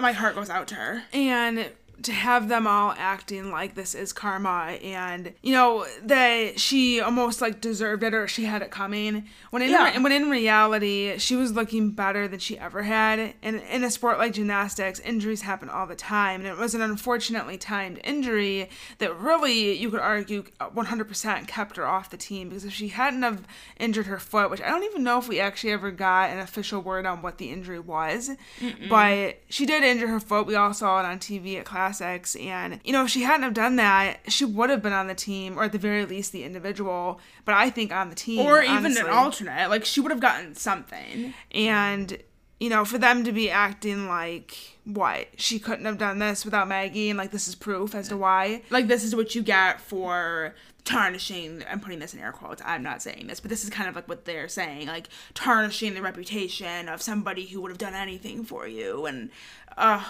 my 0.00 0.12
heart 0.12 0.34
goes 0.34 0.50
out 0.50 0.68
to 0.68 0.74
her. 0.74 1.04
And 1.12 1.70
to 2.02 2.12
have 2.12 2.48
them 2.48 2.66
all 2.66 2.94
acting 2.98 3.50
like 3.50 3.74
this 3.74 3.94
is 3.94 4.12
karma 4.12 4.76
and 4.82 5.32
you 5.42 5.52
know 5.52 5.86
that 6.02 6.60
she 6.60 7.00
almost 7.00 7.40
like 7.40 7.60
deserved 7.60 8.02
it 8.02 8.12
or 8.12 8.28
she 8.28 8.44
had 8.44 8.62
it 8.62 8.70
coming. 8.70 9.26
When 9.50 9.62
in 9.62 9.70
yeah. 9.70 9.92
re- 9.92 10.02
when 10.02 10.12
in 10.12 10.30
reality 10.30 11.18
she 11.18 11.36
was 11.36 11.52
looking 11.52 11.90
better 11.90 12.28
than 12.28 12.38
she 12.38 12.58
ever 12.58 12.82
had. 12.82 13.34
And 13.42 13.62
in 13.70 13.82
a 13.82 13.90
sport 13.90 14.18
like 14.18 14.34
gymnastics 14.34 15.00
injuries 15.00 15.42
happen 15.42 15.70
all 15.70 15.86
the 15.86 15.94
time. 15.94 16.40
And 16.40 16.48
it 16.48 16.58
was 16.58 16.74
an 16.74 16.82
unfortunately 16.82 17.56
timed 17.56 18.00
injury 18.04 18.68
that 18.98 19.18
really 19.18 19.72
you 19.72 19.90
could 19.90 20.00
argue 20.00 20.44
100% 20.60 21.48
kept 21.48 21.76
her 21.76 21.86
off 21.86 22.10
the 22.10 22.16
team. 22.16 22.50
Because 22.50 22.64
if 22.64 22.72
she 22.72 22.88
hadn't 22.88 23.22
have 23.22 23.46
injured 23.78 24.06
her 24.06 24.18
foot 24.18 24.50
which 24.50 24.60
I 24.60 24.68
don't 24.68 24.84
even 24.84 25.02
know 25.02 25.18
if 25.18 25.28
we 25.28 25.40
actually 25.40 25.72
ever 25.72 25.90
got 25.90 26.30
an 26.30 26.38
official 26.38 26.80
word 26.80 27.06
on 27.06 27.22
what 27.22 27.38
the 27.38 27.50
injury 27.50 27.80
was 27.80 28.30
Mm-mm. 28.60 28.88
but 28.88 29.38
she 29.48 29.66
did 29.66 29.82
injure 29.82 30.08
her 30.08 30.20
foot. 30.20 30.46
We 30.46 30.54
all 30.54 30.74
saw 30.74 31.00
it 31.00 31.06
on 31.06 31.18
TV 31.18 31.56
at 31.58 31.64
class 31.64 31.85
classics. 31.86 32.36
And, 32.36 32.80
you 32.84 32.92
know, 32.92 33.04
if 33.04 33.10
she 33.10 33.22
hadn't 33.22 33.42
have 33.42 33.54
done 33.54 33.76
that, 33.76 34.20
she 34.28 34.44
would 34.44 34.70
have 34.70 34.82
been 34.82 34.92
on 34.92 35.06
the 35.06 35.14
team, 35.14 35.58
or 35.58 35.64
at 35.64 35.72
the 35.72 35.78
very 35.78 36.04
least 36.04 36.32
the 36.32 36.44
individual, 36.44 37.20
but 37.44 37.54
I 37.54 37.70
think 37.70 37.92
on 37.92 38.08
the 38.10 38.16
team. 38.16 38.44
Or 38.44 38.62
even 38.62 38.76
honestly. 38.76 39.02
an 39.02 39.10
alternate. 39.10 39.70
Like, 39.70 39.84
she 39.84 40.00
would 40.00 40.10
have 40.10 40.20
gotten 40.20 40.54
something. 40.54 41.34
And, 41.52 42.18
you 42.58 42.70
know, 42.70 42.84
for 42.84 42.98
them 42.98 43.24
to 43.24 43.32
be 43.32 43.50
acting 43.50 44.08
like 44.08 44.56
what 44.84 45.28
she 45.36 45.58
couldn't 45.58 45.84
have 45.84 45.98
done 45.98 46.18
this 46.18 46.44
without 46.44 46.68
Maggie, 46.68 47.10
and 47.10 47.18
like 47.18 47.30
this 47.30 47.48
is 47.48 47.54
proof 47.54 47.94
as 47.94 48.08
to 48.08 48.16
why. 48.16 48.62
Like 48.70 48.86
this 48.86 49.04
is 49.04 49.14
what 49.14 49.34
you 49.34 49.42
get 49.42 49.80
for 49.80 50.54
tarnishing. 50.84 51.64
I'm 51.68 51.80
putting 51.80 51.98
this 51.98 52.14
in 52.14 52.20
air 52.20 52.32
quotes. 52.32 52.62
I'm 52.64 52.82
not 52.82 53.02
saying 53.02 53.26
this, 53.26 53.40
but 53.40 53.50
this 53.50 53.64
is 53.64 53.70
kind 53.70 53.88
of 53.88 53.96
like 53.96 54.08
what 54.08 54.24
they're 54.24 54.48
saying, 54.48 54.86
like 54.86 55.08
tarnishing 55.34 55.94
the 55.94 56.02
reputation 56.02 56.88
of 56.88 57.02
somebody 57.02 57.46
who 57.46 57.60
would 57.60 57.70
have 57.70 57.78
done 57.78 57.94
anything 57.94 58.44
for 58.44 58.66
you, 58.66 59.06
and 59.06 59.30
uh 59.76 60.04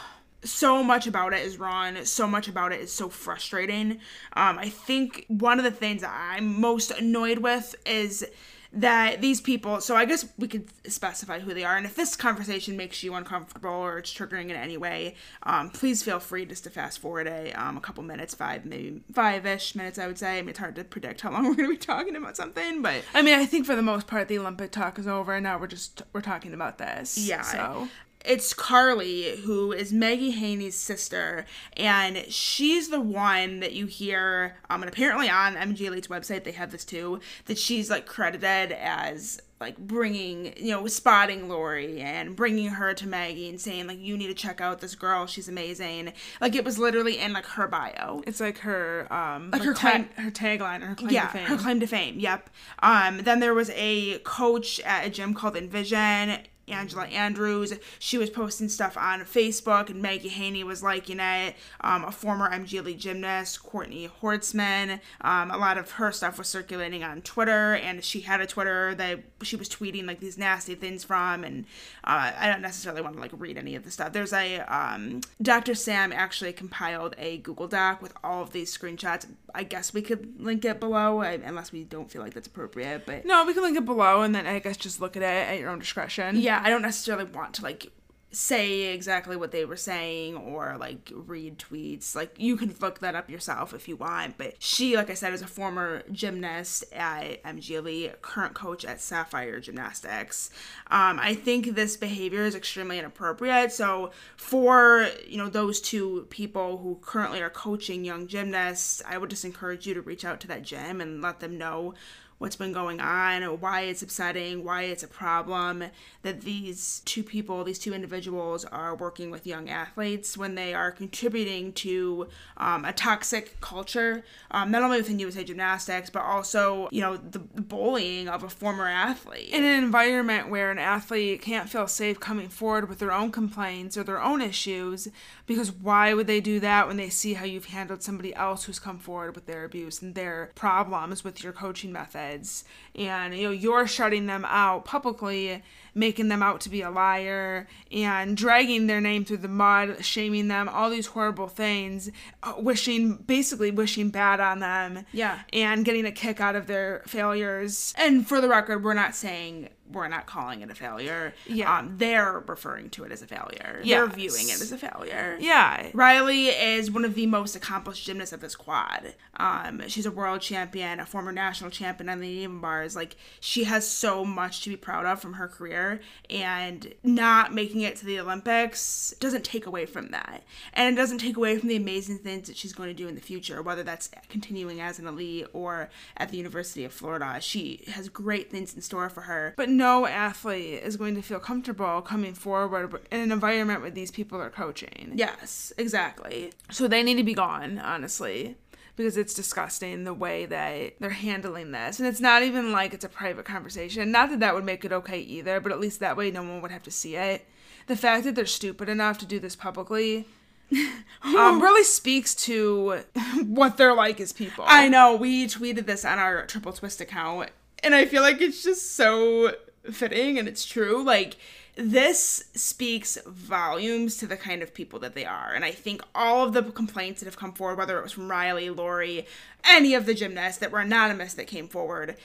so 0.46 0.82
much 0.82 1.06
about 1.06 1.32
it 1.32 1.44
is 1.44 1.58
wrong. 1.58 2.04
So 2.04 2.26
much 2.26 2.48
about 2.48 2.72
it 2.72 2.80
is 2.80 2.92
so 2.92 3.08
frustrating. 3.08 4.00
Um, 4.34 4.58
I 4.58 4.68
think 4.68 5.24
one 5.28 5.58
of 5.58 5.64
the 5.64 5.70
things 5.70 6.02
that 6.02 6.14
I'm 6.14 6.60
most 6.60 6.90
annoyed 6.90 7.38
with 7.38 7.74
is 7.84 8.26
that 8.72 9.20
these 9.20 9.40
people 9.40 9.80
so 9.80 9.96
i 9.96 10.04
guess 10.04 10.26
we 10.36 10.46
could 10.46 10.68
specify 10.90 11.40
who 11.40 11.54
they 11.54 11.64
are. 11.64 11.76
And 11.76 11.86
if 11.86 11.96
this 11.96 12.14
conversation 12.14 12.76
makes 12.76 13.02
you 13.02 13.14
uncomfortable 13.14 13.70
or 13.70 13.98
it's 13.98 14.12
triggering 14.12 14.50
in 14.50 14.56
any 14.56 14.76
way 14.76 15.14
um, 15.44 15.70
please 15.70 16.02
feel 16.02 16.20
free 16.20 16.44
just 16.44 16.64
to 16.64 16.70
fast 16.70 16.98
forward 16.98 17.26
a, 17.26 17.52
um, 17.52 17.76
a 17.76 17.80
couple 17.80 18.02
minutes 18.02 18.34
five 18.34 18.66
maybe 18.66 19.00
five-ish 19.12 19.74
minutes 19.74 19.98
i 19.98 20.06
would 20.06 20.18
say. 20.18 20.38
I 20.38 20.42
mean, 20.42 20.50
it's 20.50 20.58
hard 20.58 20.76
to 20.76 20.84
predict 20.84 21.22
how 21.22 21.32
long 21.32 21.44
we're 21.48 21.54
going 21.54 21.68
to 21.68 21.74
be 21.74 21.78
talking 21.78 22.16
about 22.16 22.36
something 22.36 22.82
but 22.82 23.02
i 23.14 23.22
mean 23.22 23.38
i 23.38 23.46
think 23.46 23.66
for 23.66 23.76
the 23.76 23.82
most 23.82 24.06
part 24.06 24.28
the 24.28 24.38
olympic 24.38 24.72
talk 24.72 24.98
is 24.98 25.06
over. 25.06 25.34
And 25.34 25.44
now 25.44 25.58
we're 25.58 25.66
just 25.66 26.02
we're 26.12 26.20
talking 26.20 26.52
about 26.52 26.78
this. 26.78 27.16
Yeah 27.16 27.42
so 27.42 27.88
it's 28.26 28.52
Carly, 28.52 29.36
who 29.38 29.72
is 29.72 29.92
Maggie 29.92 30.30
Haney's 30.30 30.76
sister, 30.76 31.46
and 31.76 32.24
she's 32.28 32.88
the 32.88 33.00
one 33.00 33.60
that 33.60 33.72
you 33.72 33.86
hear. 33.86 34.56
Um, 34.68 34.82
and 34.82 34.90
apparently 34.90 35.28
on 35.28 35.54
MG 35.54 35.82
Elite's 35.82 36.08
website 36.08 36.44
they 36.44 36.52
have 36.52 36.72
this 36.72 36.84
too. 36.84 37.20
That 37.46 37.58
she's 37.58 37.90
like 37.90 38.06
credited 38.06 38.72
as 38.72 39.40
like 39.60 39.78
bringing, 39.78 40.52
you 40.58 40.70
know, 40.70 40.86
spotting 40.86 41.48
Laurie 41.48 42.00
and 42.00 42.36
bringing 42.36 42.68
her 42.68 42.92
to 42.92 43.06
Maggie 43.06 43.48
and 43.48 43.60
saying 43.60 43.86
like 43.86 43.98
you 43.98 44.16
need 44.16 44.26
to 44.26 44.34
check 44.34 44.60
out 44.60 44.80
this 44.80 44.94
girl. 44.94 45.26
She's 45.26 45.48
amazing. 45.48 46.12
Like 46.40 46.54
it 46.54 46.64
was 46.64 46.78
literally 46.78 47.18
in 47.18 47.32
like 47.32 47.46
her 47.46 47.66
bio. 47.66 48.22
It's 48.26 48.40
like 48.40 48.58
her 48.58 49.10
um 49.12 49.50
like 49.52 49.62
her 49.62 49.72
claim, 49.72 50.08
her 50.16 50.30
tagline 50.30 50.82
or 50.82 50.86
her 50.86 50.94
claim 50.94 51.10
yeah, 51.10 51.26
to 51.26 51.38
fame. 51.38 51.46
her 51.46 51.56
claim 51.56 51.80
to 51.80 51.86
fame. 51.86 52.18
Yep. 52.18 52.50
Um. 52.80 53.18
Then 53.18 53.40
there 53.40 53.54
was 53.54 53.70
a 53.74 54.18
coach 54.20 54.80
at 54.80 55.06
a 55.06 55.10
gym 55.10 55.32
called 55.32 55.56
Envision 55.56 56.38
Angela 56.68 57.04
Andrews. 57.06 57.72
She 57.98 58.18
was 58.18 58.30
posting 58.30 58.68
stuff 58.68 58.96
on 58.96 59.20
Facebook, 59.20 59.90
and 59.90 60.02
Maggie 60.02 60.28
Haney 60.28 60.64
was 60.64 60.82
liking 60.82 61.20
it. 61.20 61.56
Um, 61.80 62.04
a 62.04 62.12
former 62.12 62.50
MG 62.50 62.74
Elite 62.74 62.98
gymnast, 62.98 63.62
Courtney 63.62 64.10
Hortzman. 64.22 65.00
Um, 65.20 65.50
a 65.50 65.56
lot 65.56 65.78
of 65.78 65.92
her 65.92 66.12
stuff 66.12 66.38
was 66.38 66.48
circulating 66.48 67.02
on 67.04 67.22
Twitter, 67.22 67.74
and 67.74 68.02
she 68.04 68.20
had 68.20 68.40
a 68.40 68.46
Twitter 68.46 68.94
that 68.94 69.20
she 69.42 69.56
was 69.56 69.68
tweeting 69.68 70.06
like 70.06 70.20
these 70.20 70.38
nasty 70.38 70.74
things 70.74 71.04
from. 71.04 71.44
And 71.44 71.64
uh, 72.04 72.32
I 72.36 72.48
don't 72.48 72.62
necessarily 72.62 73.02
want 73.02 73.14
to 73.16 73.20
like 73.20 73.32
read 73.34 73.56
any 73.56 73.74
of 73.74 73.84
the 73.84 73.90
stuff. 73.90 74.12
There's 74.12 74.32
a 74.32 74.60
um, 74.60 75.20
Dr. 75.40 75.74
Sam 75.74 76.12
actually 76.12 76.52
compiled 76.52 77.14
a 77.18 77.38
Google 77.38 77.68
Doc 77.68 78.02
with 78.02 78.12
all 78.24 78.42
of 78.42 78.52
these 78.52 78.76
screenshots. 78.76 79.26
I 79.54 79.62
guess 79.62 79.94
we 79.94 80.02
could 80.02 80.40
link 80.40 80.64
it 80.64 80.80
below, 80.80 81.20
unless 81.20 81.72
we 81.72 81.84
don't 81.84 82.10
feel 82.10 82.22
like 82.22 82.34
that's 82.34 82.46
appropriate. 82.46 83.06
But 83.06 83.24
no, 83.24 83.44
we 83.46 83.54
can 83.54 83.62
link 83.62 83.78
it 83.78 83.84
below, 83.84 84.22
and 84.22 84.34
then 84.34 84.46
I 84.46 84.58
guess 84.58 84.76
just 84.76 85.00
look 85.00 85.16
at 85.16 85.22
it 85.22 85.26
at 85.26 85.58
your 85.58 85.70
own 85.70 85.78
discretion. 85.78 86.36
Yeah, 86.36 86.55
I 86.64 86.70
don't 86.70 86.82
necessarily 86.82 87.24
want 87.24 87.54
to 87.54 87.62
like 87.62 87.92
say 88.36 88.92
exactly 88.92 89.34
what 89.34 89.50
they 89.50 89.64
were 89.64 89.76
saying 89.76 90.36
or 90.36 90.76
like 90.78 91.10
read 91.14 91.58
tweets. 91.58 92.14
Like 92.14 92.34
you 92.36 92.56
can 92.56 92.74
look 92.80 92.98
that 92.98 93.14
up 93.14 93.30
yourself 93.30 93.72
if 93.72 93.88
you 93.88 93.96
want. 93.96 94.36
But 94.36 94.56
she, 94.58 94.94
like 94.96 95.08
I 95.08 95.14
said, 95.14 95.32
is 95.32 95.40
a 95.40 95.46
former 95.46 96.02
gymnast 96.12 96.84
at 96.92 97.42
MG 97.44 97.70
Elite, 97.70 98.20
current 98.20 98.54
coach 98.54 98.84
at 98.84 99.00
Sapphire 99.00 99.58
Gymnastics. 99.58 100.50
Um, 100.88 101.18
I 101.18 101.34
think 101.34 101.74
this 101.74 101.96
behavior 101.96 102.44
is 102.44 102.54
extremely 102.54 102.98
inappropriate. 102.98 103.72
So 103.72 104.10
for 104.36 105.08
you 105.26 105.38
know 105.38 105.48
those 105.48 105.80
two 105.80 106.26
people 106.28 106.78
who 106.78 106.98
currently 107.00 107.40
are 107.40 107.50
coaching 107.50 108.04
young 108.04 108.26
gymnasts, 108.26 109.02
I 109.06 109.16
would 109.16 109.30
just 109.30 109.46
encourage 109.46 109.86
you 109.86 109.94
to 109.94 110.02
reach 110.02 110.24
out 110.24 110.40
to 110.40 110.48
that 110.48 110.62
gym 110.62 111.00
and 111.00 111.22
let 111.22 111.40
them 111.40 111.56
know 111.56 111.94
what's 112.38 112.56
been 112.56 112.72
going 112.72 113.00
on, 113.00 113.42
why 113.60 113.82
it's 113.82 114.02
upsetting, 114.02 114.62
why 114.62 114.82
it's 114.82 115.02
a 115.02 115.08
problem 115.08 115.84
that 116.22 116.42
these 116.42 117.00
two 117.06 117.22
people, 117.22 117.64
these 117.64 117.78
two 117.78 117.94
individuals, 117.94 118.64
are 118.66 118.94
working 118.94 119.30
with 119.30 119.46
young 119.46 119.70
athletes 119.70 120.36
when 120.36 120.54
they 120.54 120.74
are 120.74 120.90
contributing 120.90 121.72
to 121.72 122.28
um, 122.58 122.84
a 122.84 122.92
toxic 122.92 123.58
culture, 123.60 124.22
um, 124.50 124.70
not 124.70 124.82
only 124.82 124.98
within 124.98 125.18
USA 125.18 125.44
Gymnastics, 125.44 126.10
but 126.10 126.22
also, 126.22 126.88
you 126.92 127.00
know, 127.00 127.16
the 127.16 127.38
bullying 127.38 128.28
of 128.28 128.42
a 128.42 128.50
former 128.50 128.86
athlete. 128.86 129.48
In 129.48 129.64
an 129.64 129.82
environment 129.82 130.50
where 130.50 130.70
an 130.70 130.78
athlete 130.78 131.40
can't 131.40 131.70
feel 131.70 131.86
safe 131.86 132.20
coming 132.20 132.48
forward 132.48 132.88
with 132.88 132.98
their 132.98 133.12
own 133.12 133.32
complaints 133.32 133.96
or 133.96 134.02
their 134.02 134.22
own 134.22 134.42
issues, 134.42 135.08
because 135.46 135.72
why 135.72 136.12
would 136.12 136.26
they 136.26 136.40
do 136.40 136.60
that 136.60 136.86
when 136.86 136.98
they 136.98 137.08
see 137.08 137.34
how 137.34 137.46
you've 137.46 137.66
handled 137.66 138.02
somebody 138.02 138.34
else 138.34 138.64
who's 138.64 138.78
come 138.78 138.98
forward 138.98 139.34
with 139.34 139.46
their 139.46 139.64
abuse 139.64 140.02
and 140.02 140.14
their 140.14 140.50
problems 140.54 141.24
with 141.24 141.42
your 141.42 141.52
coaching 141.54 141.92
method? 141.92 142.25
Kids 142.26 142.64
and 142.94 143.34
you 143.34 143.44
know 143.44 143.50
you're 143.50 143.86
shutting 143.86 144.26
them 144.26 144.44
out 144.46 144.84
publicly 144.84 145.62
making 145.96 146.28
them 146.28 146.42
out 146.42 146.60
to 146.60 146.68
be 146.70 146.82
a 146.82 146.90
liar 146.90 147.66
and 147.90 148.36
dragging 148.36 148.86
their 148.86 149.00
name 149.00 149.24
through 149.24 149.38
the 149.38 149.48
mud 149.48 150.04
shaming 150.04 150.46
them 150.48 150.68
all 150.68 150.90
these 150.90 151.06
horrible 151.06 151.48
things 151.48 152.10
uh, 152.42 152.52
wishing 152.58 153.14
basically 153.16 153.70
wishing 153.70 154.10
bad 154.10 154.38
on 154.38 154.60
them 154.60 155.04
Yeah. 155.12 155.40
and 155.52 155.84
getting 155.84 156.04
a 156.04 156.12
kick 156.12 156.40
out 156.40 156.54
of 156.54 156.66
their 156.68 157.02
failures 157.06 157.94
And 157.96 158.26
for 158.28 158.40
the 158.40 158.48
record, 158.48 158.84
we're 158.84 158.94
not 158.94 159.14
saying 159.16 159.70
we're 159.88 160.08
not 160.08 160.26
calling 160.26 160.62
it 160.62 160.70
a 160.70 160.74
failure. 160.74 161.32
Yeah. 161.46 161.78
Um, 161.78 161.94
they're 161.96 162.42
referring 162.48 162.90
to 162.90 163.04
it 163.04 163.12
as 163.12 163.22
a 163.22 163.26
failure. 163.28 163.80
Yes. 163.84 163.98
They're 164.00 164.08
viewing 164.08 164.48
it 164.48 164.60
as 164.60 164.72
a 164.72 164.76
failure. 164.78 165.36
yeah 165.38 165.90
Riley 165.94 166.46
is 166.48 166.90
one 166.90 167.04
of 167.04 167.14
the 167.14 167.26
most 167.26 167.54
accomplished 167.54 168.04
gymnasts 168.04 168.32
of 168.32 168.40
this 168.40 168.56
quad. 168.56 169.14
Um, 169.36 169.82
she's 169.86 170.04
a 170.04 170.10
world 170.10 170.40
champion, 170.40 170.98
a 170.98 171.06
former 171.06 171.30
national 171.30 171.70
champion 171.70 172.08
on 172.08 172.18
the 172.18 172.26
uneven 172.28 172.60
bars. 172.60 172.96
Like 172.96 173.14
she 173.38 173.62
has 173.64 173.88
so 173.88 174.24
much 174.24 174.62
to 174.62 174.70
be 174.70 174.76
proud 174.76 175.06
of 175.06 175.20
from 175.20 175.34
her 175.34 175.46
career, 175.46 175.85
and 176.30 176.92
not 177.02 177.54
making 177.54 177.80
it 177.80 177.96
to 177.96 178.06
the 178.06 178.18
Olympics 178.20 179.14
doesn't 179.20 179.44
take 179.44 179.66
away 179.66 179.86
from 179.86 180.10
that, 180.10 180.42
and 180.72 180.92
it 180.92 181.00
doesn't 181.00 181.18
take 181.18 181.36
away 181.36 181.58
from 181.58 181.68
the 181.68 181.76
amazing 181.76 182.18
things 182.18 182.46
that 182.48 182.56
she's 182.56 182.72
going 182.72 182.88
to 182.88 182.94
do 182.94 183.08
in 183.08 183.14
the 183.14 183.20
future, 183.20 183.62
whether 183.62 183.82
that's 183.82 184.10
continuing 184.28 184.80
as 184.80 184.98
an 184.98 185.06
elite 185.06 185.46
or 185.52 185.90
at 186.16 186.30
the 186.30 186.36
University 186.36 186.84
of 186.84 186.92
Florida. 186.92 187.38
She 187.40 187.84
has 187.92 188.08
great 188.08 188.50
things 188.50 188.74
in 188.74 188.82
store 188.82 189.08
for 189.08 189.22
her. 189.22 189.54
but 189.56 189.68
no 189.68 190.06
athlete 190.06 190.82
is 190.82 190.96
going 190.96 191.14
to 191.14 191.22
feel 191.22 191.40
comfortable 191.40 192.02
coming 192.02 192.34
forward 192.34 192.94
in 193.10 193.20
an 193.20 193.32
environment 193.32 193.80
where 193.80 193.90
these 193.90 194.10
people 194.10 194.40
are 194.40 194.50
coaching 194.50 195.12
Yes, 195.14 195.72
exactly. 195.78 196.52
So 196.70 196.88
they 196.88 197.02
need 197.02 197.16
to 197.16 197.22
be 197.24 197.34
gone, 197.34 197.78
honestly, 197.78 198.56
because 198.96 199.16
it's 199.16 199.34
disgusting 199.34 200.04
the 200.04 200.14
way 200.14 200.46
that 200.46 200.94
they're 200.98 201.10
handling 201.10 201.70
this. 201.72 201.98
And 201.98 202.08
it's 202.08 202.20
not 202.20 202.42
even 202.42 202.72
like 202.72 202.94
it's 202.94 203.04
a 203.04 203.08
private 203.08 203.44
conversation. 203.44 204.10
Not 204.10 204.30
that 204.30 204.40
that 204.40 204.54
would 204.54 204.64
make 204.64 204.84
it 204.84 204.92
okay 204.92 205.20
either, 205.20 205.60
but 205.60 205.70
at 205.70 205.80
least 205.80 206.00
that 206.00 206.16
way 206.16 206.30
no 206.30 206.42
one 206.42 206.62
would 206.62 206.70
have 206.70 206.82
to 206.84 206.90
see 206.90 207.14
it. 207.16 207.46
The 207.86 207.96
fact 207.96 208.24
that 208.24 208.34
they're 208.34 208.46
stupid 208.46 208.88
enough 208.88 209.18
to 209.18 209.26
do 209.26 209.38
this 209.38 209.54
publicly 209.54 210.26
um, 211.22 211.62
really 211.62 211.84
speaks 211.84 212.34
to 212.34 213.02
what 213.46 213.76
they're 213.76 213.94
like 213.94 214.20
as 214.20 214.32
people. 214.32 214.64
I 214.66 214.88
know 214.88 215.14
we 215.14 215.46
tweeted 215.46 215.86
this 215.86 216.04
on 216.04 216.18
our 216.18 216.46
Triple 216.46 216.72
Twist 216.72 217.00
account, 217.00 217.50
and 217.84 217.94
I 217.94 218.06
feel 218.06 218.22
like 218.22 218.40
it's 218.40 218.62
just 218.62 218.96
so 218.96 219.54
fitting 219.92 220.38
and 220.38 220.48
it's 220.48 220.64
true. 220.64 221.04
Like, 221.04 221.36
this 221.76 222.44
speaks 222.54 223.18
volumes 223.26 224.16
to 224.16 224.26
the 224.26 224.36
kind 224.36 224.62
of 224.62 224.72
people 224.74 224.98
that 225.00 225.14
they 225.14 225.26
are. 225.26 225.52
And 225.54 225.64
I 225.64 225.70
think 225.70 226.02
all 226.14 226.46
of 226.46 226.54
the 226.54 226.62
complaints 226.62 227.20
that 227.20 227.26
have 227.26 227.36
come 227.36 227.52
forward, 227.52 227.76
whether 227.76 227.98
it 227.98 228.02
was 228.02 228.12
from 228.12 228.30
Riley, 228.30 228.70
Laurie, 228.70 229.26
any 229.64 229.94
of 229.94 230.06
the 230.06 230.14
gymnasts 230.14 230.58
that 230.58 230.72
were 230.72 230.80
anonymous 230.80 231.34
that 231.34 231.46
came 231.46 231.68
forward, 231.68 232.16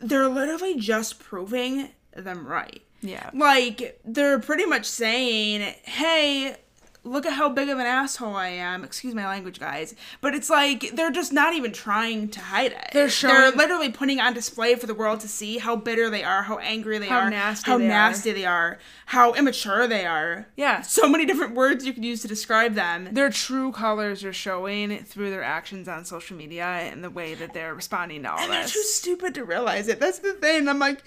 they're 0.00 0.28
literally 0.28 0.76
just 0.76 1.18
proving 1.20 1.90
them 2.14 2.46
right. 2.46 2.82
Yeah. 3.02 3.30
Like, 3.34 4.00
they're 4.04 4.38
pretty 4.38 4.64
much 4.64 4.86
saying, 4.86 5.60
hey, 5.84 6.56
look 7.04 7.24
at 7.24 7.32
how 7.32 7.48
big 7.48 7.68
of 7.68 7.78
an 7.78 7.86
asshole 7.86 8.34
I 8.36 8.48
am. 8.48 8.84
Excuse 8.84 9.14
my 9.14 9.26
language, 9.26 9.58
guys. 9.60 9.94
But 10.20 10.34
it's 10.34 10.50
like, 10.50 10.90
they're 10.94 11.10
just 11.10 11.32
not 11.32 11.54
even 11.54 11.72
trying 11.72 12.28
to 12.30 12.40
hide 12.40 12.72
it. 12.72 12.90
They're 12.92 13.08
They're 13.08 13.50
literally 13.52 13.90
putting 13.90 14.20
on 14.20 14.34
display 14.34 14.74
for 14.74 14.86
the 14.86 14.94
world 14.94 15.20
to 15.20 15.28
see 15.28 15.58
how 15.58 15.76
bitter 15.76 16.10
they 16.10 16.22
are, 16.22 16.42
how 16.42 16.58
angry 16.58 16.98
they 16.98 17.08
How 17.08 17.20
are, 17.20 17.30
nasty 17.30 17.70
how 17.70 17.78
they 17.78 17.86
are. 17.86 17.88
nasty 17.88 18.32
they 18.32 18.44
are, 18.44 18.78
how 19.06 19.32
immature 19.34 19.86
they 19.86 20.04
are. 20.06 20.48
Yeah. 20.56 20.82
So 20.82 21.08
many 21.08 21.24
different 21.24 21.54
words 21.54 21.86
you 21.86 21.92
could 21.92 22.04
use 22.04 22.22
to 22.22 22.28
describe 22.28 22.74
them. 22.74 23.08
Their 23.12 23.30
true 23.30 23.72
colors 23.72 24.24
are 24.24 24.32
showing 24.32 25.04
through 25.04 25.30
their 25.30 25.44
actions 25.44 25.88
on 25.88 26.04
social 26.04 26.36
media 26.36 26.64
and 26.64 27.02
the 27.02 27.10
way 27.10 27.34
that 27.34 27.54
they're 27.54 27.74
responding 27.74 28.22
to 28.24 28.32
all 28.32 28.38
And 28.38 28.52
they're 28.52 28.66
too 28.66 28.82
stupid 28.82 29.34
to 29.34 29.44
realize 29.44 29.88
it. 29.88 30.00
That's 30.00 30.18
the 30.18 30.34
thing. 30.34 30.68
I'm 30.68 30.78
like, 30.78 31.02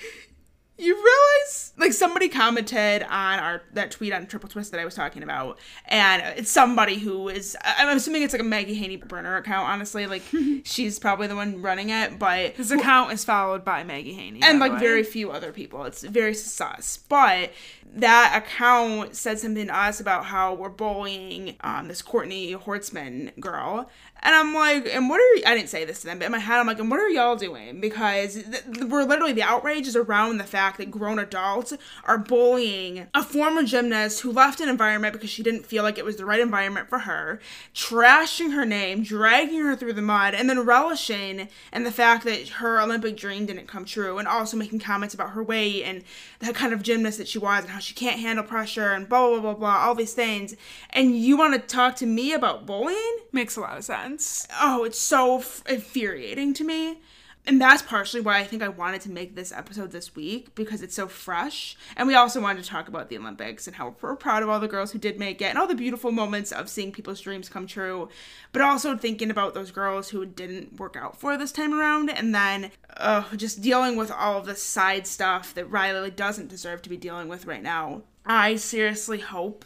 you 0.82 0.96
realize? 0.96 1.74
Like 1.78 1.94
somebody 1.94 2.30
commented 2.30 3.04
on 3.04 3.40
our 3.40 3.62
that 3.74 3.92
tweet 3.92 4.14
on 4.14 4.28
Triple 4.28 4.50
Twist 4.50 4.72
that 4.72 4.80
I 4.80 4.86
was 4.86 4.96
talking 4.96 5.24
about, 5.24 5.58
and 5.86 6.22
it's 6.38 6.52
somebody 6.52 6.98
who 7.00 7.30
is. 7.30 7.56
I'm 7.64 7.96
assuming 7.96 8.24
it's 8.24 8.34
like 8.34 8.42
a 8.42 8.46
Maggie 8.46 8.74
Haney 8.76 8.98
burner 8.98 9.38
account. 9.38 9.68
Honestly, 9.70 10.06
like 10.08 10.24
she's 10.64 11.00
probably 11.00 11.28
the 11.28 11.36
one 11.36 11.62
running 11.62 11.90
it, 11.90 12.20
but 12.20 12.52
His 12.54 12.72
account 12.72 13.12
is 13.14 13.24
followed 13.24 13.64
by 13.64 13.84
Maggie 13.84 14.14
Haney. 14.14 14.42
and 14.44 14.60
like 14.60 14.74
way. 14.74 14.80
very 14.80 15.04
few 15.04 15.32
other 15.32 15.52
people. 15.52 15.84
It's 15.86 16.04
very 16.04 16.34
sus. 16.34 16.98
But 17.10 17.52
that 17.94 18.42
account 18.46 19.16
said 19.16 19.38
something 19.40 19.68
to 19.68 19.78
us 19.78 20.00
about 20.00 20.26
how 20.26 20.54
we're 20.54 20.70
bullying 20.70 21.56
um, 21.62 21.88
this 21.90 22.02
Courtney 22.02 22.54
Hortzman 22.56 23.38
girl. 23.40 23.90
And 24.24 24.36
I'm 24.36 24.54
like, 24.54 24.88
and 24.88 25.10
what 25.10 25.20
are 25.20 25.36
you, 25.36 25.44
I 25.46 25.56
didn't 25.56 25.70
say 25.70 25.84
this 25.84 26.02
to 26.02 26.08
them, 26.08 26.20
but 26.20 26.26
in 26.26 26.32
my 26.32 26.40
head, 26.40 26.60
I'm 26.60 26.68
like, 26.68 26.80
and 26.80 26.92
what 26.92 27.00
are 27.00 27.10
y'all 27.10 27.36
doing? 27.36 27.82
Because 27.82 28.36
th- 28.36 28.64
we're 28.88 29.04
literally, 29.04 29.34
the 29.34 29.42
outrage 29.42 29.88
is 29.88 29.96
around 29.96 30.38
the 30.38 30.44
fact 30.44 30.78
that 30.78 30.92
grown 30.92 31.18
adults 31.18 31.74
are 32.04 32.18
bullying 32.18 33.08
a 33.16 33.24
former 33.24 33.64
gymnast 33.64 34.22
who 34.22 34.32
left 34.32 34.62
an 34.62 34.70
environment 34.70 35.14
because 35.14 35.30
she 35.30 35.42
didn't 35.42 35.66
feel 35.66 35.84
like 35.84 35.98
it 35.98 36.06
was 36.06 36.18
the 36.18 36.26
right 36.26 36.40
environment 36.40 36.88
for 36.88 37.00
her, 37.00 37.40
trashing 37.74 38.54
her 38.54 38.66
name, 38.66 39.02
dragging 39.02 39.62
her 39.62 39.76
through 39.76 39.94
the 39.94 40.02
mud, 40.02 40.36
and 40.36 40.48
then 40.50 40.60
relishing 40.60 41.48
in 41.74 41.84
the 41.84 41.92
fact 41.92 42.24
that 42.26 42.48
her 42.50 42.80
Olympic 42.80 43.18
dream 43.18 43.48
didn't 43.48 43.68
come 43.68 43.86
true, 43.86 44.20
and 44.20 44.28
also 44.28 44.56
making 44.56 44.80
comments 44.80 45.16
about 45.16 45.32
her 45.32 45.42
weight 45.42 45.84
and 45.84 46.04
the 46.40 46.54
kind 46.54 46.74
of 46.74 46.84
gymnast 46.84 47.18
that 47.18 47.28
she 47.28 47.40
was 47.40 47.64
and 47.64 47.72
how 47.72 47.80
she 47.80 47.96
can't 47.96 48.20
handle 48.20 48.46
pressure 48.46 48.92
and 48.92 49.10
blah, 49.10 49.30
blah, 49.30 49.40
blah, 49.40 49.54
blah, 49.54 49.78
all 49.78 49.96
these 49.96 50.14
things. 50.14 50.56
And 50.92 51.18
you 51.18 51.38
want 51.38 51.54
to 51.54 51.60
talk 51.60 51.96
to 51.98 52.06
me 52.06 52.34
about 52.34 52.68
bullying? 52.68 53.18
makes 53.32 53.56
a 53.56 53.62
lot 53.62 53.78
of 53.78 53.84
sense. 53.84 54.11
Oh, 54.60 54.84
it's 54.84 55.00
so 55.00 55.40
f- 55.40 55.64
infuriating 55.68 56.54
to 56.56 56.64
me. 56.64 57.00
And 57.46 57.60
that's 57.60 57.82
partially 57.82 58.22
why 58.22 58.38
I 58.38 58.44
think 58.44 58.62
I 58.62 58.70
wanted 58.70 59.02
to 59.02 59.10
make 59.10 59.36
this 59.36 59.52
episode 59.52 59.92
this 59.92 60.16
week 60.16 60.54
because 60.54 60.84
it's 60.84 60.94
so 60.94 61.08
fresh. 61.08 61.76
And 61.96 62.08
we 62.08 62.14
also 62.14 62.40
wanted 62.40 62.64
to 62.64 62.70
talk 62.70 62.88
about 62.88 63.10
the 63.10 63.18
Olympics 63.18 63.66
and 63.66 63.76
how 63.76 63.96
we're 64.00 64.16
proud 64.16 64.44
of 64.44 64.50
all 64.50 64.60
the 64.60 64.68
girls 64.68 64.92
who 64.92 65.00
did 65.00 65.18
make 65.18 65.42
it 65.42 65.46
and 65.46 65.58
all 65.58 65.66
the 65.66 65.74
beautiful 65.74 66.12
moments 66.12 66.52
of 66.52 66.70
seeing 66.70 66.92
people's 66.92 67.20
dreams 67.20 67.50
come 67.50 67.66
true. 67.66 68.10
But 68.52 68.62
also 68.62 68.96
thinking 68.96 69.32
about 69.32 69.56
those 69.56 69.72
girls 69.72 70.10
who 70.10 70.24
didn't 70.26 70.80
work 70.80 70.96
out 70.96 71.20
for 71.20 71.36
this 71.36 71.52
time 71.52 71.74
around 71.74 72.12
and 72.12 72.34
then 72.36 72.72
uh, 72.98 73.24
just 73.36 73.62
dealing 73.62 73.96
with 73.96 74.12
all 74.12 74.38
of 74.38 74.46
the 74.46 74.56
side 74.56 75.08
stuff 75.08 75.56
that 75.56 75.66
Riley 75.66 76.12
doesn't 76.12 76.48
deserve 76.48 76.84
to 76.84 76.90
be 76.90 76.98
dealing 76.98 77.28
with 77.28 77.48
right 77.48 77.64
now. 77.64 78.04
I 78.24 78.56
seriously 78.56 79.20
hope 79.20 79.66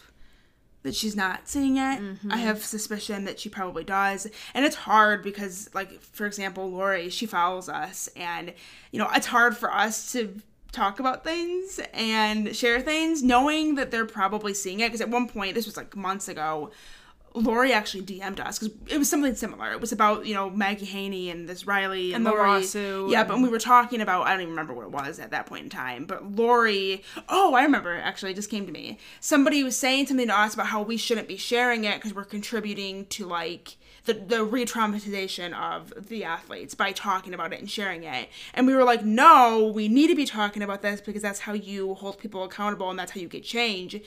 that 0.85 0.95
she's 0.95 1.15
not 1.15 1.49
seeing 1.49 1.77
it. 1.77 1.81
I 1.81 1.97
mm-hmm. 1.97 2.29
have 2.29 2.63
suspicion 2.63 3.25
that 3.25 3.39
she 3.39 3.49
probably 3.49 3.83
does. 3.83 4.27
And 4.53 4.63
it's 4.63 4.75
hard 4.75 5.23
because, 5.23 5.67
like, 5.73 5.99
for 5.99 6.27
example, 6.27 6.69
Laurie, 6.69 7.09
she 7.09 7.25
follows 7.25 7.67
us. 7.67 8.07
And, 8.15 8.53
you 8.91 8.99
know, 8.99 9.09
it's 9.15 9.25
hard 9.25 9.57
for 9.57 9.73
us 9.73 10.11
to 10.11 10.39
talk 10.71 10.99
about 10.99 11.23
things 11.23 11.79
and 11.91 12.55
share 12.55 12.81
things 12.81 13.23
knowing 13.23 13.75
that 13.75 13.89
they're 13.89 14.05
probably 14.05 14.53
seeing 14.53 14.81
it. 14.81 14.89
Because 14.89 15.01
at 15.01 15.09
one 15.09 15.27
point, 15.27 15.55
this 15.55 15.65
was 15.65 15.75
like 15.75 15.95
months 15.95 16.27
ago, 16.27 16.69
Laurie 17.35 17.73
actually 17.73 18.03
DM'd 18.03 18.39
us 18.39 18.57
because 18.57 18.75
it 18.87 18.97
was 18.97 19.09
something 19.09 19.35
similar. 19.35 19.71
It 19.71 19.81
was 19.81 19.91
about, 19.91 20.25
you 20.25 20.33
know, 20.33 20.49
Maggie 20.49 20.85
Haney 20.85 21.29
and 21.29 21.47
this 21.47 21.67
Riley 21.67 22.07
and, 22.13 22.17
And 22.17 22.25
the 22.25 22.31
Laurie. 22.31 22.47
lawsuit 22.61 23.11
Yeah, 23.11 23.23
but 23.23 23.39
we 23.39 23.49
were 23.49 23.59
talking 23.59 24.01
about, 24.01 24.25
I 24.25 24.31
don't 24.31 24.41
even 24.41 24.51
remember 24.51 24.73
what 24.73 24.85
it 24.85 24.91
was 24.91 25.19
at 25.19 25.31
that 25.31 25.45
point 25.45 25.63
in 25.63 25.69
time, 25.69 26.05
but 26.05 26.31
Laurie, 26.35 27.03
oh, 27.29 27.53
I 27.53 27.63
remember 27.63 27.95
actually, 27.95 28.31
it 28.31 28.35
just 28.35 28.49
came 28.49 28.65
to 28.65 28.71
me. 28.71 28.97
Somebody 29.19 29.63
was 29.63 29.75
saying 29.75 30.07
something 30.07 30.27
to 30.27 30.37
us 30.37 30.53
about 30.53 30.67
how 30.67 30.81
we 30.81 30.97
shouldn't 30.97 31.27
be 31.27 31.37
sharing 31.37 31.83
it 31.83 31.95
because 31.95 32.13
we're 32.13 32.23
contributing 32.25 33.05
to 33.07 33.25
like 33.25 33.77
the, 34.05 34.13
the 34.13 34.43
re 34.43 34.65
traumatization 34.65 35.53
of 35.53 36.07
the 36.07 36.23
athletes 36.23 36.75
by 36.75 36.91
talking 36.91 37.33
about 37.33 37.53
it 37.53 37.59
and 37.59 37.69
sharing 37.69 38.03
it. 38.03 38.29
And 38.53 38.67
we 38.67 38.73
were 38.73 38.83
like, 38.83 39.03
no, 39.03 39.71
we 39.73 39.87
need 39.87 40.07
to 40.07 40.15
be 40.15 40.25
talking 40.25 40.61
about 40.61 40.81
this 40.81 41.01
because 41.01 41.21
that's 41.21 41.39
how 41.39 41.53
you 41.53 41.95
hold 41.95 42.19
people 42.19 42.43
accountable 42.43 42.89
and 42.89 42.97
that's 42.97 43.11
how 43.11 43.19
you 43.19 43.27
get 43.27 43.43
change. 43.43 43.99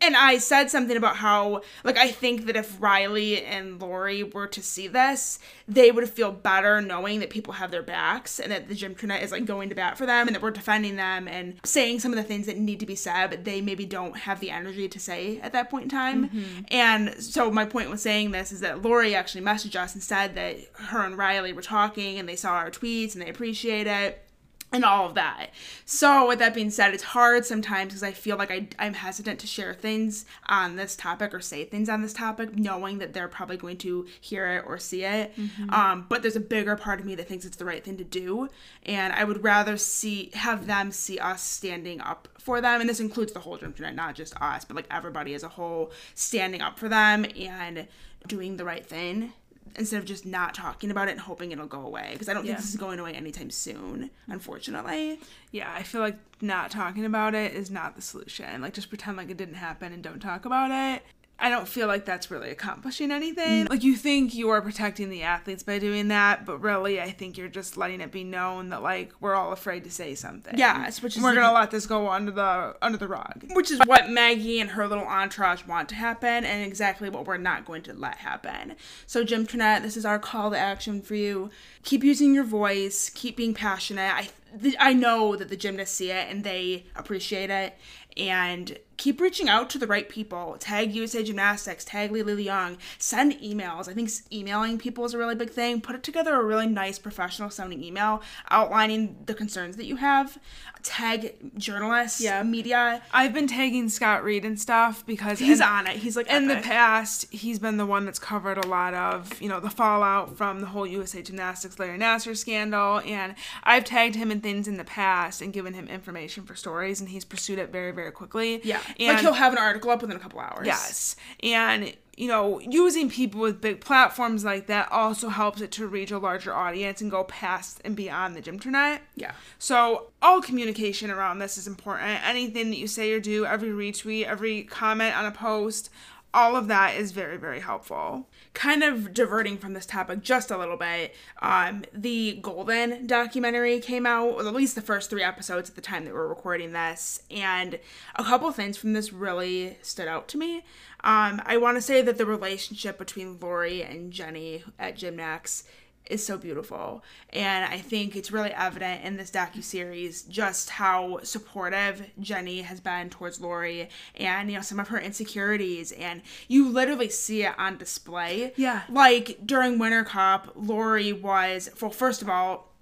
And 0.00 0.16
I 0.16 0.38
said 0.38 0.70
something 0.70 0.96
about 0.96 1.16
how, 1.16 1.62
like, 1.84 1.96
I 1.96 2.10
think 2.10 2.46
that 2.46 2.56
if 2.56 2.80
Riley 2.80 3.44
and 3.44 3.80
Laurie 3.80 4.22
were 4.22 4.46
to 4.48 4.62
see 4.62 4.88
this, 4.88 5.38
they 5.66 5.90
would 5.90 6.08
feel 6.08 6.32
better 6.32 6.80
knowing 6.80 7.20
that 7.20 7.30
people 7.30 7.54
have 7.54 7.70
their 7.70 7.82
backs 7.82 8.38
and 8.38 8.52
that 8.52 8.68
the 8.68 8.74
Gymternet 8.74 9.22
is 9.22 9.32
like 9.32 9.44
going 9.44 9.68
to 9.68 9.74
bat 9.74 9.98
for 9.98 10.06
them 10.06 10.28
and 10.28 10.34
that 10.34 10.42
we're 10.42 10.50
defending 10.50 10.96
them 10.96 11.26
and 11.28 11.54
saying 11.64 12.00
some 12.00 12.12
of 12.12 12.16
the 12.16 12.24
things 12.24 12.46
that 12.46 12.56
need 12.58 12.80
to 12.80 12.86
be 12.86 12.94
said, 12.94 13.30
but 13.30 13.44
they 13.44 13.60
maybe 13.60 13.86
don't 13.86 14.16
have 14.18 14.40
the 14.40 14.50
energy 14.50 14.88
to 14.88 15.00
say 15.00 15.40
at 15.40 15.52
that 15.52 15.70
point 15.70 15.84
in 15.84 15.88
time. 15.90 16.28
Mm-hmm. 16.28 16.60
And 16.70 17.22
so 17.22 17.50
my 17.50 17.64
point 17.64 17.90
with 17.90 18.00
saying 18.00 18.30
this 18.30 18.52
is 18.52 18.60
that 18.60 18.82
Laurie 18.82 19.14
actually 19.14 19.40
messaged 19.46 19.76
us 19.76 19.94
and 19.94 20.02
said 20.02 20.34
that 20.34 20.58
her 20.74 21.04
and 21.04 21.16
Riley 21.16 21.52
were 21.52 21.62
talking 21.62 22.18
and 22.18 22.28
they 22.28 22.36
saw 22.36 22.52
our 22.54 22.70
tweets 22.70 23.14
and 23.14 23.22
they 23.22 23.30
appreciate 23.30 23.86
it 23.86 24.26
and 24.72 24.84
all 24.84 25.06
of 25.06 25.14
that. 25.14 25.50
So, 25.84 26.28
with 26.28 26.38
that 26.40 26.54
being 26.54 26.70
said, 26.70 26.92
it's 26.92 27.02
hard 27.02 27.46
sometimes 27.46 27.88
because 27.88 28.02
I 28.02 28.12
feel 28.12 28.36
like 28.36 28.50
I, 28.50 28.68
I'm 28.78 28.94
hesitant 28.94 29.38
to 29.40 29.46
share 29.46 29.74
things 29.74 30.24
on 30.48 30.76
this 30.76 30.96
topic 30.96 31.32
or 31.32 31.40
say 31.40 31.64
things 31.64 31.88
on 31.88 32.02
this 32.02 32.12
topic, 32.12 32.56
knowing 32.56 32.98
that 32.98 33.12
they're 33.12 33.28
probably 33.28 33.56
going 33.56 33.78
to 33.78 34.06
hear 34.20 34.46
it 34.56 34.64
or 34.66 34.78
see 34.78 35.04
it. 35.04 35.32
Um, 35.70 36.06
but 36.08 36.22
there's 36.22 36.36
a 36.36 36.40
bigger 36.40 36.76
part 36.76 37.00
of 37.00 37.06
me 37.06 37.14
that 37.14 37.28
thinks 37.28 37.44
it's 37.44 37.56
the 37.56 37.64
right 37.64 37.82
thing 37.82 37.96
to 37.96 38.04
do, 38.04 38.48
and 38.84 39.12
I 39.12 39.24
would 39.24 39.42
rather 39.44 39.76
see 39.76 40.30
have 40.34 40.66
them 40.66 40.90
see 40.90 41.18
us 41.18 41.42
standing 41.42 42.00
up 42.00 42.28
for 42.38 42.60
them, 42.60 42.80
and 42.80 42.90
this 42.90 43.00
includes 43.00 43.32
the 43.32 43.40
whole 43.40 43.58
internet, 43.62 43.94
not 43.94 44.14
just 44.14 44.40
us, 44.40 44.64
but 44.64 44.76
like 44.76 44.86
everybody 44.90 45.34
as 45.34 45.42
a 45.42 45.48
whole 45.48 45.92
standing 46.14 46.60
up 46.60 46.78
for 46.78 46.88
them 46.88 47.24
and 47.38 47.86
doing 48.26 48.56
the 48.56 48.64
right 48.64 48.84
thing 48.86 49.32
instead 49.78 49.98
of 49.98 50.04
just 50.06 50.24
not 50.24 50.54
talking 50.54 50.90
about 50.90 51.08
it 51.08 51.12
and 51.12 51.20
hoping 51.20 51.52
it'll 51.52 51.66
go 51.66 51.80
away 51.84 52.10
because 52.12 52.28
I 52.28 52.34
don't 52.34 52.44
Yeah. 52.46 52.52
think 52.54 52.62
this 52.64 52.70
is 52.70 52.76
going 52.80 52.98
away 52.98 53.12
anytime 53.12 53.50
soon, 53.50 54.10
unfortunately. 54.26 55.20
Yeah, 55.52 55.70
I 55.72 55.82
feel 55.82 56.00
like 56.00 56.16
not 56.40 56.70
talking 56.70 57.04
about 57.04 57.34
it 57.34 57.52
is 57.52 57.70
not 57.70 57.94
the 57.96 58.00
solution. 58.02 58.62
Like 58.62 58.72
just 58.74 58.88
pretend 58.88 59.16
like 59.18 59.28
it 59.30 59.36
didn't 59.36 59.54
happen 59.56 59.92
and 59.92 60.02
don't 60.02 60.20
talk 60.20 60.44
about 60.46 60.70
it. 60.70 61.02
I 61.38 61.50
don't 61.50 61.68
feel 61.68 61.86
like 61.86 62.06
that's 62.06 62.30
really 62.30 62.50
accomplishing 62.50 63.10
anything. 63.10 63.66
Like 63.66 63.82
you 63.82 63.96
think 63.96 64.34
you 64.34 64.48
are 64.50 64.62
protecting 64.62 65.10
the 65.10 65.22
athletes 65.22 65.62
by 65.62 65.78
doing 65.78 66.08
that, 66.08 66.46
but 66.46 66.58
really 66.58 67.00
I 67.00 67.10
think 67.10 67.36
you're 67.36 67.48
just 67.48 67.76
letting 67.76 68.00
it 68.00 68.10
be 68.10 68.24
known 68.24 68.70
that 68.70 68.82
like 68.82 69.12
we're 69.20 69.34
all 69.34 69.52
afraid 69.52 69.84
to 69.84 69.90
say 69.90 70.14
something. 70.14 70.56
Yes, 70.56 71.02
which 71.02 71.16
is 71.16 71.22
we're 71.22 71.34
gonna 71.34 71.52
let 71.52 71.70
this 71.70 71.86
go 71.86 72.08
under 72.08 72.32
the 72.32 72.74
under 72.80 72.96
the 72.96 73.08
rug. 73.08 73.44
Which 73.52 73.70
is 73.70 73.80
what 73.84 74.08
Maggie 74.10 74.60
and 74.60 74.70
her 74.70 74.88
little 74.88 75.04
entourage 75.04 75.66
want 75.66 75.88
to 75.90 75.94
happen, 75.94 76.44
and 76.44 76.66
exactly 76.66 77.10
what 77.10 77.26
we're 77.26 77.36
not 77.36 77.64
going 77.66 77.82
to 77.82 77.92
let 77.92 78.16
happen. 78.16 78.74
So, 79.06 79.24
Gymternet, 79.24 79.82
this 79.82 79.96
is 79.96 80.06
our 80.06 80.18
call 80.18 80.50
to 80.50 80.58
action 80.58 81.02
for 81.02 81.14
you. 81.14 81.50
Keep 81.82 82.02
using 82.04 82.34
your 82.34 82.44
voice, 82.44 83.10
keep 83.10 83.36
being 83.36 83.54
passionate. 83.54 84.12
I, 84.14 84.28
th- 84.60 84.76
I 84.80 84.92
know 84.92 85.36
that 85.36 85.48
the 85.48 85.56
gymnasts 85.56 85.96
see 85.96 86.10
it 86.10 86.28
and 86.30 86.44
they 86.44 86.86
appreciate 86.96 87.50
it. 87.50 87.76
And 88.16 88.78
keep 88.96 89.20
reaching 89.20 89.48
out 89.48 89.68
to 89.70 89.78
the 89.78 89.86
right 89.86 90.08
people. 90.08 90.56
Tag 90.58 90.94
USA 90.94 91.22
Gymnastics, 91.22 91.84
tag 91.84 92.10
Li 92.12 92.22
Li 92.22 92.44
Leung, 92.46 92.78
send 92.98 93.32
emails. 93.40 93.88
I 93.88 93.92
think 93.94 94.10
emailing 94.32 94.78
people 94.78 95.04
is 95.04 95.12
a 95.14 95.18
really 95.18 95.34
big 95.34 95.50
thing. 95.50 95.80
Put 95.80 96.02
together 96.02 96.34
a 96.34 96.42
really 96.42 96.66
nice 96.66 96.98
professional 96.98 97.50
sounding 97.50 97.82
email 97.84 98.22
outlining 98.50 99.16
the 99.26 99.34
concerns 99.34 99.76
that 99.76 99.86
you 99.86 99.96
have. 99.96 100.38
Tag 100.82 101.34
journalists, 101.58 102.20
Yeah. 102.20 102.42
media. 102.44 103.02
I've 103.12 103.32
been 103.34 103.48
tagging 103.48 103.88
Scott 103.88 104.22
Reid 104.22 104.44
and 104.44 104.58
stuff 104.60 105.04
because 105.04 105.40
He's 105.40 105.60
and- 105.60 105.68
on 105.68 105.86
it. 105.88 105.96
He's 105.98 106.16
like 106.16 106.28
in 106.28 106.46
the 106.48 106.56
past, 106.56 107.26
he's 107.32 107.58
been 107.58 107.76
the 107.76 107.86
one 107.86 108.04
that's 108.04 108.20
covered 108.20 108.56
a 108.56 108.66
lot 108.66 108.94
of, 108.94 109.40
you 109.42 109.48
know, 109.48 109.58
the 109.58 109.70
fallout 109.70 110.36
from 110.38 110.60
the 110.60 110.66
whole 110.66 110.86
USA 110.86 111.22
Gymnastics 111.22 111.78
Larry 111.78 111.98
Nassar 111.98 112.36
scandal. 112.36 113.00
And 113.00 113.34
I've 113.64 113.84
tagged 113.84 114.14
him 114.14 114.30
in 114.30 114.40
things 114.40 114.68
in 114.68 114.76
the 114.76 114.84
past 114.84 115.42
and 115.42 115.52
given 115.52 115.74
him 115.74 115.88
information 115.88 116.44
for 116.44 116.54
stories, 116.54 117.00
and 117.00 117.08
he's 117.10 117.24
pursued 117.24 117.58
it 117.58 117.70
very, 117.72 117.90
very 117.90 118.12
quickly. 118.12 118.60
Yeah, 118.62 118.80
And 118.98 119.14
like 119.14 119.20
he'll 119.20 119.32
have 119.32 119.52
an 119.52 119.58
article 119.58 119.90
up 119.90 120.00
within 120.00 120.16
a 120.16 120.20
couple 120.20 120.40
hours. 120.40 120.66
Yes. 120.66 121.16
And, 121.42 121.94
you 122.16 122.28
know, 122.28 122.60
using 122.60 123.10
people 123.10 123.40
with 123.40 123.60
big 123.60 123.80
platforms 123.80 124.44
like 124.44 124.66
that 124.66 124.90
also 124.90 125.28
helps 125.28 125.60
it 125.60 125.70
to 125.72 125.86
reach 125.86 126.10
a 126.10 126.18
larger 126.18 126.54
audience 126.54 127.00
and 127.00 127.10
go 127.10 127.24
past 127.24 127.80
and 127.84 127.94
beyond 127.94 128.34
the 128.34 128.42
Gymternet. 128.42 129.00
Yeah. 129.14 129.32
So, 129.58 130.08
all 130.22 130.40
communication 130.40 131.10
around 131.10 131.38
this 131.38 131.58
is 131.58 131.66
important. 131.66 132.24
Anything 132.24 132.70
that 132.70 132.78
you 132.78 132.86
say 132.86 133.12
or 133.12 133.20
do, 133.20 133.44
every 133.44 133.70
retweet, 133.70 134.24
every 134.24 134.62
comment 134.62 135.16
on 135.16 135.26
a 135.26 135.32
post, 135.32 135.90
all 136.36 136.54
of 136.54 136.68
that 136.68 136.94
is 136.94 137.12
very, 137.12 137.38
very 137.38 137.60
helpful. 137.60 138.28
Kind 138.52 138.84
of 138.84 139.14
diverting 139.14 139.56
from 139.56 139.72
this 139.72 139.86
topic 139.86 140.22
just 140.22 140.50
a 140.50 140.58
little 140.58 140.76
bit. 140.76 141.14
Um, 141.40 141.86
the 141.94 142.38
Golden 142.42 143.06
documentary 143.06 143.80
came 143.80 144.04
out, 144.04 144.28
or 144.28 144.46
at 144.46 144.54
least 144.54 144.74
the 144.74 144.82
first 144.82 145.08
three 145.08 145.22
episodes 145.22 145.70
at 145.70 145.76
the 145.76 145.80
time 145.80 146.04
that 146.04 146.12
we're 146.12 146.28
recording 146.28 146.72
this, 146.72 147.22
and 147.30 147.80
a 148.16 148.22
couple 148.22 148.52
things 148.52 148.76
from 148.76 148.92
this 148.92 149.14
really 149.14 149.78
stood 149.80 150.08
out 150.08 150.28
to 150.28 150.36
me. 150.36 150.58
Um, 151.02 151.40
I 151.46 151.56
want 151.56 151.78
to 151.78 151.82
say 151.82 152.02
that 152.02 152.18
the 152.18 152.26
relationship 152.26 152.98
between 152.98 153.38
Laurie 153.40 153.82
and 153.82 154.12
Jenny 154.12 154.62
at 154.78 154.96
Gym-Max 154.96 155.64
is 156.10 156.24
so 156.24 156.36
beautiful 156.38 157.02
and 157.30 157.64
i 157.64 157.78
think 157.78 158.14
it's 158.16 158.30
really 158.30 158.52
evident 158.52 159.02
in 159.04 159.16
this 159.16 159.30
docu-series 159.30 160.22
just 160.22 160.70
how 160.70 161.18
supportive 161.22 162.08
jenny 162.20 162.62
has 162.62 162.80
been 162.80 163.08
towards 163.10 163.40
lori 163.40 163.88
and 164.16 164.50
you 164.50 164.56
know 164.56 164.62
some 164.62 164.78
of 164.80 164.88
her 164.88 164.98
insecurities 165.00 165.92
and 165.92 166.22
you 166.48 166.68
literally 166.68 167.08
see 167.08 167.42
it 167.42 167.52
on 167.58 167.76
display 167.76 168.52
Yeah. 168.56 168.82
like 168.88 169.38
during 169.44 169.78
winter 169.78 170.04
cup 170.04 170.52
lori 170.54 171.12
was 171.12 171.68
well 171.80 171.90
first 171.90 172.22
of 172.22 172.28
all 172.28 172.72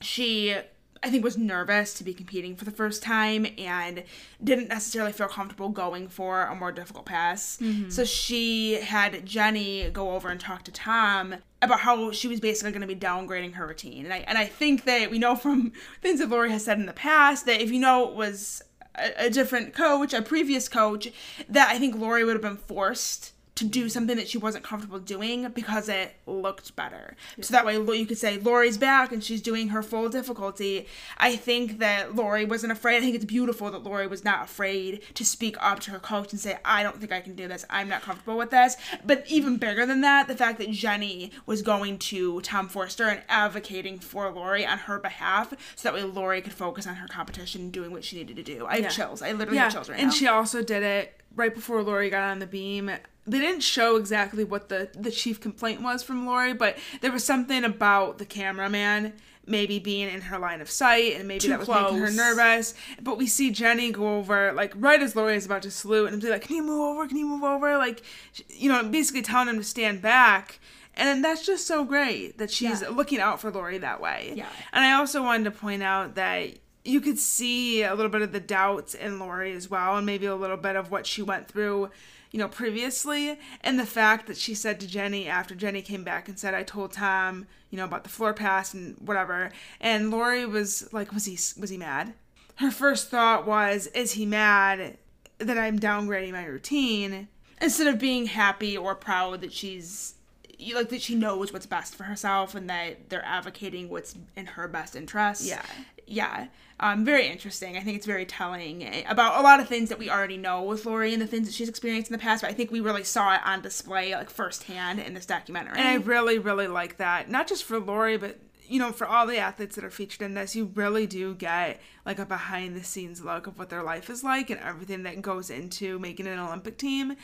she 0.00 0.56
I 1.02 1.08
think 1.08 1.24
was 1.24 1.38
nervous 1.38 1.94
to 1.94 2.04
be 2.04 2.12
competing 2.12 2.54
for 2.56 2.66
the 2.66 2.70
first 2.70 3.02
time 3.02 3.46
and 3.56 4.04
didn't 4.44 4.68
necessarily 4.68 5.12
feel 5.12 5.28
comfortable 5.28 5.70
going 5.70 6.08
for 6.08 6.42
a 6.44 6.54
more 6.54 6.72
difficult 6.72 7.06
pass. 7.06 7.56
Mm-hmm. 7.56 7.88
So 7.88 8.04
she 8.04 8.74
had 8.74 9.24
Jenny 9.24 9.88
go 9.88 10.10
over 10.10 10.28
and 10.28 10.38
talk 10.38 10.62
to 10.64 10.70
Tom 10.72 11.36
about 11.62 11.80
how 11.80 12.10
she 12.10 12.28
was 12.28 12.40
basically 12.40 12.72
going 12.72 12.80
to 12.80 12.86
be 12.86 12.96
downgrading 12.96 13.54
her 13.54 13.66
routine. 13.66 14.04
And 14.04 14.14
I 14.14 14.18
and 14.18 14.38
I 14.38 14.46
think 14.46 14.84
that 14.84 15.10
we 15.10 15.18
know 15.18 15.36
from 15.36 15.72
things 16.02 16.20
that 16.20 16.28
Laurie 16.28 16.50
has 16.50 16.64
said 16.64 16.78
in 16.78 16.86
the 16.86 16.92
past 16.92 17.46
that 17.46 17.60
if 17.60 17.70
you 17.70 17.80
know 17.80 18.08
it 18.08 18.14
was 18.14 18.62
a, 18.94 19.26
a 19.26 19.30
different 19.30 19.74
coach, 19.74 20.14
a 20.14 20.22
previous 20.22 20.68
coach, 20.68 21.08
that 21.48 21.68
I 21.68 21.78
think 21.78 21.96
Laurie 21.96 22.24
would 22.24 22.34
have 22.34 22.42
been 22.42 22.56
forced 22.56 23.32
to 23.60 23.66
do 23.66 23.88
something 23.88 24.16
that 24.16 24.28
she 24.28 24.38
wasn't 24.38 24.64
comfortable 24.64 24.98
doing 24.98 25.48
because 25.50 25.88
it 25.88 26.16
looked 26.26 26.74
better. 26.76 27.16
So 27.40 27.52
that 27.52 27.64
way 27.64 27.74
you 27.76 28.06
could 28.06 28.18
say 28.18 28.38
Laurie's 28.38 28.76
back 28.78 29.12
and 29.12 29.22
she's 29.22 29.40
doing 29.40 29.68
her 29.68 29.82
full 29.82 30.08
difficulty. 30.08 30.86
I 31.18 31.36
think 31.36 31.78
that 31.78 32.16
Laurie 32.16 32.44
wasn't 32.44 32.72
afraid. 32.72 32.96
I 32.96 33.00
think 33.00 33.14
it's 33.14 33.24
beautiful 33.24 33.70
that 33.70 33.84
Laurie 33.84 34.06
was 34.06 34.24
not 34.24 34.44
afraid 34.44 35.02
to 35.14 35.24
speak 35.24 35.56
up 35.60 35.80
to 35.80 35.90
her 35.92 35.98
coach 35.98 36.32
and 36.32 36.40
say, 36.40 36.58
I 36.64 36.82
don't 36.82 36.98
think 36.98 37.12
I 37.12 37.20
can 37.20 37.34
do 37.34 37.46
this. 37.48 37.64
I'm 37.70 37.88
not 37.88 38.02
comfortable 38.02 38.36
with 38.38 38.50
this. 38.50 38.76
But 39.04 39.24
even 39.28 39.56
bigger 39.58 39.86
than 39.86 40.00
that, 40.00 40.26
the 40.28 40.36
fact 40.36 40.58
that 40.58 40.70
Jenny 40.70 41.30
was 41.46 41.62
going 41.62 41.98
to 41.98 42.40
Tom 42.40 42.68
Forster 42.68 43.04
and 43.08 43.22
advocating 43.28 43.98
for 43.98 44.30
Laurie 44.32 44.66
on 44.66 44.78
her 44.78 44.98
behalf 44.98 45.52
so 45.76 45.88
that 45.88 45.94
way 45.94 46.02
Laurie 46.02 46.40
could 46.40 46.54
focus 46.54 46.86
on 46.86 46.94
her 46.96 47.08
competition 47.08 47.60
and 47.60 47.72
doing 47.72 47.90
what 47.92 48.04
she 48.04 48.16
needed 48.16 48.36
to 48.36 48.42
do. 48.42 48.66
I 48.66 48.76
have 48.76 48.84
Yeah. 48.84 48.88
chills. 48.88 49.22
I 49.22 49.32
literally 49.32 49.58
have 49.58 49.72
chills 49.72 49.88
right 49.90 49.98
and 49.98 50.08
now. 50.08 50.14
she 50.14 50.26
also 50.26 50.62
did 50.62 50.82
it 50.82 51.19
right 51.34 51.54
before 51.54 51.82
Laurie 51.82 52.10
got 52.10 52.22
on 52.30 52.38
the 52.38 52.46
beam. 52.46 52.90
They 53.26 53.38
didn't 53.38 53.62
show 53.62 53.96
exactly 53.96 54.44
what 54.44 54.68
the 54.68 54.90
the 54.98 55.10
chief 55.10 55.40
complaint 55.40 55.82
was 55.82 56.02
from 56.02 56.26
Laurie, 56.26 56.54
but 56.54 56.76
there 57.00 57.12
was 57.12 57.24
something 57.24 57.64
about 57.64 58.18
the 58.18 58.24
cameraman 58.26 59.12
maybe 59.46 59.78
being 59.78 60.08
in 60.08 60.20
her 60.20 60.38
line 60.38 60.60
of 60.60 60.70
sight 60.70 61.14
and 61.16 61.26
maybe 61.26 61.40
Too 61.40 61.48
that 61.48 61.58
was 61.60 61.68
making 61.68 61.96
her 61.98 62.10
nervous. 62.10 62.74
But 63.02 63.18
we 63.18 63.26
see 63.26 63.50
Jenny 63.50 63.90
go 63.90 64.16
over 64.18 64.52
like 64.52 64.72
right 64.76 65.00
as 65.02 65.16
Laurie 65.16 65.36
is 65.36 65.46
about 65.46 65.62
to 65.62 65.70
salute 65.70 66.12
and 66.12 66.20
be 66.22 66.28
like, 66.28 66.42
"Can 66.42 66.56
you 66.56 66.62
move 66.62 66.80
over? 66.80 67.06
Can 67.08 67.16
you 67.16 67.26
move 67.26 67.42
over?" 67.42 67.76
Like, 67.76 68.02
you 68.48 68.68
know, 68.70 68.82
basically 68.84 69.22
telling 69.22 69.48
him 69.48 69.56
to 69.58 69.64
stand 69.64 70.02
back. 70.02 70.60
And 70.94 71.24
that's 71.24 71.46
just 71.46 71.66
so 71.66 71.84
great 71.84 72.38
that 72.38 72.50
she's 72.50 72.82
Yeah. 72.82 72.88
looking 72.88 73.20
out 73.20 73.40
for 73.40 73.50
Laurie 73.50 73.78
that 73.78 74.00
way. 74.00 74.32
Yeah. 74.36 74.46
And 74.72 74.84
I 74.84 74.92
also 74.92 75.22
wanted 75.22 75.44
to 75.44 75.50
point 75.52 75.82
out 75.82 76.14
that 76.16 76.50
you 76.90 77.00
could 77.00 77.18
see 77.18 77.82
a 77.82 77.94
little 77.94 78.10
bit 78.10 78.22
of 78.22 78.32
the 78.32 78.40
doubts 78.40 78.94
in 78.94 79.18
Laurie 79.18 79.52
as 79.52 79.70
well, 79.70 79.96
and 79.96 80.06
maybe 80.06 80.26
a 80.26 80.34
little 80.34 80.56
bit 80.56 80.76
of 80.76 80.90
what 80.90 81.06
she 81.06 81.22
went 81.22 81.48
through, 81.48 81.90
you 82.30 82.38
know, 82.38 82.48
previously. 82.48 83.38
And 83.62 83.78
the 83.78 83.86
fact 83.86 84.26
that 84.26 84.36
she 84.36 84.54
said 84.54 84.80
to 84.80 84.86
Jenny 84.86 85.28
after 85.28 85.54
Jenny 85.54 85.82
came 85.82 86.04
back 86.04 86.28
and 86.28 86.38
said, 86.38 86.54
I 86.54 86.62
told 86.62 86.92
Tom, 86.92 87.46
you 87.70 87.76
know, 87.76 87.84
about 87.84 88.04
the 88.04 88.10
floor 88.10 88.34
pass 88.34 88.74
and 88.74 88.96
whatever. 88.98 89.50
And 89.80 90.10
Laurie 90.10 90.46
was 90.46 90.92
like, 90.92 91.12
was 91.12 91.24
he, 91.24 91.38
was 91.60 91.70
he 91.70 91.78
mad? 91.78 92.14
Her 92.56 92.70
first 92.70 93.08
thought 93.10 93.46
was, 93.46 93.86
is 93.88 94.12
he 94.12 94.26
mad 94.26 94.98
that 95.38 95.56
I'm 95.56 95.78
downgrading 95.78 96.32
my 96.32 96.44
routine? 96.44 97.28
instead 97.60 97.86
of 97.86 97.98
being 97.98 98.26
happy 98.26 98.76
or 98.76 98.94
proud 98.94 99.40
that 99.42 99.52
she's 99.52 100.14
you 100.58 100.74
like 100.74 100.90
that 100.90 101.00
she 101.00 101.14
knows 101.14 101.52
what's 101.52 101.66
best 101.66 101.94
for 101.94 102.04
herself 102.04 102.54
and 102.54 102.68
that 102.68 103.08
they're 103.08 103.24
advocating 103.24 103.88
what's 103.88 104.14
in 104.36 104.44
her 104.44 104.68
best 104.68 104.94
interest. 104.94 105.42
Yeah. 105.42 105.62
Yeah. 106.10 106.48
Um, 106.80 107.04
very 107.04 107.26
interesting. 107.26 107.76
I 107.76 107.80
think 107.80 107.96
it's 107.96 108.06
very 108.06 108.24
telling 108.24 108.82
eh, 108.82 109.04
about 109.06 109.38
a 109.38 109.42
lot 109.42 109.60
of 109.60 109.68
things 109.68 109.90
that 109.90 109.98
we 109.98 110.10
already 110.10 110.38
know 110.38 110.62
with 110.62 110.86
Laurie 110.86 111.12
and 111.12 111.22
the 111.22 111.26
things 111.26 111.46
that 111.46 111.54
she's 111.54 111.68
experienced 111.68 112.10
in 112.10 112.12
the 112.12 112.22
past, 112.22 112.42
but 112.42 112.50
I 112.50 112.54
think 112.54 112.72
we 112.72 112.80
really 112.80 113.04
saw 113.04 113.34
it 113.34 113.40
on 113.44 113.60
display 113.60 114.14
like 114.14 114.30
firsthand 114.30 114.98
in 114.98 115.14
this 115.14 115.26
documentary. 115.26 115.78
And 115.78 115.86
I 115.86 115.94
really, 115.96 116.38
really 116.38 116.66
like 116.66 116.96
that. 116.96 117.30
Not 117.30 117.46
just 117.46 117.64
for 117.64 117.78
Laurie, 117.78 118.16
but 118.16 118.38
you 118.66 118.78
know, 118.78 118.92
for 118.92 119.06
all 119.06 119.26
the 119.26 119.36
athletes 119.36 119.74
that 119.74 119.84
are 119.84 119.90
featured 119.90 120.22
in 120.22 120.34
this, 120.34 120.54
you 120.54 120.70
really 120.74 121.06
do 121.06 121.34
get 121.34 121.80
like 122.06 122.20
a 122.20 122.24
behind 122.24 122.76
the 122.76 122.84
scenes 122.84 123.22
look 123.22 123.48
of 123.48 123.58
what 123.58 123.68
their 123.68 123.82
life 123.82 124.08
is 124.08 124.22
like 124.22 124.48
and 124.48 124.60
everything 124.60 125.02
that 125.02 125.20
goes 125.20 125.50
into 125.50 125.98
making 125.98 126.28
an 126.28 126.38
Olympic 126.38 126.78
team. 126.78 127.16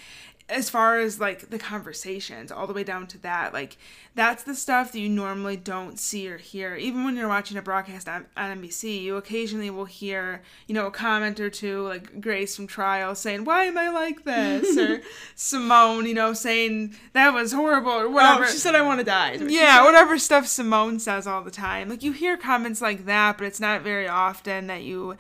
As 0.49 0.71
far 0.71 1.01
as 1.01 1.19
like 1.19 1.51
the 1.51 1.59
conversations, 1.59 2.53
all 2.53 2.69
the 2.69 2.73
way 2.73 2.85
down 2.85 3.09
to 3.09 3.19
that, 3.19 3.53
like 3.53 3.77
that's 4.15 4.45
the 4.45 4.55
stuff 4.55 4.93
that 4.93 5.01
you 5.01 5.09
normally 5.09 5.57
don't 5.57 5.99
see 5.99 6.31
or 6.31 6.39
hear. 6.39 6.77
Even 6.77 7.05
when 7.05 7.17
you're 7.17 7.27
watching 7.29 7.57
a 7.57 7.63
broadcast 7.63 8.09
on, 8.09 8.27
on 8.37 8.63
NBC, 8.63 9.03
you 9.03 9.17
occasionally 9.17 9.71
will 9.71 9.87
hear, 9.87 10.43
you 10.69 10.75
know, 10.75 10.87
a 10.87 10.91
comment 10.93 11.41
or 11.41 11.51
two, 11.51 11.83
like 11.83 12.21
Grace 12.21 12.55
from 12.55 12.69
Trial 12.69 13.15
saying, 13.17 13.45
Why 13.45 13.65
am 13.65 13.77
I 13.77 13.89
like 13.89 14.25
this? 14.25 14.79
or 14.79 15.03
Simone, 15.35 16.07
you 16.07 16.15
know, 16.15 16.33
saying 16.33 16.95
that 17.13 17.35
was 17.35 17.53
horrible 17.53 17.91
or 17.91 18.09
whatever. 18.09 18.45
oh, 18.45 18.47
she 18.47 18.59
said 18.59 18.75
I 18.77 18.83
want 18.83 19.01
to 19.01 19.05
die. 19.05 19.33
is 19.33 19.43
what 19.43 19.51
she 19.51 19.57
Yeah, 19.57 19.85
whatever 19.85 20.17
stuff 20.17 20.47
Simone 20.47 21.01
says 21.01 21.27
all 21.27 21.43
the 21.43 21.51
time. 21.51 21.89
Like 21.89 22.03
you 22.05 22.13
hear 22.13 22.37
comments 22.37 22.81
like 22.81 23.05
that, 23.07 23.37
but 23.37 23.47
it's 23.49 23.61
not 23.61 23.83
very 23.83 24.07
often 24.07 24.69
that 24.69 24.83
you 24.83 25.17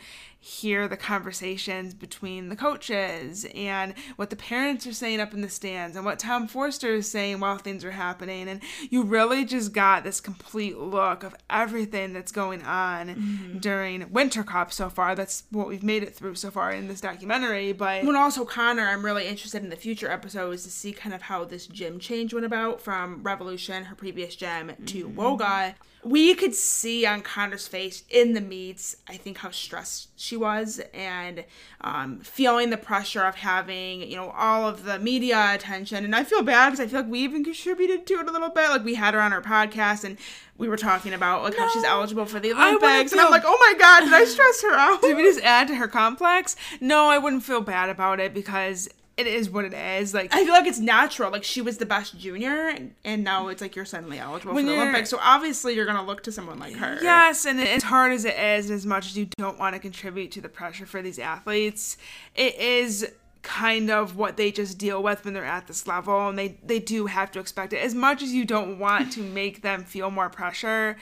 hear 0.46 0.86
the 0.86 0.96
conversations 0.96 1.92
between 1.92 2.50
the 2.50 2.54
coaches 2.54 3.44
and 3.52 3.92
what 4.14 4.30
the 4.30 4.36
parents 4.36 4.86
are 4.86 4.92
saying 4.92 5.20
up 5.20 5.34
in 5.34 5.40
the 5.40 5.48
stands 5.48 5.96
and 5.96 6.04
what 6.04 6.20
Tom 6.20 6.46
Forster 6.46 6.94
is 6.94 7.10
saying 7.10 7.40
while 7.40 7.58
things 7.58 7.84
are 7.84 7.90
happening. 7.90 8.48
And 8.48 8.62
you 8.88 9.02
really 9.02 9.44
just 9.44 9.72
got 9.72 10.04
this 10.04 10.20
complete 10.20 10.78
look 10.78 11.24
of 11.24 11.34
everything 11.50 12.12
that's 12.12 12.30
going 12.30 12.62
on 12.62 13.08
mm-hmm. 13.08 13.58
during 13.58 14.08
Winter 14.12 14.44
Cup 14.44 14.72
so 14.72 14.88
far. 14.88 15.16
That's 15.16 15.42
what 15.50 15.66
we've 15.66 15.82
made 15.82 16.04
it 16.04 16.14
through 16.14 16.36
so 16.36 16.52
far 16.52 16.70
in 16.70 16.86
this 16.86 17.00
documentary. 17.00 17.72
But 17.72 18.04
when 18.04 18.14
also 18.14 18.44
Konnor, 18.44 18.86
I'm 18.86 19.04
really 19.04 19.26
interested 19.26 19.64
in 19.64 19.70
the 19.70 19.76
future 19.76 20.08
episodes 20.08 20.62
to 20.62 20.70
see 20.70 20.92
kind 20.92 21.12
of 21.12 21.22
how 21.22 21.44
this 21.44 21.66
gym 21.66 21.98
change 21.98 22.32
went 22.32 22.46
about 22.46 22.80
from 22.80 23.20
Revolution, 23.24 23.86
her 23.86 23.96
previous 23.96 24.36
gym, 24.36 24.70
to 24.86 25.08
mm-hmm. 25.08 25.18
Woga 25.18 25.74
we 26.06 26.36
could 26.36 26.54
see 26.54 27.04
on 27.04 27.20
Konnor's 27.20 27.66
face 27.66 28.04
in 28.08 28.34
the 28.34 28.40
meets, 28.40 28.94
I 29.08 29.16
think 29.16 29.38
how 29.38 29.50
stressed 29.50 30.08
she 30.16 30.36
was 30.36 30.80
and 30.94 31.44
um, 31.80 32.20
feeling 32.20 32.70
the 32.70 32.76
pressure 32.76 33.24
of 33.24 33.34
having, 33.34 34.02
you 34.02 34.14
know, 34.14 34.30
all 34.30 34.68
of 34.68 34.84
the 34.84 35.00
media 35.00 35.52
attention. 35.52 36.04
And 36.04 36.14
I 36.14 36.22
feel 36.22 36.44
bad 36.44 36.70
because 36.70 36.78
I 36.80 36.86
feel 36.86 37.00
like 37.00 37.10
we 37.10 37.18
even 37.24 37.42
contributed 37.42 38.06
to 38.06 38.14
it 38.20 38.28
a 38.28 38.30
little 38.30 38.50
bit. 38.50 38.68
Like 38.68 38.84
we 38.84 38.94
had 38.94 39.14
her 39.14 39.20
on 39.20 39.32
our 39.32 39.42
podcast 39.42 40.04
and 40.04 40.16
we 40.56 40.68
were 40.68 40.76
talking 40.76 41.12
about 41.12 41.42
like 41.42 41.54
no, 41.54 41.66
how 41.66 41.72
she's 41.72 41.82
eligible 41.82 42.24
for 42.24 42.38
the 42.38 42.52
Olympics. 42.52 43.10
And 43.10 43.20
I'm 43.20 43.32
like, 43.32 43.42
oh 43.44 43.58
my 43.58 43.76
God, 43.76 44.04
did 44.04 44.12
I 44.12 44.24
stress 44.26 44.62
her 44.62 44.74
out? 44.76 45.02
Did 45.02 45.16
we 45.16 45.24
just 45.24 45.40
add 45.40 45.66
to 45.68 45.74
her 45.74 45.88
complex? 45.88 46.54
No, 46.80 47.08
I 47.08 47.18
wouldn't 47.18 47.42
feel 47.42 47.62
bad 47.62 47.88
about 47.88 48.20
it 48.20 48.32
because 48.32 48.88
it 49.16 49.26
is 49.26 49.48
what 49.48 49.64
it 49.64 49.72
is. 49.72 50.12
Like 50.12 50.34
I 50.34 50.44
feel 50.44 50.52
like 50.52 50.66
it's 50.66 50.78
natural. 50.78 51.30
Like 51.30 51.44
she 51.44 51.62
was 51.62 51.78
the 51.78 51.86
best 51.86 52.18
junior, 52.18 52.74
and 53.04 53.24
now 53.24 53.48
it's 53.48 53.62
like 53.62 53.74
you're 53.74 53.84
suddenly 53.84 54.18
eligible 54.18 54.54
for 54.54 54.62
the 54.62 54.74
Olympics. 54.74 55.10
So 55.10 55.18
obviously 55.20 55.74
you're 55.74 55.86
gonna 55.86 56.04
look 56.04 56.22
to 56.24 56.32
someone 56.32 56.58
like 56.58 56.74
her. 56.74 56.98
Yes, 57.02 57.46
and 57.46 57.60
as 57.60 57.82
hard 57.82 58.12
as 58.12 58.24
it 58.24 58.38
is, 58.38 58.68
and 58.68 58.76
as 58.76 58.84
much 58.84 59.06
as 59.06 59.16
you 59.16 59.26
don't 59.38 59.58
want 59.58 59.74
to 59.74 59.80
contribute 59.80 60.32
to 60.32 60.40
the 60.40 60.48
pressure 60.48 60.86
for 60.86 61.00
these 61.00 61.18
athletes, 61.18 61.96
it 62.34 62.54
is 62.56 63.10
kind 63.42 63.90
of 63.90 64.16
what 64.16 64.36
they 64.36 64.50
just 64.50 64.76
deal 64.76 65.02
with 65.02 65.24
when 65.24 65.32
they're 65.32 65.44
at 65.44 65.66
this 65.66 65.86
level, 65.86 66.28
and 66.28 66.38
they 66.38 66.58
they 66.62 66.78
do 66.78 67.06
have 67.06 67.30
to 67.32 67.40
expect 67.40 67.72
it. 67.72 67.78
As 67.78 67.94
much 67.94 68.22
as 68.22 68.32
you 68.32 68.44
don't 68.44 68.78
want 68.78 69.12
to 69.12 69.20
make 69.22 69.62
them 69.62 69.84
feel 69.84 70.10
more 70.10 70.28
pressure, 70.28 70.98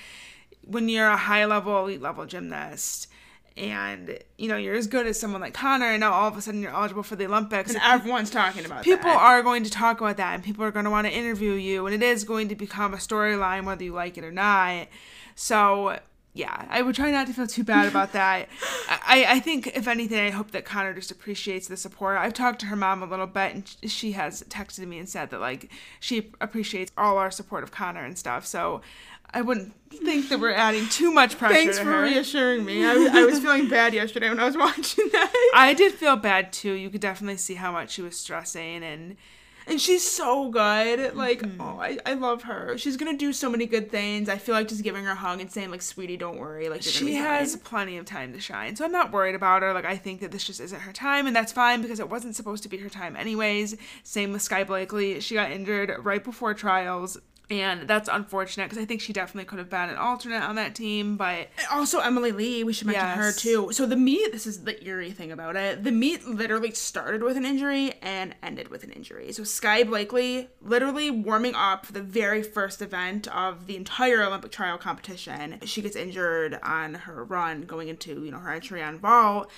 when 0.62 0.88
you're 0.88 1.08
a 1.08 1.16
high 1.16 1.46
level, 1.46 1.84
elite 1.84 2.00
level 2.00 2.26
gymnast 2.26 3.08
and 3.56 4.18
you 4.36 4.48
know 4.48 4.56
you're 4.56 4.74
as 4.74 4.86
good 4.86 5.06
as 5.06 5.18
someone 5.18 5.40
like 5.40 5.54
Konnor, 5.54 5.86
and 5.86 6.00
now 6.00 6.12
all 6.12 6.28
of 6.28 6.36
a 6.36 6.42
sudden 6.42 6.60
you're 6.60 6.72
eligible 6.72 7.02
for 7.02 7.16
the 7.16 7.26
Olympics, 7.26 7.72
and 7.72 7.80
everyone's 7.84 8.30
talking 8.30 8.64
about. 8.64 8.84
People 8.84 9.10
that. 9.10 9.16
are 9.16 9.42
going 9.42 9.64
to 9.64 9.70
talk 9.70 10.00
about 10.00 10.16
that, 10.16 10.34
and 10.34 10.42
people 10.42 10.64
are 10.64 10.70
going 10.70 10.84
to 10.84 10.90
want 10.90 11.06
to 11.06 11.12
interview 11.12 11.52
you, 11.52 11.86
and 11.86 11.94
it 11.94 12.02
is 12.02 12.24
going 12.24 12.48
to 12.48 12.54
become 12.54 12.94
a 12.94 12.98
storyline 12.98 13.64
whether 13.64 13.84
you 13.84 13.92
like 13.92 14.18
it 14.18 14.24
or 14.24 14.32
not. 14.32 14.88
So 15.36 15.98
yeah, 16.36 16.66
I 16.68 16.82
would 16.82 16.96
try 16.96 17.12
not 17.12 17.28
to 17.28 17.32
feel 17.32 17.46
too 17.46 17.62
bad 17.62 17.86
about 17.86 18.12
that. 18.12 18.48
I, 18.88 19.24
I 19.28 19.40
think, 19.40 19.68
if 19.68 19.86
anything, 19.86 20.18
I 20.18 20.30
hope 20.30 20.50
that 20.50 20.64
Konnor 20.64 20.92
just 20.92 21.12
appreciates 21.12 21.68
the 21.68 21.76
support. 21.76 22.18
I've 22.18 22.34
talked 22.34 22.58
to 22.60 22.66
her 22.66 22.76
mom 22.76 23.04
a 23.04 23.06
little 23.06 23.28
bit, 23.28 23.54
and 23.54 23.76
she 23.90 24.12
has 24.12 24.42
texted 24.44 24.88
me 24.88 24.98
and 24.98 25.08
said 25.08 25.30
that, 25.30 25.40
like, 25.40 25.70
she 26.00 26.32
appreciates 26.40 26.90
all 26.98 27.18
our 27.18 27.30
support 27.30 27.62
of 27.62 27.70
Konnor 27.70 28.04
and 28.04 28.18
stuff. 28.18 28.46
So 28.46 28.80
I 29.34 29.42
wouldn't 29.42 29.74
think 29.90 30.28
that 30.28 30.38
we're 30.38 30.52
adding 30.52 30.88
too 30.88 31.10
much 31.10 31.36
pressure. 31.36 31.54
Thanks 31.54 31.78
for 31.78 32.02
reassuring 32.02 32.64
me. 32.64 32.84
I, 32.84 32.92
I 32.92 33.24
was 33.24 33.40
feeling 33.40 33.68
bad 33.68 33.92
yesterday 33.92 34.28
when 34.28 34.38
I 34.38 34.44
was 34.44 34.56
watching 34.56 35.08
that. 35.10 35.50
I 35.54 35.74
did 35.74 35.92
feel 35.92 36.16
bad 36.16 36.52
too. 36.52 36.72
You 36.72 36.88
could 36.88 37.00
definitely 37.00 37.38
see 37.38 37.54
how 37.54 37.72
much 37.72 37.90
she 37.90 38.02
was 38.02 38.16
stressing 38.16 38.84
and 38.84 39.16
and 39.66 39.80
she's 39.80 40.08
so 40.08 40.50
good. 40.50 41.16
Like, 41.16 41.40
mm-hmm. 41.40 41.60
oh, 41.60 41.78
I, 41.80 41.98
I 42.04 42.14
love 42.14 42.42
her. 42.42 42.76
She's 42.76 42.96
gonna 42.96 43.16
do 43.16 43.32
so 43.32 43.50
many 43.50 43.66
good 43.66 43.90
things. 43.90 44.28
I 44.28 44.36
feel 44.36 44.54
like 44.54 44.68
just 44.68 44.84
giving 44.84 45.04
her 45.04 45.12
a 45.12 45.16
hug 45.16 45.40
and 45.40 45.50
saying 45.50 45.70
like, 45.70 45.82
"Sweetie, 45.82 46.18
don't 46.18 46.38
worry." 46.38 46.68
Like, 46.68 46.82
she 46.82 47.14
has 47.14 47.56
plenty 47.56 47.96
of 47.96 48.04
time 48.04 48.32
to 48.34 48.40
shine, 48.40 48.76
so 48.76 48.84
I'm 48.84 48.92
not 48.92 49.10
worried 49.10 49.34
about 49.34 49.62
her. 49.62 49.72
Like, 49.72 49.86
I 49.86 49.96
think 49.96 50.20
that 50.20 50.32
this 50.32 50.44
just 50.44 50.60
isn't 50.60 50.80
her 50.80 50.92
time, 50.92 51.26
and 51.26 51.34
that's 51.34 51.50
fine 51.50 51.80
because 51.80 51.98
it 51.98 52.10
wasn't 52.10 52.36
supposed 52.36 52.62
to 52.64 52.68
be 52.68 52.76
her 52.78 52.90
time 52.90 53.16
anyways. 53.16 53.76
Same 54.02 54.32
with 54.32 54.42
Skye 54.42 54.64
Blakely. 54.64 55.18
She 55.20 55.34
got 55.34 55.50
injured 55.50 55.94
right 56.00 56.22
before 56.22 56.52
trials 56.52 57.18
and 57.60 57.88
that's 57.88 58.08
unfortunate 58.10 58.64
because 58.64 58.82
I 58.82 58.84
think 58.84 59.00
she 59.00 59.12
definitely 59.12 59.46
could 59.46 59.58
have 59.58 59.70
been 59.70 59.90
an 59.90 59.96
alternate 59.96 60.42
on 60.42 60.56
that 60.56 60.74
team. 60.74 61.16
But 61.16 61.48
also 61.70 62.00
Emily 62.00 62.32
Lee, 62.32 62.64
we 62.64 62.72
should 62.72 62.86
mention 62.86 63.04
yes. 63.04 63.16
her 63.16 63.32
too. 63.32 63.72
So 63.72 63.86
the 63.86 63.96
meet, 63.96 64.32
this 64.32 64.46
is 64.46 64.64
the 64.64 64.82
eerie 64.84 65.12
thing 65.12 65.32
about 65.32 65.56
it. 65.56 65.84
The 65.84 65.92
meet 65.92 66.26
literally 66.26 66.72
started 66.72 67.22
with 67.22 67.36
an 67.36 67.44
injury 67.44 67.94
and 68.02 68.34
ended 68.42 68.68
with 68.68 68.84
an 68.84 68.90
injury. 68.90 69.32
So 69.32 69.44
Skye 69.44 69.84
Blakely, 69.84 70.48
literally 70.60 71.10
warming 71.10 71.54
up 71.54 71.86
for 71.86 71.92
the 71.92 72.02
very 72.02 72.42
first 72.42 72.82
event 72.82 73.28
of 73.28 73.66
the 73.66 73.76
entire 73.76 74.22
Olympic 74.22 74.52
trial 74.52 74.78
competition, 74.78 75.60
she 75.64 75.82
gets 75.82 75.96
injured 75.96 76.58
on 76.62 76.94
her 76.94 77.24
run 77.24 77.62
going 77.62 77.88
into 77.88 78.24
you 78.24 78.30
know 78.30 78.38
her 78.38 78.52
entry 78.52 78.82
on 78.82 78.98
vault. 78.98 79.50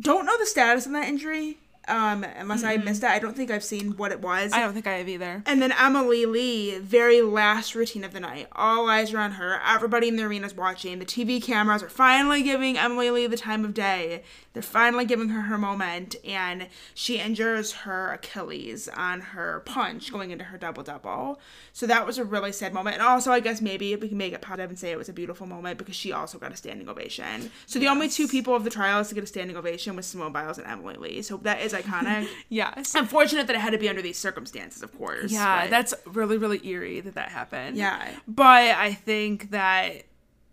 Don't 0.00 0.26
know 0.26 0.38
the 0.38 0.46
status 0.46 0.86
of 0.86 0.92
that 0.92 1.08
injury 1.08 1.58
um, 1.88 2.24
unless 2.24 2.62
mm-hmm. 2.62 2.80
I 2.80 2.84
missed 2.84 3.02
it. 3.02 3.10
I 3.10 3.18
don't 3.18 3.36
think 3.36 3.50
I've 3.50 3.64
seen 3.64 3.96
what 3.96 4.12
it 4.12 4.20
was. 4.20 4.52
I 4.52 4.60
don't 4.60 4.74
think 4.74 4.86
I 4.86 4.98
have 4.98 5.08
either. 5.08 5.42
And 5.46 5.60
then 5.60 5.72
Emily 5.72 6.26
Lee, 6.26 6.78
very 6.78 7.20
last 7.22 7.74
routine 7.74 8.04
of 8.04 8.12
the 8.12 8.20
night. 8.20 8.48
All 8.52 8.88
eyes 8.88 9.12
are 9.12 9.18
on 9.18 9.32
her. 9.32 9.60
Everybody 9.66 10.08
in 10.08 10.16
the 10.16 10.24
arena 10.24 10.46
is 10.46 10.54
watching. 10.54 10.98
The 10.98 11.04
TV 11.04 11.42
cameras 11.42 11.82
are 11.82 11.88
finally 11.88 12.42
giving 12.42 12.76
Emily 12.76 13.10
Lee 13.10 13.26
the 13.26 13.36
time 13.36 13.64
of 13.64 13.74
day. 13.74 14.22
They're 14.58 14.62
finally 14.62 15.04
giving 15.04 15.28
her 15.28 15.42
her 15.42 15.56
moment, 15.56 16.16
and 16.24 16.66
she 16.92 17.20
injures 17.20 17.72
her 17.72 18.12
Achilles 18.12 18.88
on 18.88 19.20
her 19.20 19.60
punch 19.60 20.10
going 20.10 20.32
into 20.32 20.46
her 20.46 20.58
double 20.58 20.82
double. 20.82 21.40
So 21.72 21.86
that 21.86 22.04
was 22.04 22.18
a 22.18 22.24
really 22.24 22.50
sad 22.50 22.74
moment. 22.74 22.96
And 22.96 23.02
also, 23.06 23.30
I 23.30 23.38
guess 23.38 23.60
maybe 23.60 23.94
we 23.94 24.08
can 24.08 24.18
make 24.18 24.32
it 24.32 24.40
positive 24.40 24.70
and 24.70 24.78
say 24.78 24.90
it 24.90 24.98
was 24.98 25.08
a 25.08 25.12
beautiful 25.12 25.46
moment 25.46 25.78
because 25.78 25.94
she 25.94 26.12
also 26.12 26.38
got 26.38 26.50
a 26.50 26.56
standing 26.56 26.88
ovation. 26.88 27.52
So 27.66 27.78
the 27.78 27.84
yes. 27.84 27.92
only 27.92 28.08
two 28.08 28.26
people 28.26 28.54
of 28.54 28.64
the 28.64 28.70
trials 28.70 29.08
to 29.10 29.14
get 29.14 29.22
a 29.22 29.28
standing 29.28 29.56
ovation 29.56 29.94
was 29.94 30.06
Simone 30.06 30.32
Biles 30.32 30.58
and 30.58 30.66
Emily 30.66 30.96
Lee. 30.96 31.22
So 31.22 31.36
that 31.38 31.60
is 31.60 31.72
iconic. 31.82 32.28
yes. 32.48 32.94
Unfortunate 32.94 33.46
that 33.46 33.56
it 33.56 33.60
had 33.60 33.70
to 33.70 33.78
be 33.78 33.88
under 33.88 34.02
these 34.02 34.18
circumstances, 34.18 34.82
of 34.82 34.96
course. 34.96 35.32
Yeah, 35.32 35.62
but. 35.62 35.70
that's 35.70 35.94
really, 36.06 36.38
really 36.38 36.66
eerie 36.66 37.00
that 37.00 37.14
that 37.14 37.30
happened. 37.30 37.76
Yeah. 37.76 38.10
But 38.26 38.76
I 38.76 38.94
think 38.94 39.50
that 39.50 40.04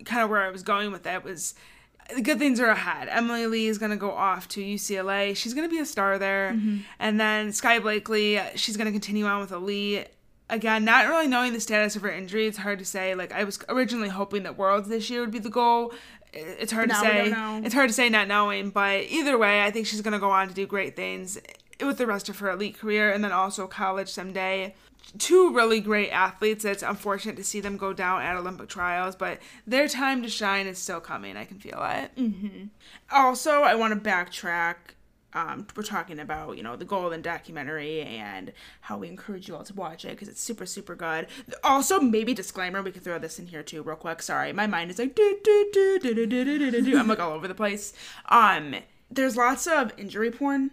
kind 0.05 0.23
of 0.23 0.29
where 0.29 0.41
I 0.41 0.49
was 0.49 0.63
going 0.63 0.91
with 0.91 1.03
that 1.03 1.23
was 1.23 1.55
the 2.13 2.21
good 2.21 2.37
things 2.37 2.59
are 2.59 2.67
ahead. 2.67 3.07
Emily 3.09 3.47
Lee 3.47 3.67
is 3.67 3.77
going 3.77 3.91
to 3.91 3.97
go 3.97 4.11
off 4.11 4.47
to 4.49 4.61
UCLA. 4.61 5.35
She's 5.35 5.53
going 5.53 5.67
to 5.67 5.73
be 5.73 5.81
a 5.81 5.85
star 5.85 6.17
there. 6.17 6.53
Mm-hmm. 6.53 6.77
And 6.99 7.19
then 7.19 7.51
Skye 7.51 7.79
Blakely, 7.79 8.39
she's 8.55 8.77
going 8.77 8.85
to 8.85 8.91
continue 8.91 9.25
on 9.25 9.39
with 9.39 9.51
Elite. 9.51 10.09
Again, 10.47 10.85
not 10.85 11.07
really 11.07 11.27
knowing 11.27 11.53
the 11.53 11.59
status 11.59 11.95
of 11.95 12.03
her 12.03 12.11
injury, 12.11 12.45
it's 12.45 12.59
hard 12.59 12.77
to 12.77 12.85
say. 12.85 13.15
Like 13.15 13.31
I 13.31 13.43
was 13.43 13.57
originally 13.67 14.09
hoping 14.09 14.43
that 14.43 14.57
Worlds 14.57 14.87
this 14.87 15.09
year 15.09 15.21
would 15.21 15.31
be 15.31 15.39
the 15.39 15.49
goal. 15.49 15.91
It's 16.35 16.71
hard 16.71 16.89
to 16.89 16.95
say. 16.95 17.33
It's 17.63 17.73
hard 17.73 17.89
to 17.89 17.93
say 17.93 18.09
not 18.09 18.27
knowing, 18.27 18.69
but 18.69 19.03
either 19.03 19.37
way, 19.37 19.63
I 19.63 19.71
think 19.71 19.87
she's 19.87 20.01
going 20.01 20.13
to 20.13 20.19
go 20.19 20.31
on 20.31 20.47
to 20.47 20.53
do 20.53 20.67
great 20.67 20.95
things 20.95 21.39
with 21.79 21.97
the 21.97 22.07
rest 22.07 22.29
of 22.29 22.39
her 22.39 22.49
elite 22.51 22.77
career 22.79 23.11
and 23.11 23.23
then 23.23 23.31
also 23.31 23.67
college 23.67 24.09
someday 24.09 24.73
two 25.17 25.53
really 25.53 25.79
great 25.79 26.09
athletes. 26.09 26.65
It's 26.65 26.83
unfortunate 26.83 27.37
to 27.37 27.43
see 27.43 27.61
them 27.61 27.77
go 27.77 27.93
down 27.93 28.21
at 28.21 28.35
Olympic 28.35 28.69
trials, 28.69 29.15
but 29.15 29.39
their 29.65 29.87
time 29.87 30.21
to 30.23 30.29
shine 30.29 30.67
is 30.67 30.77
still 30.77 30.99
coming. 30.99 31.37
I 31.37 31.45
can 31.45 31.59
feel 31.59 31.79
it. 31.89 32.15
Mm-hmm. 32.15 32.65
Also, 33.11 33.61
I 33.61 33.75
want 33.75 33.93
to 33.93 34.09
backtrack. 34.09 34.75
Um, 35.35 35.67
we're 35.75 35.83
talking 35.83 36.17
about 36.17 36.55
you 36.55 36.63
know 36.63 36.77
the 36.77 36.85
golden 36.85 37.21
documentary 37.21 38.01
and 38.01 38.53
how 38.81 38.97
we 38.97 39.09
encourage 39.09 39.47
you 39.47 39.55
all 39.55 39.65
to 39.65 39.73
watch 39.73 40.05
it 40.05 40.11
because 40.11 40.29
it's 40.29 40.41
super 40.41 40.65
super 40.65 40.95
good 40.95 41.27
also 41.61 41.99
maybe 41.99 42.33
disclaimer 42.33 42.81
we 42.81 42.91
could 42.91 43.03
throw 43.03 43.19
this 43.19 43.37
in 43.37 43.47
here 43.47 43.61
too 43.61 43.83
real 43.83 43.97
quick 43.97 44.21
sorry 44.21 44.53
my 44.53 44.65
mind 44.65 44.89
is 44.89 44.97
like 44.97 45.13
do, 45.13 45.37
do, 45.43 45.69
do, 45.73 45.99
do, 45.99 46.15
do, 46.15 46.25
do, 46.25 46.45
do, 46.45 46.71
do, 46.71 46.81
do. 46.81 46.97
i'm 46.97 47.09
like 47.09 47.19
all 47.19 47.33
over 47.33 47.49
the 47.49 47.53
place 47.53 47.91
um 48.29 48.75
there's 49.11 49.35
lots 49.35 49.67
of 49.67 49.91
injury 49.97 50.31
porn 50.31 50.71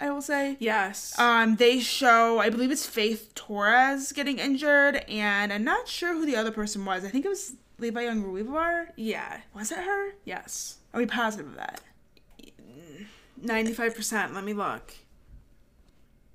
I 0.00 0.10
will 0.10 0.20
say. 0.20 0.56
Yes. 0.58 1.16
Um, 1.16 1.54
they 1.54 1.78
show, 1.78 2.40
I 2.40 2.50
believe 2.50 2.72
it's 2.72 2.84
Faith 2.84 3.36
Torres 3.36 4.10
getting 4.10 4.40
injured, 4.40 4.96
and 5.08 5.52
I'm 5.52 5.62
not 5.62 5.86
sure 5.86 6.12
who 6.12 6.26
the 6.26 6.34
other 6.34 6.50
person 6.50 6.84
was. 6.84 7.04
I 7.04 7.08
think 7.08 7.24
it 7.24 7.28
was 7.28 7.54
Levi 7.78 8.02
Jung-Ruivivar. 8.02 8.88
Yeah. 8.96 9.42
Was 9.54 9.70
it 9.70 9.78
her? 9.78 10.14
Yes. 10.24 10.78
Are 10.92 10.98
we 10.98 11.06
positive 11.06 11.46
of 11.46 11.54
that? 11.54 11.82
95%. 13.42 14.34
Let 14.34 14.44
me 14.44 14.52
look. 14.52 14.94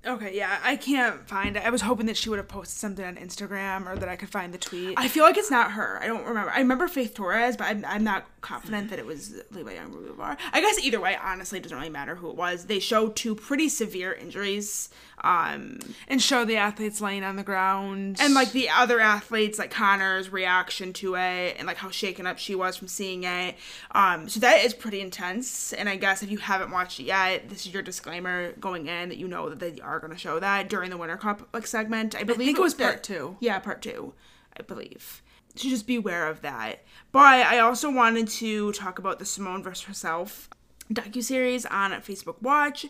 Okay, 0.06 0.36
yeah, 0.36 0.60
I 0.62 0.76
can't 0.76 1.28
find 1.28 1.56
it. 1.56 1.66
I 1.66 1.70
was 1.70 1.82
hoping 1.82 2.06
that 2.06 2.16
she 2.16 2.30
would 2.30 2.38
have 2.38 2.46
posted 2.46 2.78
something 2.78 3.04
on 3.04 3.16
Instagram 3.16 3.86
or 3.86 3.96
that 3.96 4.08
I 4.08 4.14
could 4.14 4.28
find 4.28 4.54
the 4.54 4.58
tweet. 4.58 4.94
I 4.96 5.08
feel 5.08 5.24
like 5.24 5.36
it's 5.36 5.50
not 5.50 5.72
her. 5.72 5.98
I 6.00 6.06
don't 6.06 6.24
remember. 6.24 6.50
I 6.50 6.58
remember 6.58 6.86
Faith 6.86 7.14
Torres, 7.14 7.56
but 7.56 7.64
I'm, 7.64 7.84
I'm 7.84 8.04
not 8.04 8.24
confident 8.40 8.90
that 8.90 9.00
it 9.00 9.06
was 9.06 9.34
Levi 9.50 9.74
Jung-Ruivivar. 9.74 10.38
I 10.52 10.60
guess 10.60 10.78
either 10.78 11.00
way, 11.00 11.18
honestly, 11.20 11.58
it 11.58 11.62
doesn't 11.62 11.76
really 11.76 11.90
matter 11.90 12.14
who 12.14 12.30
it 12.30 12.36
was. 12.36 12.66
They 12.66 12.78
show 12.78 13.08
two 13.08 13.34
pretty 13.34 13.68
severe 13.68 14.12
injuries 14.12 14.88
um, 15.22 15.78
and 16.06 16.22
show 16.22 16.44
the 16.44 16.56
athletes 16.56 17.00
laying 17.00 17.24
on 17.24 17.36
the 17.36 17.42
ground. 17.42 18.16
and 18.20 18.34
like 18.34 18.52
the 18.52 18.68
other 18.68 19.00
athletes 19.00 19.58
like 19.58 19.70
connor's 19.70 20.30
reaction 20.30 20.92
to 20.94 21.16
it 21.16 21.56
and 21.58 21.66
like 21.66 21.76
how 21.76 21.90
shaken 21.90 22.26
up 22.26 22.38
she 22.38 22.54
was 22.54 22.76
from 22.76 22.88
seeing 22.88 23.24
it. 23.24 23.56
Um, 23.92 24.28
so 24.28 24.40
that 24.40 24.64
is 24.64 24.74
pretty 24.74 25.00
intense. 25.00 25.72
And 25.72 25.88
i 25.88 25.96
guess 25.96 26.22
if 26.22 26.30
you 26.30 26.38
haven't 26.38 26.70
watched 26.70 27.00
it 27.00 27.04
yet 27.04 27.48
this 27.48 27.66
is 27.66 27.72
your 27.72 27.82
disclaimer 27.82 28.52
going 28.52 28.86
in 28.86 29.08
that 29.08 29.18
you 29.18 29.28
know 29.28 29.48
that 29.48 29.58
they 29.58 29.80
are 29.80 30.00
going 30.00 30.12
to 30.12 30.18
show 30.18 30.38
that 30.40 30.68
during 30.68 30.90
the 30.90 30.96
winter 30.96 31.16
cup 31.16 31.48
like 31.52 31.66
segment. 31.66 32.14
I 32.14 32.22
believe 32.22 32.40
I 32.40 32.44
think 32.46 32.58
it 32.58 32.62
was 32.62 32.74
part 32.74 33.02
two. 33.02 33.36
Yeah 33.40 33.58
part 33.58 33.82
two 33.82 34.14
i 34.56 34.62
believe. 34.62 35.22
So 35.54 35.68
just 35.68 35.86
beware 35.86 36.28
of 36.28 36.42
that. 36.42 36.84
But 37.12 37.46
i 37.46 37.58
also 37.58 37.90
wanted 37.90 38.28
to 38.28 38.72
talk 38.72 38.98
about 38.98 39.18
the 39.18 39.24
simone 39.24 39.62
versus 39.62 39.84
herself 39.84 40.48
docuseries 40.92 41.66
on 41.70 41.92
Facebook 42.02 42.40
Watch. 42.42 42.86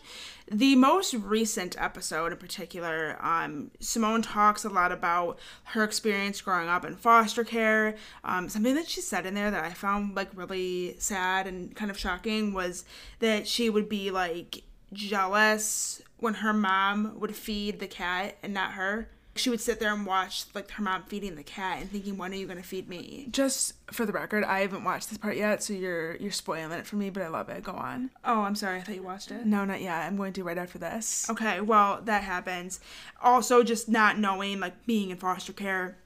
The 0.49 0.75
most 0.75 1.13
recent 1.13 1.75
episode 1.79 2.31
in 2.31 2.37
particular, 2.37 3.17
um, 3.21 3.71
Simone 3.79 4.21
talks 4.21 4.63
a 4.63 4.69
lot 4.69 4.91
about 4.91 5.37
her 5.65 5.83
experience 5.83 6.41
growing 6.41 6.69
up 6.69 6.85
in 6.85 6.95
foster 6.95 7.43
care. 7.43 7.95
Um, 8.23 8.49
something 8.49 8.75
that 8.75 8.87
she 8.87 9.01
said 9.01 9.25
in 9.25 9.35
there 9.35 9.51
that 9.51 9.63
I 9.63 9.73
found 9.73 10.15
like 10.15 10.29
really 10.33 10.95
sad 10.99 11.45
and 11.47 11.75
kind 11.75 11.91
of 11.91 11.97
shocking 11.97 12.53
was 12.53 12.85
that 13.19 13.47
she 13.47 13.69
would 13.69 13.89
be 13.89 14.11
like 14.11 14.63
jealous 14.93 16.01
when 16.17 16.35
her 16.35 16.53
mom 16.53 17.19
would 17.19 17.35
feed 17.35 17.79
the 17.79 17.87
cat 17.87 18.37
and 18.41 18.53
not 18.53 18.73
her 18.73 19.09
she 19.39 19.49
would 19.49 19.61
sit 19.61 19.79
there 19.79 19.93
and 19.93 20.05
watch 20.05 20.45
like 20.53 20.69
her 20.71 20.83
mom 20.83 21.03
feeding 21.03 21.35
the 21.35 21.43
cat 21.43 21.79
and 21.81 21.89
thinking, 21.89 22.17
when 22.17 22.31
are 22.31 22.35
you 22.35 22.47
gonna 22.47 22.63
feed 22.63 22.87
me? 22.87 23.27
Just 23.31 23.73
for 23.91 24.05
the 24.05 24.11
record, 24.11 24.43
I 24.43 24.59
haven't 24.59 24.83
watched 24.83 25.09
this 25.09 25.17
part 25.17 25.37
yet, 25.37 25.63
so 25.63 25.73
you're 25.73 26.15
you're 26.17 26.31
spoiling 26.31 26.77
it 26.77 26.85
for 26.85 26.95
me, 26.95 27.09
but 27.09 27.23
I 27.23 27.27
love 27.27 27.49
it. 27.49 27.63
Go 27.63 27.71
on. 27.71 28.11
Oh, 28.23 28.41
I'm 28.41 28.55
sorry. 28.55 28.79
I 28.79 28.81
thought 28.81 28.95
you 28.95 29.03
watched 29.03 29.31
it. 29.31 29.45
No, 29.45 29.65
not 29.65 29.81
yet. 29.81 30.05
I'm 30.05 30.17
going 30.17 30.33
to 30.33 30.43
right 30.43 30.57
after 30.57 30.77
this. 30.77 31.29
Okay. 31.29 31.61
Well, 31.61 32.01
that 32.03 32.23
happens. 32.23 32.79
Also, 33.21 33.63
just 33.63 33.89
not 33.89 34.19
knowing 34.19 34.59
like 34.59 34.85
being 34.85 35.09
in 35.09 35.17
foster 35.17 35.53
care 35.53 35.97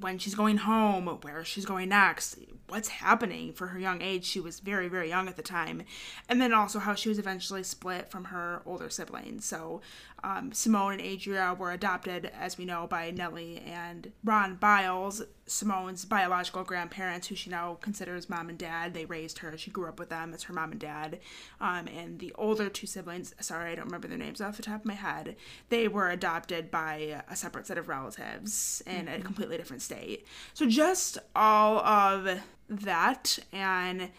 when 0.00 0.18
she's 0.18 0.34
going 0.34 0.58
home, 0.58 1.06
where 1.22 1.44
she's 1.44 1.64
going 1.64 1.88
next, 1.88 2.38
what's 2.68 2.88
happening 2.88 3.52
for 3.52 3.68
her 3.68 3.78
young 3.78 4.02
age. 4.02 4.24
She 4.24 4.40
was 4.40 4.60
very, 4.60 4.88
very 4.88 5.08
young 5.08 5.28
at 5.28 5.36
the 5.36 5.42
time. 5.42 5.82
And 6.28 6.40
then 6.40 6.52
also 6.52 6.78
how 6.78 6.94
she 6.94 7.08
was 7.08 7.18
eventually 7.18 7.62
split 7.62 8.10
from 8.10 8.24
her 8.24 8.62
older 8.66 8.90
siblings. 8.90 9.44
So 9.44 9.80
um, 10.24 10.52
Simone 10.52 10.94
and 10.94 11.02
Adria 11.02 11.54
were 11.58 11.72
adopted, 11.72 12.30
as 12.38 12.58
we 12.58 12.64
know, 12.64 12.86
by 12.86 13.10
Nellie 13.10 13.62
and 13.66 14.12
Ron 14.24 14.56
Biles, 14.56 15.22
Simone's 15.46 16.04
biological 16.04 16.64
grandparents, 16.64 17.28
who 17.28 17.34
she 17.34 17.50
now 17.50 17.78
considers 17.80 18.28
mom 18.28 18.48
and 18.48 18.58
dad. 18.58 18.94
They 18.94 19.04
raised 19.04 19.38
her. 19.38 19.56
She 19.56 19.70
grew 19.70 19.86
up 19.86 19.98
with 19.98 20.08
them 20.08 20.34
as 20.34 20.42
her 20.44 20.52
mom 20.52 20.72
and 20.72 20.80
dad. 20.80 21.20
Um, 21.60 21.86
and 21.88 22.18
the 22.18 22.32
older 22.36 22.68
two 22.68 22.86
siblings, 22.86 23.34
sorry, 23.40 23.72
I 23.72 23.74
don't 23.76 23.86
remember 23.86 24.08
their 24.08 24.18
names 24.18 24.40
off 24.40 24.56
the 24.56 24.62
top 24.62 24.80
of 24.80 24.86
my 24.86 24.94
head, 24.94 25.36
they 25.68 25.88
were 25.88 26.10
adopted 26.10 26.70
by 26.70 27.22
a 27.28 27.36
separate 27.36 27.66
set 27.66 27.78
of 27.78 27.88
relatives 27.88 28.82
in 28.86 29.06
mm-hmm. 29.06 29.20
a 29.20 29.24
completely 29.24 29.56
different 29.56 29.82
state. 29.82 30.26
So 30.54 30.66
just 30.68 31.18
all 31.34 31.78
of 31.78 32.40
that 32.68 33.38
and 33.52 34.10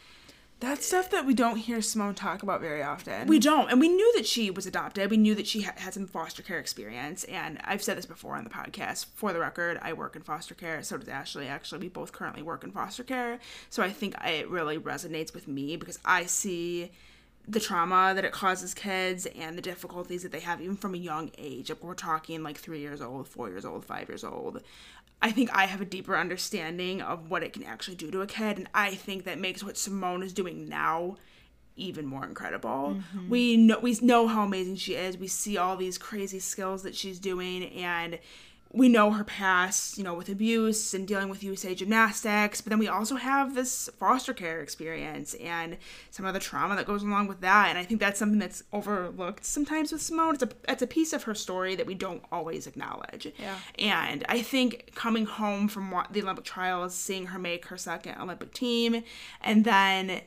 that's 0.60 0.86
stuff 0.86 1.10
that 1.12 1.26
we 1.26 1.34
don't 1.34 1.58
hear 1.58 1.82
Simone 1.82 2.16
talk 2.16 2.44
about 2.44 2.60
very 2.60 2.84
often. 2.84 3.28
We 3.28 3.40
don't. 3.40 3.72
And 3.72 3.80
we 3.80 3.88
knew 3.88 4.14
that 4.18 4.26
she 4.26 4.52
was 4.52 4.66
adopted. 4.66 5.10
We 5.10 5.18
knew 5.18 5.34
that 5.36 5.48
she 5.48 5.62
ha- 5.62 5.74
had 5.78 5.94
some 5.94 6.06
foster 6.06 6.44
care 6.44 6.60
experience. 6.60 7.24
And 7.26 7.60
I've 7.64 7.82
said 7.82 7.98
this 7.98 8.06
before 8.06 8.36
on 8.36 8.44
the 8.44 8.50
podcast. 8.50 9.06
For 9.16 9.32
the 9.32 9.40
record, 9.40 9.80
I 9.82 9.94
work 9.94 10.18
in 10.18 10.22
foster 10.22 10.56
care. 10.56 10.84
So 10.84 10.98
does 10.98 11.08
Ashley. 11.08 11.48
Actually, 11.48 11.82
we 11.82 11.90
both 11.90 12.12
currently 12.12 12.42
work 12.42 12.64
in 12.66 12.72
foster 12.72 13.04
care. 13.04 13.40
So 13.70 13.84
I 13.84 13.90
think 13.90 14.16
it 14.26 14.50
really 14.50 14.78
resonates 14.78 15.34
with 15.34 15.48
me 15.48 15.78
because 15.78 16.00
I 16.04 16.26
see 16.26 16.92
the 17.48 17.60
trauma 17.60 18.12
that 18.14 18.26
it 18.26 18.32
causes 18.32 18.74
kids 18.76 19.26
and 19.26 19.58
the 19.58 19.62
difficulties 19.62 20.22
that 20.22 20.32
they 20.32 20.40
have 20.42 20.62
even 20.62 20.76
from 20.76 20.94
a 20.94 20.98
young 20.98 21.32
age. 21.38 21.70
Like 21.70 21.84
we're 21.84 21.96
talking 21.96 22.44
like 22.44 22.58
three 22.58 22.80
years 22.80 23.02
old, 23.02 23.28
four 23.28 23.50
years 23.50 23.66
old, 23.66 23.86
five 23.86 24.08
years 24.08 24.24
old. 24.24 24.62
I 25.22 25.32
think 25.32 25.50
I 25.54 25.66
have 25.66 25.82
a 25.82 25.86
deeper 25.86 26.16
understanding 26.16 27.02
of 27.02 27.30
what 27.30 27.44
it 27.44 27.54
can 27.54 27.64
actually 27.64 27.96
do 27.96 28.10
to 28.12 28.22
a 28.22 28.28
kid, 28.28 28.58
and 28.58 28.68
I 28.74 28.96
think 28.96 29.26
that 29.26 29.40
makes 29.40 29.64
what 29.64 29.78
Simone 29.78 30.24
is 30.24 30.34
doing 30.34 30.70
now 30.70 31.18
even 31.76 32.06
more 32.06 32.26
incredible. 32.26 32.98
Mm-hmm. 32.98 33.30
We 33.30 33.58
know 33.58 33.80
we 33.80 33.98
know 34.02 34.28
how 34.28 34.44
amazing 34.44 34.76
she 34.78 34.96
is. 34.96 35.18
We 35.18 35.28
see 35.28 35.58
all 35.58 35.78
these 35.78 35.98
crazy 35.98 36.40
skills 36.40 36.84
that 36.84 36.96
she's 36.96 37.20
doing, 37.20 37.64
and 37.72 38.20
we 38.72 38.88
know 38.88 39.12
her 39.12 39.24
past, 39.24 39.98
you 39.98 40.04
know, 40.04 40.14
with 40.14 40.30
abuse 40.30 40.94
and 40.94 41.08
dealing 41.08 41.28
with 41.28 41.44
USA 41.44 41.74
gymnastics, 41.74 42.62
but 42.62 42.70
then 42.70 42.78
we 42.78 42.88
also 42.88 43.16
have 43.16 43.56
this 43.56 43.90
foster 43.98 44.32
care 44.32 44.62
experience 44.62 45.34
and 45.36 45.78
some 46.12 46.26
of 46.26 46.36
the 46.36 46.40
trauma 46.40 46.76
that 46.76 46.86
goes 46.86 47.02
along 47.02 47.28
with 47.28 47.42
that. 47.42 47.70
And 47.70 47.80
I 47.80 47.84
think 47.84 48.00
that's 48.00 48.20
something 48.20 48.38
that's 48.38 48.62
overlooked 48.72 49.44
sometimes 49.44 49.92
with 49.92 50.04
Simone. 50.04 50.36
It's 50.36 50.44
a 50.44 50.50
it's 50.68 50.84
a 50.84 50.88
piece 50.88 51.14
of 51.14 51.24
her 51.24 51.34
story 51.34 51.76
that 51.76 51.88
we 51.88 51.96
don't 51.96 52.22
always 52.32 52.68
acknowledge. 52.68 53.32
Yeah. 53.40 53.58
And 53.80 54.24
I 54.30 54.44
think 54.44 54.92
coming 54.94 55.26
home 55.26 55.68
from 55.68 55.92
the 56.12 56.22
Olympic 56.22 56.46
trials, 56.46 56.94
seeing 56.94 57.28
her 57.28 57.40
make 57.40 57.66
her 57.68 57.78
second 57.78 58.22
Olympic 58.22 58.54
team, 58.54 59.04
and 59.42 59.66
then 59.66 60.22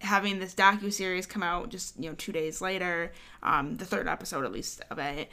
having 0.00 0.38
this 0.38 0.54
docu 0.54 0.92
series 0.92 1.26
come 1.26 1.42
out 1.42 1.68
just 1.70 1.98
you 1.98 2.08
know 2.08 2.14
two 2.16 2.30
days 2.30 2.60
later, 2.60 3.12
um, 3.42 3.76
the 3.76 3.84
third 3.84 4.06
episode 4.06 4.44
at 4.44 4.52
least 4.52 4.82
of 4.90 5.00
it, 5.00 5.28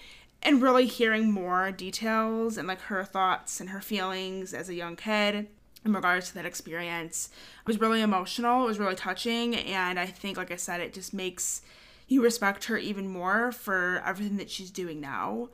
and 0.45 0.61
really 0.61 0.85
hearing 0.85 1.31
more 1.31 1.71
details 1.71 2.57
and 2.57 2.67
like 2.67 2.79
her 2.81 3.03
thoughts 3.03 3.59
and 3.59 3.71
her 3.71 3.81
feelings 3.81 4.53
as 4.53 4.69
a 4.69 4.75
young 4.75 4.95
kid 4.95 5.47
in 5.83 5.93
regards 5.93 6.29
to 6.29 6.35
that 6.35 6.45
experience. 6.45 7.29
It 7.61 7.67
was 7.67 7.81
really 7.81 8.01
emotional 8.01 8.63
it 8.63 8.67
was 8.67 8.79
really 8.79 8.95
touching 8.95 9.55
and 9.55 9.99
i 9.99 10.05
think 10.05 10.37
like 10.37 10.51
i 10.51 10.55
said 10.55 10.79
it 10.79 10.93
just 10.93 11.13
makes 11.13 11.61
you 12.07 12.23
respect 12.23 12.65
her 12.65 12.77
even 12.77 13.07
more 13.07 13.51
for 13.51 14.01
everything 14.05 14.37
that 14.37 14.51
she's 14.51 14.69
doing 14.71 15.01
now. 15.01 15.49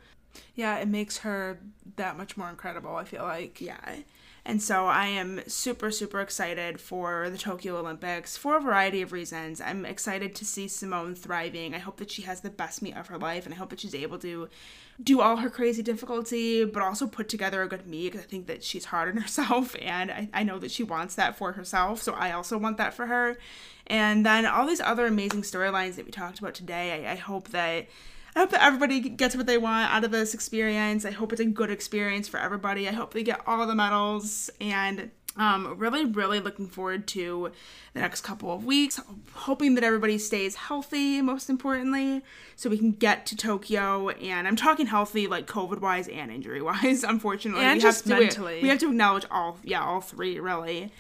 Yeah 0.54 0.78
it 0.78 0.88
makes 0.90 1.20
her 1.20 1.60
that 1.96 2.18
much 2.18 2.36
more 2.38 2.50
incredible 2.50 2.96
i 2.96 3.06
feel 3.06 3.24
like. 3.24 3.62
Yeah 3.62 3.96
and 4.44 4.62
so 4.62 4.88
I 4.88 5.06
am 5.06 5.42
super, 5.48 5.92
super 5.92 6.20
excited 6.20 6.82
for 6.82 7.30
the 7.30 7.38
Tokyo 7.38 7.78
Olympics 7.78 8.36
for 8.36 8.58
a 8.58 8.60
variety 8.60 9.04
of 9.04 9.12
reasons. 9.12 9.62
I'm 9.62 9.86
excited 9.86 10.34
to 10.36 10.46
see 10.46 10.68
Simone 10.68 11.14
thriving. 11.14 11.76
I 11.76 11.78
hope 11.78 11.98
that 11.98 12.10
she 12.10 12.24
has 12.24 12.42
the 12.42 12.50
best 12.50 12.82
meet 12.82 12.98
of 12.98 13.08
her 13.08 13.20
life, 13.20 13.46
and 13.46 13.54
I 13.54 13.58
hope 13.58 13.70
that 13.70 13.80
she's 13.80 13.94
able 13.94 14.18
to 14.20 14.50
do 15.04 15.22
all 15.22 15.38
her 15.38 15.50
crazy 15.50 15.84
difficulty, 15.84 16.66
but 16.66 16.82
also 16.82 17.06
put 17.06 17.30
together 17.30 17.62
a 17.62 17.68
good 17.68 17.86
meet 17.86 18.12
because 18.12 18.26
I 18.26 18.28
think 18.28 18.48
that 18.48 18.64
she's 18.64 18.86
hard 18.86 19.10
on 19.10 19.18
herself, 19.22 19.76
and 19.80 20.10
I, 20.10 20.30
I 20.34 20.44
know 20.44 20.58
that 20.58 20.72
she 20.72 20.84
wants 20.84 21.14
that 21.16 21.38
for 21.38 21.52
herself. 21.52 22.02
So 22.02 22.14
I 22.14 22.32
also 22.32 22.58
want 22.58 22.78
that 22.78 22.96
for 22.96 23.06
her. 23.06 23.38
And 23.88 24.26
then 24.26 24.46
all 24.48 24.66
these 24.66 24.82
other 24.82 25.06
amazing 25.06 25.44
storylines 25.44 25.96
that 25.96 26.06
we 26.06 26.12
talked 26.12 26.40
about 26.40 26.56
today, 26.56 27.06
I, 27.06 27.12
I 27.12 27.16
hope 27.16 27.50
that 27.50 27.88
I 28.36 28.40
hope 28.40 28.52
that 28.52 28.64
everybody 28.64 29.02
gets 29.02 29.36
what 29.36 29.46
they 29.46 29.58
want 29.58 29.94
out 29.94 30.04
of 30.04 30.12
this 30.12 30.34
experience. 30.34 31.06
I 31.06 31.12
hope 31.12 31.32
it's 31.32 31.42
a 31.42 31.46
good 31.46 31.70
experience 31.70 32.28
for 32.28 32.40
everybody. 32.40 32.88
I 32.88 32.94
hope 32.94 33.14
they 33.14 33.24
get 33.24 33.42
all 33.46 33.66
the 33.68 33.76
medals 33.76 34.50
and 34.62 35.12
um, 35.38 35.76
really, 35.78 36.06
really 36.06 36.40
looking 36.40 36.68
forward 36.68 37.08
to 37.10 37.52
the 37.94 38.00
next 38.00 38.22
couple 38.22 38.52
of 38.54 38.66
weeks. 38.66 39.00
Hoping 39.34 39.76
that 39.76 39.84
everybody 39.84 40.18
stays 40.18 40.56
healthy, 40.56 41.22
most 41.22 41.50
importantly, 41.50 42.22
so 42.56 42.70
we 42.70 42.78
can 42.78 42.92
get 42.92 43.26
to 43.28 43.38
Tokyo. 43.38 44.10
And 44.10 44.48
I'm 44.48 44.56
talking 44.56 44.88
healthy, 44.88 45.28
like 45.28 45.48
COVID 45.48 45.80
wise 45.80 46.08
and 46.08 46.32
injury 46.32 46.62
wise. 46.62 47.04
Unfortunately, 47.08 47.64
and 47.64 47.76
we 47.76 47.82
just 47.82 48.08
have 48.08 48.18
to, 48.18 48.24
mentally, 48.24 48.62
we 48.62 48.70
have 48.70 48.80
to 48.80 48.90
acknowledge 48.90 49.26
all, 49.32 49.58
yeah, 49.64 49.84
all 49.84 50.02
three 50.02 50.40
really 50.40 50.92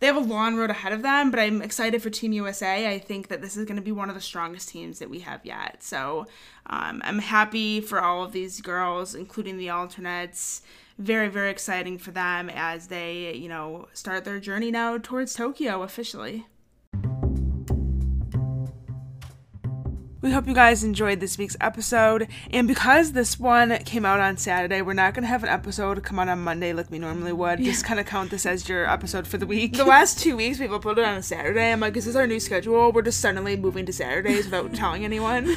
they 0.00 0.06
have 0.06 0.16
a 0.16 0.20
long 0.20 0.56
road 0.56 0.70
ahead 0.70 0.92
of 0.92 1.02
them, 1.02 1.30
but 1.30 1.40
I'm 1.40 1.60
excited 1.60 2.02
for 2.02 2.10
Team 2.10 2.32
USA. 2.32 2.92
I 2.92 2.98
think 2.98 3.28
that 3.28 3.40
this 3.40 3.56
is 3.56 3.64
going 3.64 3.76
to 3.76 3.82
be 3.82 3.90
one 3.90 4.08
of 4.08 4.14
the 4.14 4.20
strongest 4.20 4.68
teams 4.68 5.00
that 5.00 5.10
we 5.10 5.20
have 5.20 5.44
yet. 5.44 5.82
So 5.82 6.26
um, 6.68 7.00
I'm 7.04 7.20
happy 7.20 7.80
for 7.80 8.00
all 8.00 8.22
of 8.22 8.32
these 8.32 8.60
girls, 8.60 9.14
including 9.14 9.56
the 9.56 9.70
alternates. 9.70 10.62
Very, 10.98 11.28
very 11.28 11.50
exciting 11.50 11.96
for 11.98 12.10
them 12.10 12.50
as 12.50 12.88
they, 12.88 13.34
you 13.34 13.48
know, 13.48 13.88
start 13.92 14.24
their 14.24 14.40
journey 14.40 14.70
now 14.70 14.98
towards 14.98 15.34
Tokyo 15.34 15.82
officially. 15.82 16.46
We 20.20 20.32
hope 20.32 20.48
you 20.48 20.54
guys 20.54 20.82
enjoyed 20.82 21.20
this 21.20 21.38
week's 21.38 21.56
episode. 21.60 22.26
And 22.50 22.66
because 22.66 23.12
this 23.12 23.38
one 23.38 23.78
came 23.84 24.04
out 24.04 24.18
on 24.18 24.36
Saturday, 24.36 24.82
we're 24.82 24.92
not 24.92 25.14
going 25.14 25.22
to 25.22 25.28
have 25.28 25.44
an 25.44 25.48
episode 25.48 26.02
come 26.02 26.18
out 26.18 26.28
on 26.28 26.40
Monday 26.40 26.72
like 26.72 26.90
we 26.90 26.98
normally 26.98 27.32
would. 27.32 27.60
Yeah. 27.60 27.70
Just 27.70 27.84
kind 27.84 28.00
of 28.00 28.06
count 28.06 28.32
this 28.32 28.44
as 28.44 28.68
your 28.68 28.90
episode 28.90 29.28
for 29.28 29.38
the 29.38 29.46
week. 29.46 29.76
The 29.76 29.84
last 29.84 30.18
two 30.18 30.36
weeks 30.36 30.58
we've 30.58 30.70
uploaded 30.70 30.98
it 30.98 31.04
on 31.04 31.18
a 31.18 31.22
Saturday. 31.22 31.70
I'm 31.70 31.78
like, 31.78 31.96
is 31.96 32.06
this 32.06 32.16
our 32.16 32.26
new 32.26 32.40
schedule? 32.40 32.90
We're 32.90 33.02
just 33.02 33.20
suddenly 33.20 33.56
moving 33.56 33.86
to 33.86 33.92
Saturdays 33.92 34.46
without 34.46 34.74
telling 34.74 35.04
anyone. 35.04 35.54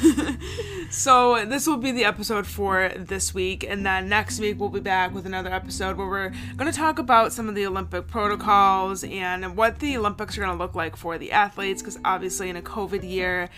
so 0.92 1.44
this 1.44 1.66
will 1.66 1.76
be 1.76 1.90
the 1.90 2.04
episode 2.04 2.46
for 2.46 2.92
this 2.96 3.34
week. 3.34 3.64
And 3.68 3.84
then 3.84 4.08
next 4.08 4.38
week 4.38 4.60
we'll 4.60 4.68
be 4.68 4.78
back 4.78 5.12
with 5.12 5.26
another 5.26 5.52
episode 5.52 5.96
where 5.96 6.06
we're 6.06 6.32
going 6.56 6.70
to 6.70 6.78
talk 6.78 7.00
about 7.00 7.32
some 7.32 7.48
of 7.48 7.56
the 7.56 7.66
Olympic 7.66 8.06
protocols 8.06 9.02
and 9.02 9.56
what 9.56 9.80
the 9.80 9.96
Olympics 9.96 10.38
are 10.38 10.42
going 10.42 10.56
to 10.56 10.62
look 10.62 10.76
like 10.76 10.94
for 10.94 11.18
the 11.18 11.32
athletes. 11.32 11.82
Because 11.82 11.98
obviously, 12.04 12.48
in 12.48 12.54
a 12.54 12.62
COVID 12.62 13.02
year, 13.02 13.50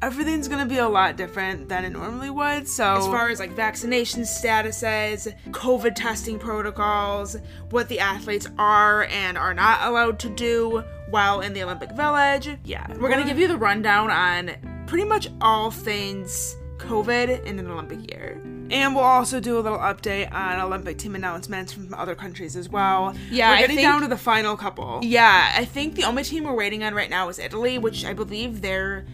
everything's 0.00 0.45
going 0.48 0.66
to 0.66 0.68
be 0.68 0.78
a 0.78 0.88
lot 0.88 1.16
different 1.16 1.68
than 1.68 1.84
it 1.84 1.90
normally 1.90 2.30
would. 2.30 2.68
So, 2.68 2.96
as 2.96 3.06
far 3.06 3.28
as 3.28 3.38
like 3.38 3.52
vaccination 3.52 4.22
statuses, 4.22 5.32
COVID 5.50 5.94
testing 5.94 6.38
protocols, 6.38 7.36
what 7.70 7.88
the 7.88 8.00
athletes 8.00 8.46
are 8.58 9.04
and 9.04 9.36
are 9.36 9.54
not 9.54 9.82
allowed 9.82 10.18
to 10.20 10.28
do 10.28 10.82
while 11.10 11.40
in 11.40 11.52
the 11.52 11.62
Olympic 11.62 11.92
Village, 11.92 12.48
yeah, 12.64 12.86
we're 12.98 13.08
going 13.08 13.22
to 13.22 13.26
give 13.26 13.38
you 13.38 13.48
the 13.48 13.56
rundown 13.56 14.10
on 14.10 14.52
pretty 14.86 15.04
much 15.04 15.28
all 15.40 15.70
things 15.70 16.56
COVID 16.78 17.44
in 17.44 17.58
an 17.58 17.70
Olympic 17.70 18.10
year. 18.10 18.40
And 18.70 18.94
we'll 18.94 19.04
also 19.04 19.38
do 19.38 19.58
a 19.58 19.60
little 19.60 19.78
update 19.78 20.32
on 20.32 20.60
Olympic 20.60 20.98
team 20.98 21.14
announcements 21.14 21.72
from 21.72 21.94
other 21.94 22.14
countries 22.14 22.56
as 22.56 22.68
well. 22.68 23.14
Yeah, 23.30 23.50
we're 23.50 23.60
getting 23.60 23.76
think, 23.76 23.86
down 23.86 24.02
to 24.02 24.08
the 24.08 24.16
final 24.16 24.56
couple. 24.56 25.00
Yeah, 25.02 25.52
I 25.54 25.64
think 25.64 25.94
the 25.94 26.04
only 26.04 26.24
team 26.24 26.44
we're 26.44 26.54
waiting 26.54 26.82
on 26.82 26.92
right 26.94 27.10
now 27.10 27.28
is 27.28 27.38
Italy, 27.38 27.78
which 27.78 28.04
I 28.04 28.12
believe 28.12 28.62
they're 28.62 29.04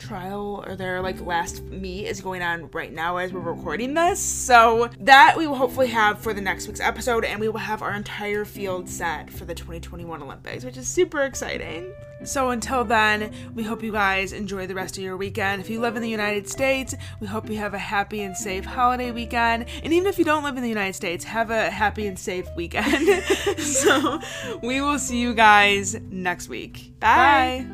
trial 0.00 0.64
or 0.66 0.74
their 0.74 1.00
like 1.00 1.20
last 1.20 1.62
meet 1.62 2.06
is 2.06 2.20
going 2.20 2.42
on 2.42 2.70
right 2.72 2.92
now 2.92 3.18
as 3.18 3.32
we're 3.32 3.40
recording 3.40 3.94
this. 3.94 4.20
So 4.20 4.90
that 5.00 5.36
we 5.36 5.46
will 5.46 5.56
hopefully 5.56 5.88
have 5.88 6.18
for 6.18 6.34
the 6.34 6.40
next 6.40 6.66
week's 6.66 6.80
episode, 6.80 7.24
and 7.24 7.40
we 7.40 7.48
will 7.48 7.58
have 7.58 7.82
our 7.82 7.92
entire 7.92 8.44
field 8.44 8.88
set 8.88 9.30
for 9.30 9.44
the 9.44 9.54
2021 9.54 10.22
Olympics, 10.22 10.64
which 10.64 10.76
is 10.76 10.88
super 10.88 11.22
exciting. 11.22 11.92
So 12.24 12.50
until 12.50 12.84
then, 12.84 13.32
we 13.54 13.62
hope 13.62 13.82
you 13.82 13.92
guys 13.92 14.32
enjoy 14.32 14.66
the 14.66 14.74
rest 14.74 14.98
of 14.98 15.02
your 15.02 15.16
weekend. 15.16 15.60
If 15.60 15.70
you 15.70 15.80
live 15.80 15.96
in 15.96 16.02
the 16.02 16.08
United 16.08 16.48
States, 16.48 16.94
we 17.18 17.26
hope 17.26 17.48
you 17.48 17.56
have 17.56 17.74
a 17.74 17.78
happy 17.78 18.22
and 18.22 18.36
safe 18.36 18.64
holiday 18.64 19.10
weekend. 19.10 19.66
And 19.82 19.92
even 19.92 20.06
if 20.06 20.18
you 20.18 20.24
don't 20.24 20.44
live 20.44 20.56
in 20.56 20.62
the 20.62 20.68
United 20.68 20.94
States, 20.94 21.24
have 21.24 21.50
a 21.50 21.70
happy 21.70 22.06
and 22.06 22.18
safe 22.18 22.46
weekend. 22.56 23.22
so 23.58 24.20
we 24.62 24.80
will 24.80 24.98
see 24.98 25.18
you 25.18 25.34
guys 25.34 25.98
next 26.10 26.48
week. 26.48 26.92
Bye. 27.00 27.66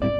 Bye. 0.00 0.12